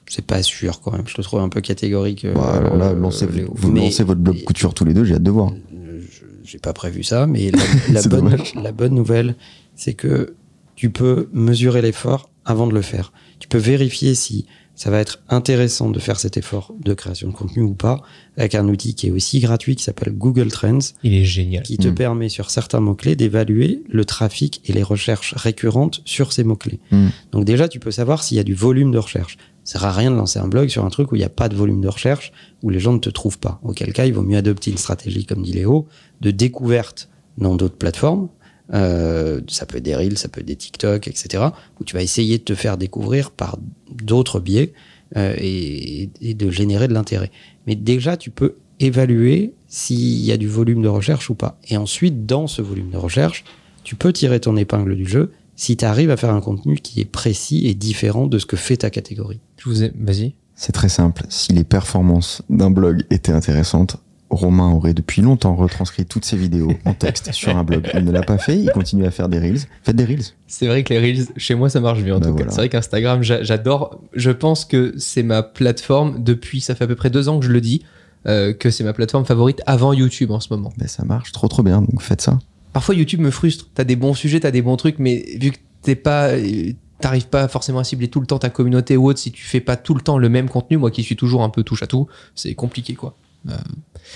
C'est 0.09 0.25
pas 0.27 0.43
sûr 0.43 0.81
quand 0.81 0.93
même. 0.93 1.07
Je 1.07 1.15
te 1.15 1.23
trouve 1.23 1.41
un 1.41 1.49
peu 1.49 1.61
catégorique. 1.61 2.25
euh, 2.25 2.35
Bah, 2.35 2.53
alors 2.57 2.77
là, 2.77 2.87
euh, 2.89 2.95
lancez, 2.99 3.27
vous 3.27 3.71
Mais- 3.73 3.81
lancez 3.85 4.05
votre 4.05 4.21
blog 4.21 4.43
couture 4.45 4.75
tous 4.75 4.85
les 4.85 4.95
deux, 4.95 5.05
j'ai 5.05 5.15
hâte 5.15 5.23
de 5.23 5.31
voir. 5.31 5.51
Euh, 5.75 6.01
J'ai 6.45 6.59
pas 6.59 6.73
prévu 6.73 7.03
ça, 7.03 7.27
mais 7.27 7.51
la, 7.91 8.03
bonne, 8.09 8.37
la 8.63 8.73
bonne 8.73 8.95
nouvelle, 8.95 9.37
c'est 9.75 9.95
que 9.95 10.35
tu 10.83 10.91
peux 10.91 11.29
mesurer 11.33 11.81
l'effort 11.81 12.29
avant 12.45 12.67
de 12.67 12.75
le 12.75 12.83
faire. 12.83 13.13
Tu 13.39 13.47
peux 13.47 13.57
vérifier 13.59 14.17
si 14.17 14.47
ça 14.75 14.91
va 14.91 14.99
être 14.99 15.21
intéressant 15.29 15.91
de 15.91 16.01
faire 16.01 16.19
cet 16.19 16.37
effort 16.37 16.75
de 16.85 16.93
création 16.93 17.29
de 17.29 17.33
contenu 17.33 17.63
ou 17.63 17.73
pas 17.75 18.03
avec 18.37 18.57
un 18.57 18.67
outil 18.67 18.97
qui 18.97 19.07
est 19.07 19.13
aussi 19.13 19.39
gratuit 19.39 19.77
qui 19.77 19.85
s'appelle 19.85 20.13
Google 20.13 20.51
Trends 20.51 20.81
Il 21.05 21.15
est 21.15 21.25
génial. 21.25 21.63
qui 21.63 21.77
te 21.79 21.87
Mm. 21.87 21.95
permet 21.95 22.29
sur 22.29 22.51
certains 22.51 22.81
mots-clés 22.81 23.15
d'évaluer 23.15 23.85
le 23.89 24.05
trafic 24.05 24.61
et 24.65 24.73
les 24.73 24.83
recherches 24.83 25.35
récurrentes 25.37 26.03
sur 26.05 26.33
ces 26.33 26.43
mots-clés. 26.43 26.81
Mm. 26.91 27.09
Donc 27.31 27.45
déjà, 27.45 27.69
tu 27.69 27.79
peux 27.79 27.93
savoir 27.93 28.25
s'il 28.25 28.37
y 28.39 28.41
a 28.41 28.45
du 28.45 28.55
volume 28.55 28.91
de 28.91 28.99
recherche. 28.99 29.37
Ça 29.63 29.79
sert 29.79 29.85
à 29.89 29.93
rien 29.93 30.11
de 30.11 30.17
lancer 30.17 30.41
un 30.41 30.49
blog 30.49 30.69
sur 30.69 30.85
un 30.85 30.91
truc 30.91 31.13
où 31.13 31.15
il 31.15 31.21
n'y 31.21 31.25
a 31.25 31.29
pas 31.29 31.49
de 31.49 31.55
volume 31.55 31.81
de 31.81 31.87
recherche, 31.87 32.33
où 32.65 32.71
les 32.71 32.81
gens 32.81 32.93
ne 32.93 32.99
te 32.99 33.09
trouvent 33.11 33.39
pas. 33.39 33.61
Auquel 33.63 33.93
cas, 33.93 34.05
il 34.07 34.15
vaut 34.15 34.23
mieux 34.23 34.37
adopter 34.37 34.73
une 34.73 34.79
stratégie, 34.79 35.27
comme 35.27 35.45
dit 35.45 35.53
Léo, 35.53 35.87
de 36.21 36.33
découverte 36.33 37.09
dans 37.39 37.55
d'autres 37.55 37.77
plateformes. 37.79 38.31
Euh, 38.73 39.41
ça 39.49 39.67
peut 39.67 39.79
être 39.79 39.85
des 39.85 39.95
Reels, 39.95 40.19
ça 40.19 40.29
peut 40.29 40.41
être 40.41 40.47
des 40.47 40.57
TikTok, 40.57 41.09
etc. 41.09 41.45
Où 41.81 41.85
tu 41.85 41.95
vas 41.95 42.03
essayer 42.03 42.39
de 42.39 42.45
te 42.45 42.55
faire 42.55 42.77
découvrir 42.79 43.31
par 43.31 43.59
d'autres 43.91 44.41
biais 44.41 44.73
euh, 45.17 45.35
et, 45.39 46.11
et 46.21 46.35
de 46.35 46.51
générer 46.51 46.89
de 46.89 46.95
l'intérêt. 46.95 47.31
Mais 47.67 47.75
déjà, 47.75 48.17
tu 48.17 48.31
peux 48.31 48.57
évaluer 48.81 49.55
s'il 49.69 50.25
y 50.25 50.33
a 50.33 50.37
du 50.37 50.49
volume 50.49 50.83
de 50.83 50.89
recherche 50.89 51.31
ou 51.31 51.35
pas. 51.35 51.59
Et 51.69 51.77
ensuite, 51.77 52.27
dans 52.27 52.47
ce 52.47 52.63
volume 52.63 52.91
de 52.91 52.97
recherche, 52.97 53.45
tu 53.85 53.95
peux 53.95 54.13
tirer 54.13 54.41
ton 54.41 54.57
épingle 54.57 54.97
du 54.97 55.07
jeu 55.07 55.33
si 55.55 55.77
tu 55.77 55.85
arrives 55.85 56.11
à 56.11 56.17
faire 56.17 56.35
un 56.35 56.41
contenu 56.41 56.77
qui 56.77 57.01
est 57.01 57.05
précis 57.07 57.67
et 57.67 57.75
différent 57.75 58.27
de 58.27 58.39
ce 58.39 58.47
que 58.47 58.57
fait 58.57 58.79
ta 58.79 58.91
catégorie. 58.91 59.41
Je 59.59 59.69
vous 59.69 59.85
ai... 59.85 59.93
Vas-y. 59.99 60.35
C'est 60.55 60.73
très 60.73 60.89
simple. 60.89 61.25
Si 61.29 61.53
les 61.53 61.65
performances 61.65 62.43
d'un 62.51 62.71
blog 62.71 63.05
étaient 63.11 63.33
intéressantes, 63.33 63.97
Romain 64.33 64.73
aurait 64.73 64.95
depuis 64.95 65.23
longtemps 65.23 65.55
retranscrit 65.55 66.07
toutes 66.07 66.25
ses 66.25 66.37
vidéos 66.37 66.73
en 66.85 66.95
texte 66.95 67.33
sur 67.33 67.57
un 67.57 67.65
blog. 67.65 67.89
Il 67.95 68.05
ne 68.05 68.11
l'a 68.11 68.23
pas 68.23 68.39
fait, 68.39 68.59
il 68.59 68.71
continue 68.73 69.05
à 69.07 69.11
faire 69.11 69.29
des 69.29 69.39
reels. 69.39 69.61
Faites 69.83 69.95
des 69.97 70.05
reels. 70.05 70.25
C'est 70.47 70.67
vrai 70.67 70.83
que 70.85 70.93
les 70.95 70.99
Reels, 70.99 71.27
chez 71.37 71.55
moi, 71.55 71.69
ça 71.69 71.81
marche 71.81 72.03
bien 72.03 72.17
en 72.17 72.19
Bah 72.19 72.27
tout 72.27 72.33
voilà. 72.33 72.47
cas. 72.47 72.51
C'est 72.51 72.57
vrai 72.61 72.69
qu'Instagram, 72.69 73.23
j'a- 73.23 73.43
j'adore. 73.43 74.01
Je 74.15 74.31
pense 74.31 74.65
que 74.65 74.95
c'est 74.99 75.23
ma 75.23 75.43
plateforme 75.43 76.23
depuis, 76.25 76.61
ça 76.61 76.75
fait 76.75 76.85
à 76.85 76.87
peu 76.87 76.95
près 76.97 77.11
deux 77.11 77.29
ans 77.29 77.39
que 77.39 77.47
je 77.47 77.53
le 77.53 77.61
dis, 77.61 77.83
euh, 78.27 78.53
que 78.53 78.71
c'est 78.71 78.85
ma 78.85 78.93
plateforme 78.93 79.25
favorite 79.25 79.61
avant 79.67 79.93
YouTube 79.93 80.31
en 80.31 80.41
ce 80.41 80.49
moment. 80.53 80.73
Ben, 80.79 80.89
ça 80.89 81.05
marche 81.05 81.33
trop 81.33 81.49
trop 81.49 81.63
bien, 81.63 81.81
donc 81.83 82.01
faites 82.03 82.21
ça. 82.23 82.39
Parfois, 82.73 82.95
YouTube 82.95 83.21
me 83.21 83.31
frustre. 83.31 83.69
T'as 83.75 83.85
des 83.85 83.97
bons 83.97 84.15
sujets, 84.15 84.41
t'as 84.41 84.51
des 84.51 84.63
bons 84.63 84.77
trucs, 84.77 84.99
mais 84.99 85.25
vu 85.41 85.51
que 85.53 85.59
t'es 85.83 85.95
pas, 85.95 86.29
euh, 86.31 86.73
t'arrives 87.01 87.27
pas 87.29 87.49
forcément 87.49 87.81
à 87.81 87.85
cibler 87.85 88.09
tout 88.09 88.21
le 88.21 88.27
temps 88.27 88.39
ta 88.39 88.49
communauté 88.49 88.97
ou 88.97 89.09
autre, 89.09 89.19
si 89.19 89.31
tu 89.33 89.43
fais 89.45 89.61
pas 89.61 89.77
tout 89.77 89.95
le 89.95 90.01
temps 90.01 90.17
le 90.19 90.29
même 90.29 90.49
contenu, 90.49 90.77
moi 90.79 90.91
qui 90.91 91.03
suis 91.03 91.17
toujours 91.17 91.43
un 91.43 91.49
peu 91.51 91.65
touche 91.65 91.83
à 91.83 91.87
tout, 91.87 92.07
c'est 92.35 92.55
compliqué 92.55 92.95
quoi. 92.95 93.17
Là, 93.45 93.57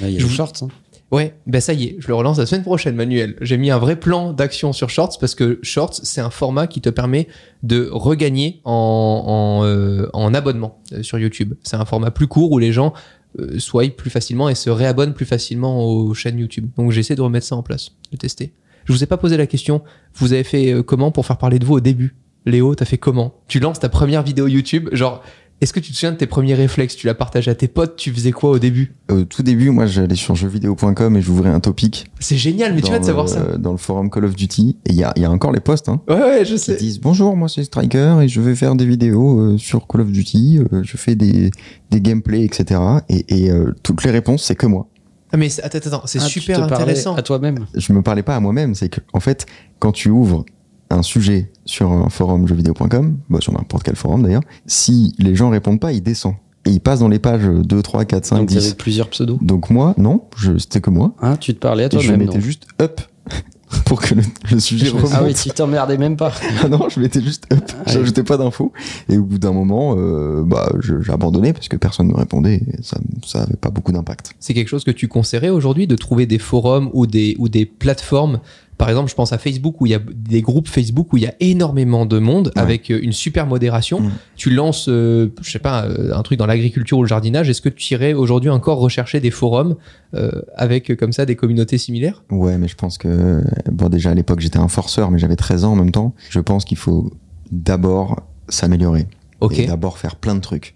il 0.03 0.11
y 0.11 0.17
a 0.17 0.19
Je 0.19 0.25
les 0.25 0.29
vous- 0.29 0.35
shorts. 0.35 0.53
hein. 0.63 0.69
Ouais, 1.13 1.35
ben 1.47 1.61
ça 1.61 1.73
y 1.73 1.85
est, 1.85 1.97
je 2.01 2.09
le 2.09 2.15
relance 2.15 2.37
la 2.39 2.47
semaine 2.47 2.65
prochaine, 2.65 2.97
Manuel. 2.97 3.37
J'ai 3.41 3.59
mis 3.59 3.71
un 3.71 3.79
vrai 3.79 3.95
plan 3.95 4.33
d'action 4.33 4.73
sur 4.73 4.91
Shorts 4.91 5.19
parce 5.21 5.37
que 5.37 5.61
Shorts, 5.63 5.95
c'est 6.03 6.21
un 6.21 6.31
format 6.31 6.67
qui 6.67 6.81
te 6.81 6.89
permet 6.91 7.29
de 7.63 7.89
regagner 7.93 8.61
en, 8.65 9.23
en, 9.63 9.65
euh, 9.65 10.09
en 10.15 10.35
abonnement 10.35 10.81
euh, 10.93 11.05
sur 11.05 11.19
YouTube. 11.21 11.55
C'est 11.63 11.77
un 11.77 11.85
format 11.85 12.11
plus 12.11 12.27
court 12.27 12.51
où 12.51 12.59
les 12.59 12.73
gens 12.73 12.93
euh, 13.39 13.57
swipent 13.61 13.97
plus 13.97 14.11
facilement 14.11 14.49
et 14.49 14.57
se 14.57 14.69
réabonnent 14.69 15.15
plus 15.15 15.27
facilement 15.27 15.85
aux 15.87 16.13
chaînes 16.13 16.39
YouTube. 16.41 16.69
Donc 16.77 16.91
j'essaie 16.91 17.15
de 17.15 17.23
remettre 17.23 17.47
ça 17.47 17.55
en 17.55 17.63
place, 17.63 17.93
de 18.11 18.17
tester. 18.17 18.53
Je 18.85 18.93
vous 18.93 19.05
ai 19.05 19.07
pas 19.07 19.17
posé 19.17 19.37
la 19.37 19.47
question, 19.47 19.83
vous 20.15 20.33
avez 20.33 20.43
fait 20.45 20.73
euh, 20.73 20.83
comment 20.83 21.13
pour 21.13 21.25
faire 21.25 21.39
parler 21.39 21.61
de 21.61 21.65
vous 21.67 21.75
au 21.75 21.81
début? 21.81 22.17
Léo, 22.47 22.75
t'as 22.75 22.85
fait 22.85 22.99
comment? 22.99 23.35
Tu 23.47 23.61
lances 23.61 23.79
ta 23.79 23.89
première 23.89 24.23
vidéo 24.25 24.49
YouTube, 24.49 24.89
genre 24.93 25.23
Est-ce 25.63 25.73
que 25.73 25.81
tu 25.81 25.91
te 25.93 25.97
souviens 25.97 26.13
de 26.13 26.19
tes 26.19 26.27
premiers 26.27 26.55
réflexes? 26.55 26.97
Tu 26.97 27.07
l'as 27.07 27.15
partagé 27.15 27.51
à 27.51 27.55
tes 27.55 27.67
potes 27.67 27.97
Tu 27.97 28.13
faisais 28.13 28.31
quoi 28.33 28.51
au 28.51 28.59
début? 28.59 28.95
Au 29.11 29.25
tout 29.25 29.43
début, 29.43 29.71
moi, 29.71 29.87
j'allais 29.87 30.15
sur 30.15 30.35
jeuxvideo.com 30.35 31.17
et 31.17 31.23
j'ouvrais 31.23 31.49
un 31.49 31.61
topic. 31.61 32.11
C'est 32.21 32.37
génial, 32.37 32.75
mais 32.75 32.83
tu 32.83 32.91
vas 32.93 32.99
de 32.99 33.05
savoir 33.05 33.25
le- 33.25 33.31
ça. 33.31 33.57
Dans 33.57 33.71
le 33.73 33.79
forum 33.79 34.11
Call 34.11 34.27
of 34.27 34.37
Duty. 34.37 34.77
Et 34.85 34.91
il 34.91 34.97
y 34.97 35.03
a, 35.05 35.13
il 35.17 35.23
y 35.23 35.25
a 35.25 35.31
encore 35.31 35.53
les 35.53 35.61
posts, 35.61 35.89
hein. 35.89 36.03
Ouais, 36.09 36.17
ouais, 36.17 36.45
je 36.45 36.55
Qui 36.55 36.59
sais. 36.59 36.77
disent 36.77 37.01
bonjour, 37.01 37.35
moi 37.37 37.49
c'est 37.49 37.65
Striker 37.65 38.19
et 38.23 38.29
je 38.29 38.41
vais 38.43 38.55
faire 38.55 38.75
des 38.75 38.85
vidéos 38.85 39.41
euh, 39.41 39.57
sur 39.59 39.87
Call 39.87 40.03
of 40.03 40.13
Duty. 40.13 40.59
euh, 40.73 40.83
je 40.83 40.97
fais 40.99 41.15
des, 41.15 41.51
des 41.91 42.01
gameplays, 42.03 42.45
etc. 42.45 42.79
Et, 43.09 43.25
et 43.47 43.51
euh, 43.51 43.73
toutes 43.83 44.05
les 44.05 44.11
réponses, 44.11 44.43
c'est 44.45 44.57
que 44.57 44.67
moi. 44.67 44.89
Ah, 45.33 45.39
mais 45.39 45.49
c'est- 45.49 45.63
attends, 45.63 45.79
attends, 45.79 46.03
c'est 46.07 46.21
Ah, 46.21 46.27
tu 46.27 46.39
super 46.41 46.59
te 46.67 46.75
intéressant. 46.75 47.15
À 47.17 47.23
toi-même. 47.23 47.65
Je 47.75 47.93
me 47.95 48.03
parlais 48.03 48.23
pas 48.23 48.37
à 48.37 48.41
moi-même. 48.41 48.75
C'est 48.75 48.89
que, 48.91 49.01
en 49.15 49.21
fait, 49.21 49.47
quand 49.79 49.91
tu 49.93 50.11
ouvres 50.11 50.45
un 50.91 51.03
sujet 51.03 51.51
sur 51.65 51.91
un 51.91 52.09
forum 52.09 52.47
jeuxvideo.com, 52.47 53.19
bah, 53.29 53.39
sur 53.41 53.53
n'importe 53.53 53.83
quel 53.83 53.97
forum 53.97 54.23
d'ailleurs, 54.23 54.43
si 54.67 55.15
les 55.19 55.35
gens 55.35 55.51
répondent 55.51 55.81
pas, 55.81 55.93
il 55.93 56.03
descend. 56.03 56.35
Et 56.65 56.71
il 56.71 56.81
passe 56.81 56.99
dans 57.01 57.09
les 57.09 57.19
pages 57.21 57.45
2, 57.45 57.83
3, 57.83 58.05
4, 58.05 58.25
5, 58.25 58.37
Donc, 58.39 58.51
il 58.51 58.55
y 58.57 58.61
10. 58.61 58.67
avait 58.67 58.75
plusieurs 58.77 59.09
pseudos. 59.09 59.39
Donc 59.41 59.71
moi, 59.71 59.95
non, 59.99 60.23
je- 60.37 60.59
c'était 60.59 60.81
que 60.81 60.91
moi. 60.91 61.15
Ah, 61.21 61.37
tu 61.37 61.55
te 61.55 61.59
parlais 61.61 61.85
à 61.85 61.87
Et 61.87 61.91
je 61.91 61.99
toi-même. 61.99 62.27
mettais 62.27 62.39
non? 62.39 62.45
juste 62.45 62.67
up 62.83 63.01
pour 63.85 64.01
que 64.01 64.15
le, 64.15 64.23
le 64.51 64.59
sujet 64.61 64.89
remonte. 64.89 65.11
Ah 65.13 65.23
oui, 65.25 65.33
tu 65.35 65.49
t'emmerdais 65.51 65.97
même 65.99 66.17
pas. 66.17 66.33
Ah 66.63 66.69
non, 66.69 66.89
je 66.89 66.99
mettais 67.01 67.21
juste 67.23 67.47
up. 67.53 67.65
Ah, 67.85 67.91
J'ajoutais 67.93 68.25
pas 68.25 68.37
d'infos. 68.37 68.73
Et 69.09 69.17
au 69.19 69.23
bout 69.25 69.39
d'un 69.39 69.53
moment, 69.53 69.95
euh, 69.97 70.43
bah, 70.45 70.73
je- 70.81 71.01
j'ai 71.03 71.13
abandonné 71.13 71.53
parce 71.53 71.69
que 71.69 71.77
personne 71.77 72.09
ne 72.09 72.13
me 72.13 72.19
répondait. 72.19 72.57
Et 72.57 72.83
ça, 72.83 72.99
ça 73.25 73.43
avait 73.43 73.57
pas 73.57 73.71
beaucoup 73.71 73.93
d'impact. 73.93 74.33
C'est 74.41 74.55
quelque 74.55 74.69
chose 74.69 74.83
que 74.85 74.91
tu 74.93 75.07
conseillerais 75.09 75.51
aujourd'hui 75.51 75.87
de 75.87 75.95
trouver 75.97 76.27
des 76.27 76.39
forums 76.39 76.91
ou 76.95 77.07
des, 77.07 77.37
ou 77.39 77.49
des 77.49 77.65
plateformes. 77.67 78.41
Par 78.79 78.91
exemple, 78.91 79.09
je 79.11 79.15
pense 79.15 79.33
à 79.33 79.39
Facebook 79.39 79.81
où 79.81 79.87
il 79.87 79.91
y 79.93 79.95
a 79.95 80.01
des 80.15 80.43
groupes 80.43 80.69
Facebook 80.69 81.13
où 81.13 81.17
il 81.17 81.23
y 81.23 81.27
a 81.27 81.35
énormément 81.41 82.05
de 82.05 82.19
monde 82.19 82.53
Ouais. 82.57 82.63
avec 82.63 82.91
euh, 82.91 82.99
une 83.03 83.13
super 83.13 83.47
modération. 83.47 84.01
Mm. 84.01 84.11
Tu 84.37 84.51
lances, 84.51 84.89
euh, 84.89 85.29
je 85.41 85.51
sais 85.51 85.59
pas, 85.59 85.85
euh, 85.87 86.13
un 86.15 86.23
truc 86.23 86.39
dans 86.39 86.45
l'agriculture 86.47 86.99
ou 86.99 87.03
le 87.03 87.09
jardinage. 87.09 87.49
Est-ce 87.49 87.63
que 87.63 87.69
tu 87.71 87.95
irais 87.95 88.13
aujourd'hui 88.13 88.51
encore 88.51 88.79
rechercher 88.79 89.21
des 89.21 89.31
forums 89.31 89.77
euh, 90.15 90.31
avec 90.57 90.95
comme 90.97 91.13
ça 91.13 91.25
des 91.25 91.37
communautés 91.37 91.79
similaires? 91.79 92.23
Ouais, 92.31 92.59
mais 92.59 92.69
je 92.69 92.75
pense 92.77 92.99
que, 92.99 93.43
bon, 93.73 93.89
déjà 93.89 94.11
à 94.11 94.15
l'époque, 94.15 94.41
j'étais 94.41 94.59
un 94.59 94.69
forceur, 94.69 95.11
mais 95.11 95.19
j'avais 95.19 95.37
13 95.37 95.65
ans 95.65 95.73
en 95.73 95.77
même 95.77 95.91
temps. 95.93 96.15
Je 96.29 96.41
pense 96.41 96.65
qu'il 96.67 96.77
faut 96.77 97.13
d'abord 97.51 98.21
s'améliorer. 98.49 99.07
Ok, 99.41 99.59
Et 99.59 99.67
d'abord 99.67 99.99
faire 99.99 100.17
plein 100.17 100.35
de 100.35 100.41
trucs, 100.41 100.75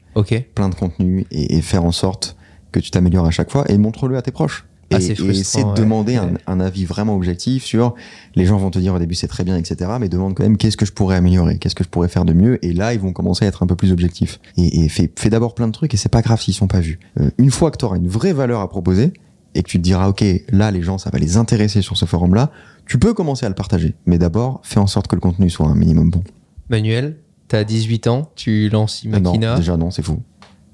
plein 0.55 0.69
de 0.69 0.75
contenus 0.75 1.25
et, 1.31 1.57
et 1.57 1.63
faire 1.63 1.85
en 1.85 1.93
sorte 1.93 2.37
que 2.73 2.81
tu 2.81 2.91
t'améliores 2.91 3.27
à 3.27 3.31
chaque 3.31 3.51
fois 3.51 3.65
et 3.71 3.79
montre-le 3.79 4.17
à 4.17 4.23
tes 4.23 4.31
proches. 4.31 4.67
Et, 4.91 5.01
c'est 5.01 5.21
et 5.21 5.29
essaie 5.31 5.63
de 5.63 5.73
demander 5.75 6.17
un, 6.17 6.25
Ouais. 6.27 6.39
un 6.49 6.59
avis 6.61 6.85
vraiment 6.85 7.15
objectif 7.15 7.65
sur 7.65 7.95
les 8.35 8.45
gens 8.45 8.57
vont 8.59 8.71
te 8.71 8.79
dire 8.81 8.93
au 8.95 8.99
début 8.99 9.15
c'est 9.15 9.29
très 9.29 9.45
bien 9.45 9.57
etc 9.57 9.89
mais 10.01 10.09
demande 10.09 10.35
quand 10.35 10.43
même 10.43 10.57
qu'est-ce 10.57 10.77
que 10.77 10.85
je 10.85 10.93
pourrais 10.93 11.15
améliorer 11.17 11.59
qu'est-ce 11.59 11.77
que 11.77 11.85
je 11.85 11.89
pourrais 11.89 12.09
faire 12.09 12.25
de 12.25 12.33
mieux 12.33 12.65
et 12.65 12.73
là 12.73 12.93
ils 12.93 12.99
vont 13.01 13.13
commencer 13.13 13.45
à 13.45 13.49
être 13.49 13.63
un 13.63 13.67
peu 13.69 13.77
plus 13.77 13.93
objectifs. 13.93 14.41
Et, 14.57 14.81
et 14.85 14.89
fais, 14.89 15.09
fais 15.17 15.31
d'abord 15.31 15.55
plein 15.55 15.69
de 15.69 15.73
trucs 15.73 15.95
et 15.95 15.97
c'est 15.97 16.09
pas 16.09 16.23
grave 16.23 16.41
s'ils 16.41 16.55
sont 16.55 16.67
pas 16.67 16.81
vus. 16.81 16.99
Euh, 17.21 17.31
une 17.39 17.51
fois 17.53 17.71
que 17.71 17.77
tu 17.77 17.85
auras 17.85 17.97
une 17.99 18.09
vraie 18.09 18.33
valeur 18.33 18.61
à 18.61 18.69
proposer 18.69 19.13
et 19.55 19.63
que 19.63 19.69
tu 19.69 19.79
te 19.79 19.83
diras 19.83 20.09
ok 20.09 20.25
là 20.51 20.71
les 20.73 20.83
gens 20.83 20.99
ça 20.99 21.11
va 21.11 21.19
les 21.19 21.37
intéresser 21.37 21.83
sur 21.83 21.97
ce 21.97 22.05
forum 22.05 22.35
là 22.35 22.51
tu 22.87 22.99
peux 22.99 23.15
commencer 23.15 23.47
à 23.47 23.49
le 23.49 23.55
partager. 23.55 23.95
Mais 24.07 24.19
d'abord 24.19 24.61
fais 24.65 24.81
en 24.81 24.89
sorte 24.89 25.07
que 25.07 25.15
le 25.15 25.21
contenu 25.21 25.49
soit 25.51 25.67
un 25.69 25.77
minimum 25.77 26.11
bon. 26.11 26.25
Manuel, 26.69 27.17
t'as 27.47 27.63
18 27.63 28.07
ans, 28.09 28.31
tu 28.35 28.69
lances 28.69 29.05
non 29.05 29.19
Imakina. 29.19 29.57
déjà 29.57 29.77
non 29.77 29.91
c'est 29.93 30.03
fou. 30.03 30.21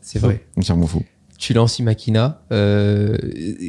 C'est 0.01 0.19
vrai. 0.21 0.43
entièrement 0.57 0.87
fou 0.87 1.03
Tu 1.39 1.53
lances 1.53 1.79
Imakina. 1.79 2.41
Euh, 2.53 3.17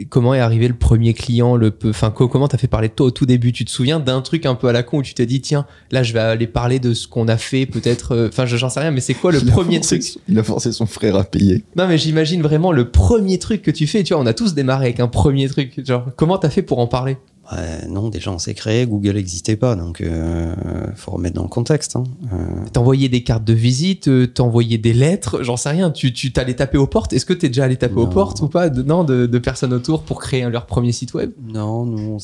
comment 0.10 0.34
est 0.34 0.39
arrivé 0.39 0.67
le 0.67 0.73
premier 0.73 1.13
client 1.13 1.56
le 1.56 1.71
peu, 1.71 1.89
Enfin, 1.89 2.12
co- 2.12 2.27
comment 2.27 2.47
t'as 2.47 2.58
fait 2.58 2.67
parler 2.67 2.88
de 2.88 2.93
toi 2.93 3.08
au 3.08 3.12
tout 3.12 3.25
début? 3.25 3.51
Tu 3.51 3.65
te 3.65 3.69
souviens 3.71 3.99
d'un 3.99 4.21
truc 4.21 4.45
un 4.45 4.56
peu 4.56 4.67
à 4.67 4.71
la 4.71 4.84
con 4.84 4.99
où 4.99 5.01
tu 5.03 5.13
t'es 5.13 5.25
dit 5.25 5.41
tiens, 5.41 5.65
là 5.91 6.03
je 6.03 6.13
vais 6.13 6.19
aller 6.19 6.47
parler 6.47 6.80
de 6.80 6.93
ce 6.93 7.08
qu'on 7.08 7.27
a 7.27 7.38
fait 7.38 7.65
peut-être. 7.65 8.13
euh, 8.15 8.27
Enfin, 8.30 8.45
je- 8.45 8.58
j'en 8.58 8.69
sais 8.69 8.80
rien, 8.80 8.91
mais 8.91 9.01
c'est 9.01 9.13
quoi 9.13 9.32
le 9.32 9.39
Il 9.39 9.45
premier 9.51 9.80
truc? 9.82 10.03
son- 10.03 10.19
il 10.30 10.38
a 10.39 10.43
forcé 10.43 10.71
son 10.71 10.86
frère 10.86 11.15
à 11.15 11.23
payer 11.23 11.63
Non, 11.75 11.88
mais 11.88 11.97
j'imagine 11.97 12.41
vraiment 12.41 12.71
le 12.71 12.89
premier 12.89 13.38
truc 13.39 13.62
que 13.62 13.71
tu 13.71 13.88
fais. 13.88 14.03
Tu 14.03 14.13
vois, 14.13 14.21
on 14.23 14.25
a 14.25 14.34
tous 14.34 14.53
démarré 14.53 14.86
avec 14.86 14.99
un 14.99 15.08
premier 15.08 15.47
truc. 15.49 15.86
Genre, 15.86 16.06
comment 16.15 16.38
t'as 16.38 16.49
fait 16.49 16.62
pour 16.62 16.80
en 16.80 16.88
parler? 16.88 17.17
Ouais, 17.51 17.88
non, 17.88 18.10
déjà 18.10 18.31
on 18.31 18.39
s'est 18.39 18.53
créé, 18.53 18.86
Google 18.86 19.13
n'existait 19.13 19.55
pas, 19.55 19.75
donc 19.77 20.01
euh, 20.01 20.53
faut 20.95 21.12
remettre 21.12 21.36
dans 21.36 21.43
le 21.43 21.47
contexte. 21.47 21.95
Hein. 21.95 22.03
Euh, 22.33 22.36
T'envoyais 22.73 23.07
des 23.07 23.23
cartes 23.23 23.45
de 23.45 23.53
visite, 23.53 24.10
euh, 24.10 24.27
t'envoyais 24.27 24.77
des 24.77 24.91
lettres, 24.93 25.43
j'en 25.43 25.55
sais 25.55 25.69
rien. 25.69 25.89
Tu 25.91 26.12
tu 26.12 26.33
t'allais 26.33 26.55
taper 26.55 26.77
aux 26.77 26.88
portes. 26.88 27.13
Est-ce 27.13 27.25
que 27.25 27.33
t'es 27.33 27.47
déjà 27.47 27.63
allé 27.63 27.77
taper 27.77 27.95
aux 27.95 28.07
portes 28.07 28.41
ou 28.41 28.49
pas 28.49 28.69
de, 28.69 28.83
Non, 28.83 29.05
de, 29.05 29.25
de 29.27 29.39
personnes 29.39 29.73
autour 29.73 30.03
pour 30.03 30.19
créer 30.19 30.49
leur 30.49 30.65
premier 30.65 30.91
site 30.91 31.13
web? 31.13 31.31
non, 31.41 31.86
nous 31.86 32.17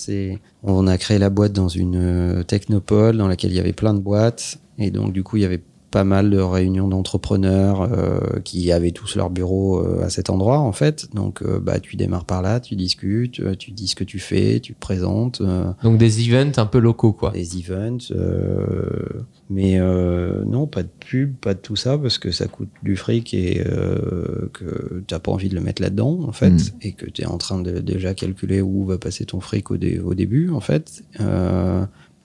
on 0.63 0.87
a 0.87 0.97
créé 0.97 1.19
la 1.19 1.29
boîte 1.29 1.53
dans 1.53 1.67
une 1.69 1.95
euh, 1.95 2.43
technopole 2.43 3.17
dans 3.17 3.27
laquelle 3.27 3.51
il 3.51 3.55
y 3.55 3.59
avait 3.59 3.73
plein 3.73 3.93
de 3.93 3.99
boîtes, 3.99 4.59
et 4.77 4.91
donc 4.91 5.13
du 5.13 5.23
coup 5.23 5.37
il 5.37 5.43
y 5.43 5.45
avait 5.45 5.61
pas 5.93 6.03
mal 6.03 6.31
de 6.31 6.39
réunions 6.39 6.87
d'entrepreneurs 6.87 7.83
euh, 7.83 8.39
qui 8.43 8.71
avaient 8.71 8.89
tous 8.91 9.15
leur 9.15 9.29
bureau 9.29 9.77
euh, 9.79 10.03
à 10.03 10.09
cet 10.09 10.31
endroit 10.31 10.57
en 10.57 10.71
fait. 10.71 11.13
Donc 11.13 11.43
euh, 11.43 11.59
bah 11.59 11.79
tu 11.79 11.95
démarres 11.97 12.25
par 12.25 12.41
là, 12.41 12.59
tu 12.59 12.75
discutes, 12.75 13.39
tu 13.59 13.69
dis 13.71 13.87
ce 13.87 13.95
que 13.95 14.03
tu 14.03 14.17
fais, 14.17 14.59
tu 14.59 14.73
te 14.73 14.79
présentes. 14.79 15.41
euh, 15.41 15.65
Donc 15.83 15.99
des 15.99 16.27
events 16.27 16.57
un 16.57 16.65
peu 16.65 16.79
locaux, 16.79 17.13
quoi. 17.13 17.29
des 17.29 17.57
events. 17.59 18.11
euh, 18.11 19.23
mais 19.51 19.75
euh, 19.79 20.43
non, 20.45 20.65
pas 20.65 20.81
de 20.81 20.89
pub, 20.99 21.35
pas 21.35 21.53
de 21.53 21.59
tout 21.59 21.75
ça, 21.75 21.95
parce 21.97 22.17
que 22.17 22.31
ça 22.31 22.47
coûte 22.47 22.69
du 22.81 22.95
fric 22.95 23.33
et 23.35 23.61
euh, 23.63 24.49
que 24.53 25.03
t'as 25.05 25.19
pas 25.19 25.31
envie 25.31 25.49
de 25.49 25.53
le 25.55 25.61
mettre 25.61 25.81
là-dedans, 25.81 26.21
en 26.27 26.31
fait, 26.31 26.49
Mm. 26.49 26.57
et 26.81 26.91
que 26.93 27.05
tu 27.05 27.21
es 27.21 27.25
en 27.27 27.37
train 27.37 27.61
de 27.61 27.79
déjà 27.79 28.15
calculer 28.15 28.61
où 28.61 28.83
va 28.85 28.97
passer 28.97 29.25
ton 29.25 29.39
fric 29.41 29.69
au, 29.69 29.77
dé- 29.77 29.99
au 29.99 30.15
début, 30.15 30.49
en 30.49 30.59
fait. 30.59 31.03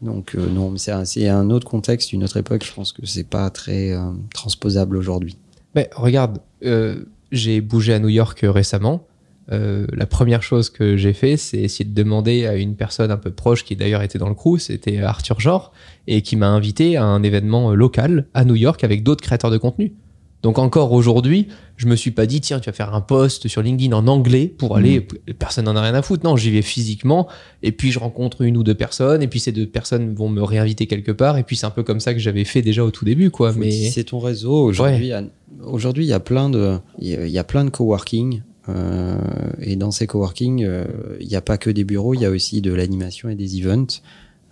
Donc 0.00 0.34
euh, 0.34 0.48
non, 0.48 0.70
mais 0.70 0.78
c'est 0.78 1.28
un, 1.28 1.50
autre 1.50 1.66
contexte, 1.66 2.12
une 2.12 2.22
autre 2.24 2.36
époque, 2.36 2.64
je 2.64 2.72
pense 2.72 2.92
que 2.92 3.04
c'est 3.04 3.28
pas 3.28 3.50
très 3.50 3.92
euh, 3.92 4.12
transposable 4.32 4.96
aujourd'hui. 4.96 5.36
Mais 5.74 5.90
regarde, 5.94 6.38
euh, 6.64 7.04
j'ai 7.32 7.60
bougé 7.60 7.94
à 7.94 7.98
New 7.98 8.08
York 8.08 8.40
récemment. 8.42 9.04
La 9.50 10.04
première 10.04 10.42
chose 10.42 10.68
que 10.68 10.98
j'ai 10.98 11.14
fait, 11.14 11.38
c'est 11.38 11.56
essayer 11.56 11.86
de 11.86 11.94
demander 11.94 12.44
à 12.44 12.56
une 12.56 12.76
personne 12.76 13.10
un 13.10 13.16
peu 13.16 13.30
proche 13.30 13.64
qui 13.64 13.76
d'ailleurs 13.76 14.02
était 14.02 14.18
dans 14.18 14.28
le 14.28 14.34
crew, 14.34 14.58
c'était 14.58 14.98
Arthur 14.98 15.40
Jor, 15.40 15.72
et 16.06 16.20
qui 16.20 16.36
m'a 16.36 16.48
invité 16.48 16.98
à 16.98 17.04
un 17.04 17.22
événement 17.22 17.74
local 17.74 18.26
à 18.34 18.44
New 18.44 18.56
York 18.56 18.84
avec 18.84 19.02
d'autres 19.02 19.22
créateurs 19.22 19.50
de 19.50 19.56
contenu. 19.56 19.94
Donc 20.42 20.58
encore 20.58 20.92
aujourd'hui, 20.92 21.48
je 21.76 21.86
me 21.86 21.96
suis 21.96 22.12
pas 22.12 22.24
dit 22.26 22.40
tiens 22.40 22.60
tu 22.60 22.70
vas 22.70 22.72
faire 22.72 22.94
un 22.94 23.00
post 23.00 23.48
sur 23.48 23.60
LinkedIn 23.60 23.92
en 23.96 24.06
anglais 24.06 24.46
pour 24.46 24.76
aller 24.76 25.06
personne 25.38 25.64
n'en 25.64 25.74
a 25.74 25.82
rien 25.82 25.94
à 25.94 26.02
foutre. 26.02 26.24
Non, 26.24 26.36
j'y 26.36 26.50
vais 26.52 26.62
physiquement 26.62 27.26
et 27.64 27.72
puis 27.72 27.90
je 27.90 27.98
rencontre 27.98 28.42
une 28.42 28.56
ou 28.56 28.62
deux 28.62 28.74
personnes 28.76 29.20
et 29.22 29.26
puis 29.26 29.40
ces 29.40 29.50
deux 29.50 29.66
personnes 29.66 30.14
vont 30.14 30.28
me 30.28 30.42
réinviter 30.42 30.86
quelque 30.86 31.10
part 31.10 31.38
et 31.38 31.42
puis 31.42 31.56
c'est 31.56 31.66
un 31.66 31.70
peu 31.70 31.82
comme 31.82 31.98
ça 31.98 32.14
que 32.14 32.20
j'avais 32.20 32.44
fait 32.44 32.62
déjà 32.62 32.84
au 32.84 32.92
tout 32.92 33.04
début 33.04 33.30
quoi. 33.30 33.52
Faut 33.52 33.58
Mais 33.58 33.68
tisser 33.68 34.04
ton 34.04 34.20
réseau. 34.20 34.52
Aujourd'hui, 34.64 35.12
a- 35.12 35.24
aujourd'hui, 35.64 36.04
il 36.04 36.08
y 36.08 36.12
a 36.12 36.20
plein 36.20 36.50
de, 36.50 36.78
il 37.00 37.08
y 37.28 37.38
a- 37.38 37.44
plein 37.44 37.64
de 37.64 37.70
coworking. 37.70 38.42
euh, 38.68 39.16
et 39.60 39.76
dans 39.76 39.90
ces 39.90 40.06
coworking, 40.06 40.62
euh, 40.64 40.84
il 41.20 41.26
n'y 41.26 41.36
a 41.36 41.40
pas 41.40 41.56
que 41.58 41.70
des 41.70 41.84
bureaux, 41.84 42.12
il 42.14 42.20
y 42.20 42.26
a 42.26 42.30
aussi 42.30 42.60
de 42.60 42.72
l'animation 42.72 43.28
et 43.30 43.34
des 43.34 43.58
events. 43.58 44.02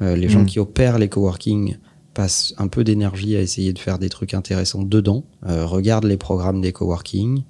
Euh, 0.03 0.17
les 0.17 0.29
gens 0.29 0.43
Mm. 0.43 0.47
qui 0.47 0.59
opèrent 0.59 0.99
les 0.99 1.09
coworking 1.09 1.77
passent 2.17 2.55
un 2.57 2.67
peu 2.67 2.83
d'énergie 2.83 3.37
à 3.37 3.43
essayer 3.43 3.75
de 3.75 3.79
faire 3.79 3.99
des 3.99 4.09
trucs 4.09 4.33
intéressants 4.33 4.83
dedans. 4.83 5.25
Euh, 5.47 5.67
regarde 5.67 6.05
les 6.05 6.17
programmes 6.17 6.63
des 6.63 6.73
coworking. 6.73 7.43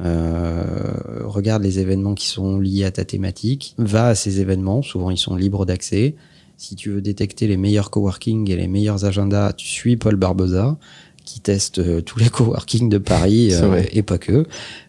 Euh, 0.00 0.64
regarde 1.24 1.62
les 1.62 1.78
événements 1.78 2.14
qui 2.14 2.26
sont 2.26 2.58
liés 2.58 2.84
à 2.84 2.90
ta 2.90 3.04
thématique. 3.04 3.74
Va 3.78 4.08
à 4.08 4.14
ces 4.16 4.40
événements. 4.40 4.82
Souvent, 4.82 5.10
ils 5.10 5.18
sont 5.18 5.36
libres 5.36 5.64
d'accès. 5.64 6.16
Si 6.56 6.74
tu 6.74 6.90
veux 6.90 7.00
détecter 7.00 7.46
les 7.46 7.56
meilleurs 7.56 7.90
coworking 7.90 8.50
et 8.50 8.56
les 8.56 8.66
meilleurs 8.66 9.04
agendas, 9.04 9.52
tu 9.52 9.68
suis 9.68 9.96
Paul 9.96 10.16
Barbosa 10.16 10.76
qui 11.28 11.40
teste 11.40 11.78
euh, 11.78 12.00
tous 12.00 12.18
les 12.18 12.28
coworking 12.30 12.88
de 12.88 12.98
Paris 12.98 13.50
euh, 13.52 13.82
et 13.92 14.02
pas 14.02 14.18
que. 14.18 14.46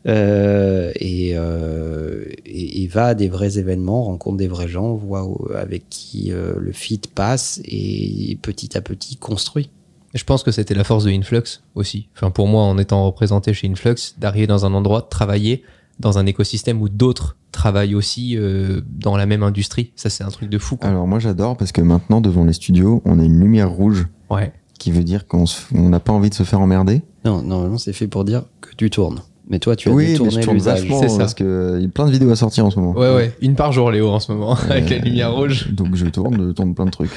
Euh, 0.07 0.91
et, 0.95 1.31
euh, 1.35 2.23
et, 2.45 2.83
et 2.83 2.87
va 2.87 3.07
à 3.07 3.13
des 3.15 3.27
vrais 3.29 3.57
événements, 3.59 4.03
rencontre 4.03 4.37
des 4.37 4.47
vrais 4.47 4.67
gens, 4.67 4.93
voit 4.95 5.25
où- 5.25 5.47
avec 5.55 5.83
qui 5.89 6.31
euh, 6.31 6.53
le 6.57 6.71
fit 6.71 7.01
passe 7.13 7.61
et 7.65 8.37
petit 8.41 8.77
à 8.77 8.81
petit 8.81 9.15
construit. 9.17 9.69
Je 10.15 10.23
pense 10.23 10.41
que 10.43 10.51
c'était 10.51 10.73
la 10.73 10.83
force 10.83 11.03
de 11.03 11.11
Influx 11.11 11.61
aussi. 11.75 12.07
Enfin, 12.15 12.31
pour 12.31 12.47
moi, 12.47 12.63
en 12.63 12.77
étant 12.77 13.05
représenté 13.05 13.53
chez 13.53 13.67
Influx, 13.69 14.15
d'arriver 14.17 14.47
dans 14.47 14.65
un 14.65 14.73
endroit, 14.73 15.01
de 15.01 15.07
travailler 15.09 15.63
dans 15.99 16.17
un 16.17 16.25
écosystème 16.25 16.81
où 16.81 16.89
d'autres 16.89 17.35
travaillent 17.51 17.93
aussi 17.95 18.37
euh, 18.37 18.81
dans 18.89 19.17
la 19.17 19.25
même 19.25 19.43
industrie. 19.43 19.91
Ça, 19.95 20.09
c'est 20.09 20.23
un 20.23 20.29
truc 20.29 20.49
de 20.49 20.57
fou. 20.57 20.77
Quoi. 20.77 20.89
alors 20.89 21.05
moi 21.07 21.19
j'adore 21.19 21.57
parce 21.57 21.71
que 21.71 21.81
maintenant 21.81 22.21
devant 22.21 22.45
les 22.45 22.53
studios 22.53 23.01
on 23.05 23.19
a 23.19 23.23
une 23.23 23.39
lumière 23.39 23.69
rouge 23.69 24.07
Ouais. 24.29 24.53
Qui 24.79 24.89
veut 24.91 25.03
dire 25.03 25.27
qu'on 25.27 25.45
se- 25.45 25.61
on 25.75 25.89
n'a 25.89 25.99
pas 25.99 26.11
envie 26.13 26.29
de 26.31 26.33
se 26.35 26.43
faire 26.43 26.59
emmerder 26.61 27.01
Non, 27.25 27.43
normalement, 27.43 27.77
c'est 27.77 27.93
fait 27.93 28.07
pour 28.07 28.23
dire 28.25 28.43
que 28.61 28.69
tu 28.75 28.89
tournes. 28.89 29.21
Mais 29.51 29.57
toi, 29.57 29.75
tu 29.75 29.89
as 29.89 29.91
oui, 29.91 30.11
détourné 30.11 30.45
l'usage. 30.45 30.81
vachement 30.81 31.01
c'est 31.01 31.09
ça. 31.09 31.17
parce 31.17 31.33
que 31.33 31.43
euh, 31.43 31.77
il 31.79 31.83
y 31.83 31.85
a 31.87 31.89
plein 31.89 32.05
de 32.05 32.11
vidéos 32.11 32.29
à 32.29 32.35
sortir 32.35 32.67
en 32.67 32.69
ce 32.69 32.79
moment. 32.79 32.91
Ouais, 32.91 33.15
ouais. 33.15 33.33
Une 33.41 33.55
par 33.55 33.71
jour, 33.71 33.89
Léo, 33.89 34.07
en 34.09 34.19
ce 34.19 34.31
moment, 34.31 34.53
avec 34.69 34.91
la 34.91 34.99
lumière 34.99 35.33
rouge. 35.33 35.71
Donc 35.71 35.95
je 35.95 36.05
tourne, 36.05 36.35
je 36.49 36.51
tourne 36.51 36.75
plein 36.75 36.85
de 36.85 36.91
trucs. 36.91 37.09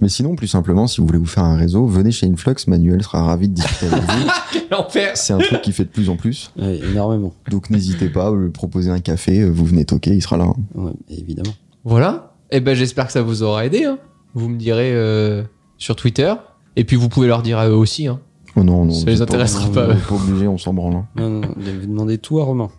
Mais 0.00 0.08
sinon, 0.08 0.36
plus 0.36 0.46
simplement, 0.46 0.86
si 0.86 1.00
vous 1.00 1.06
voulez 1.08 1.18
vous 1.18 1.26
faire 1.26 1.42
un 1.42 1.56
réseau, 1.56 1.86
venez 1.86 2.12
chez 2.12 2.28
Influx, 2.28 2.54
Manuel 2.68 3.02
sera 3.02 3.24
ravi 3.24 3.48
de 3.48 3.54
discuter 3.54 3.86
avec 3.92 4.02
vous. 4.04 4.28
L'enfer 4.70 5.16
C'est 5.16 5.32
un 5.32 5.38
truc 5.38 5.62
qui 5.62 5.72
fait 5.72 5.82
de 5.82 5.88
plus 5.88 6.08
en 6.10 6.14
plus. 6.16 6.52
Ouais, 6.56 6.78
énormément. 6.92 7.32
Donc 7.50 7.70
n'hésitez 7.70 8.08
pas 8.08 8.28
à 8.28 8.32
lui 8.36 8.50
proposer 8.50 8.90
un 8.92 9.00
café, 9.00 9.40
euh, 9.40 9.48
vous 9.50 9.64
venez 9.64 9.84
toquer, 9.84 10.12
il 10.12 10.22
sera 10.22 10.36
là. 10.36 10.46
Ouais, 10.76 10.92
évidemment. 11.08 11.54
Voilà. 11.84 12.34
Eh 12.52 12.60
ben, 12.60 12.74
j'espère 12.76 13.06
que 13.08 13.12
ça 13.12 13.22
vous 13.22 13.42
aura 13.42 13.66
aidé. 13.66 13.84
hein. 13.84 13.98
Vous 14.34 14.48
me 14.48 14.56
direz 14.58 14.92
euh, 14.94 15.42
sur 15.76 15.96
Twitter. 15.96 16.32
Et 16.80 16.84
puis, 16.84 16.96
vous 16.96 17.10
pouvez 17.10 17.26
leur 17.28 17.42
dire 17.42 17.58
à 17.58 17.68
eux 17.68 17.74
aussi. 17.76 18.06
hein. 18.06 18.20
Oh 18.56 18.64
non, 18.64 18.86
non. 18.86 18.90
Ça 18.92 19.04
les 19.10 19.16
pas- 19.18 19.22
intéressera 19.24 19.68
pas. 19.70 19.88
êtes 19.92 20.06
pas 20.06 20.14
obligé, 20.14 20.48
on 20.48 20.56
s'en 20.56 20.72
branle. 20.72 20.94
hein. 20.94 21.06
Non, 21.14 21.28
non, 21.28 21.40
non, 21.42 21.48
vous 21.58 21.86
demandez 21.86 22.16
tout 22.18 22.40
à 22.40 22.44
Romain. 22.44 22.70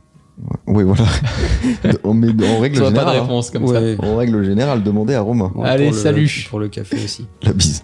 Oui, 0.66 0.84
voilà. 0.84 1.04
On 2.04 2.16
met 2.16 2.30
en 2.30 2.60
règle 2.60 2.78
Ça 2.78 2.84
va 2.86 2.90
pas 2.92 2.96
générale. 3.02 3.14
de 3.16 3.20
hein. 3.20 3.22
réponse 3.24 3.52
comme 3.52 3.66
Ouais. 3.66 3.96
En 4.00 4.16
règle 4.16 4.44
générale, 4.44 4.82
demandez 4.82 5.14
à 5.14 5.22
Romain. 5.22 5.52
Ouais, 5.54 5.70
Allez, 5.70 5.86
pour 5.86 5.94
le- 5.94 6.00
salut. 6.02 6.48
Pour 6.50 6.60
le 6.60 6.68
café 6.68 6.96
aussi. 6.96 7.28
La 7.44 7.54
bise. 7.54 7.84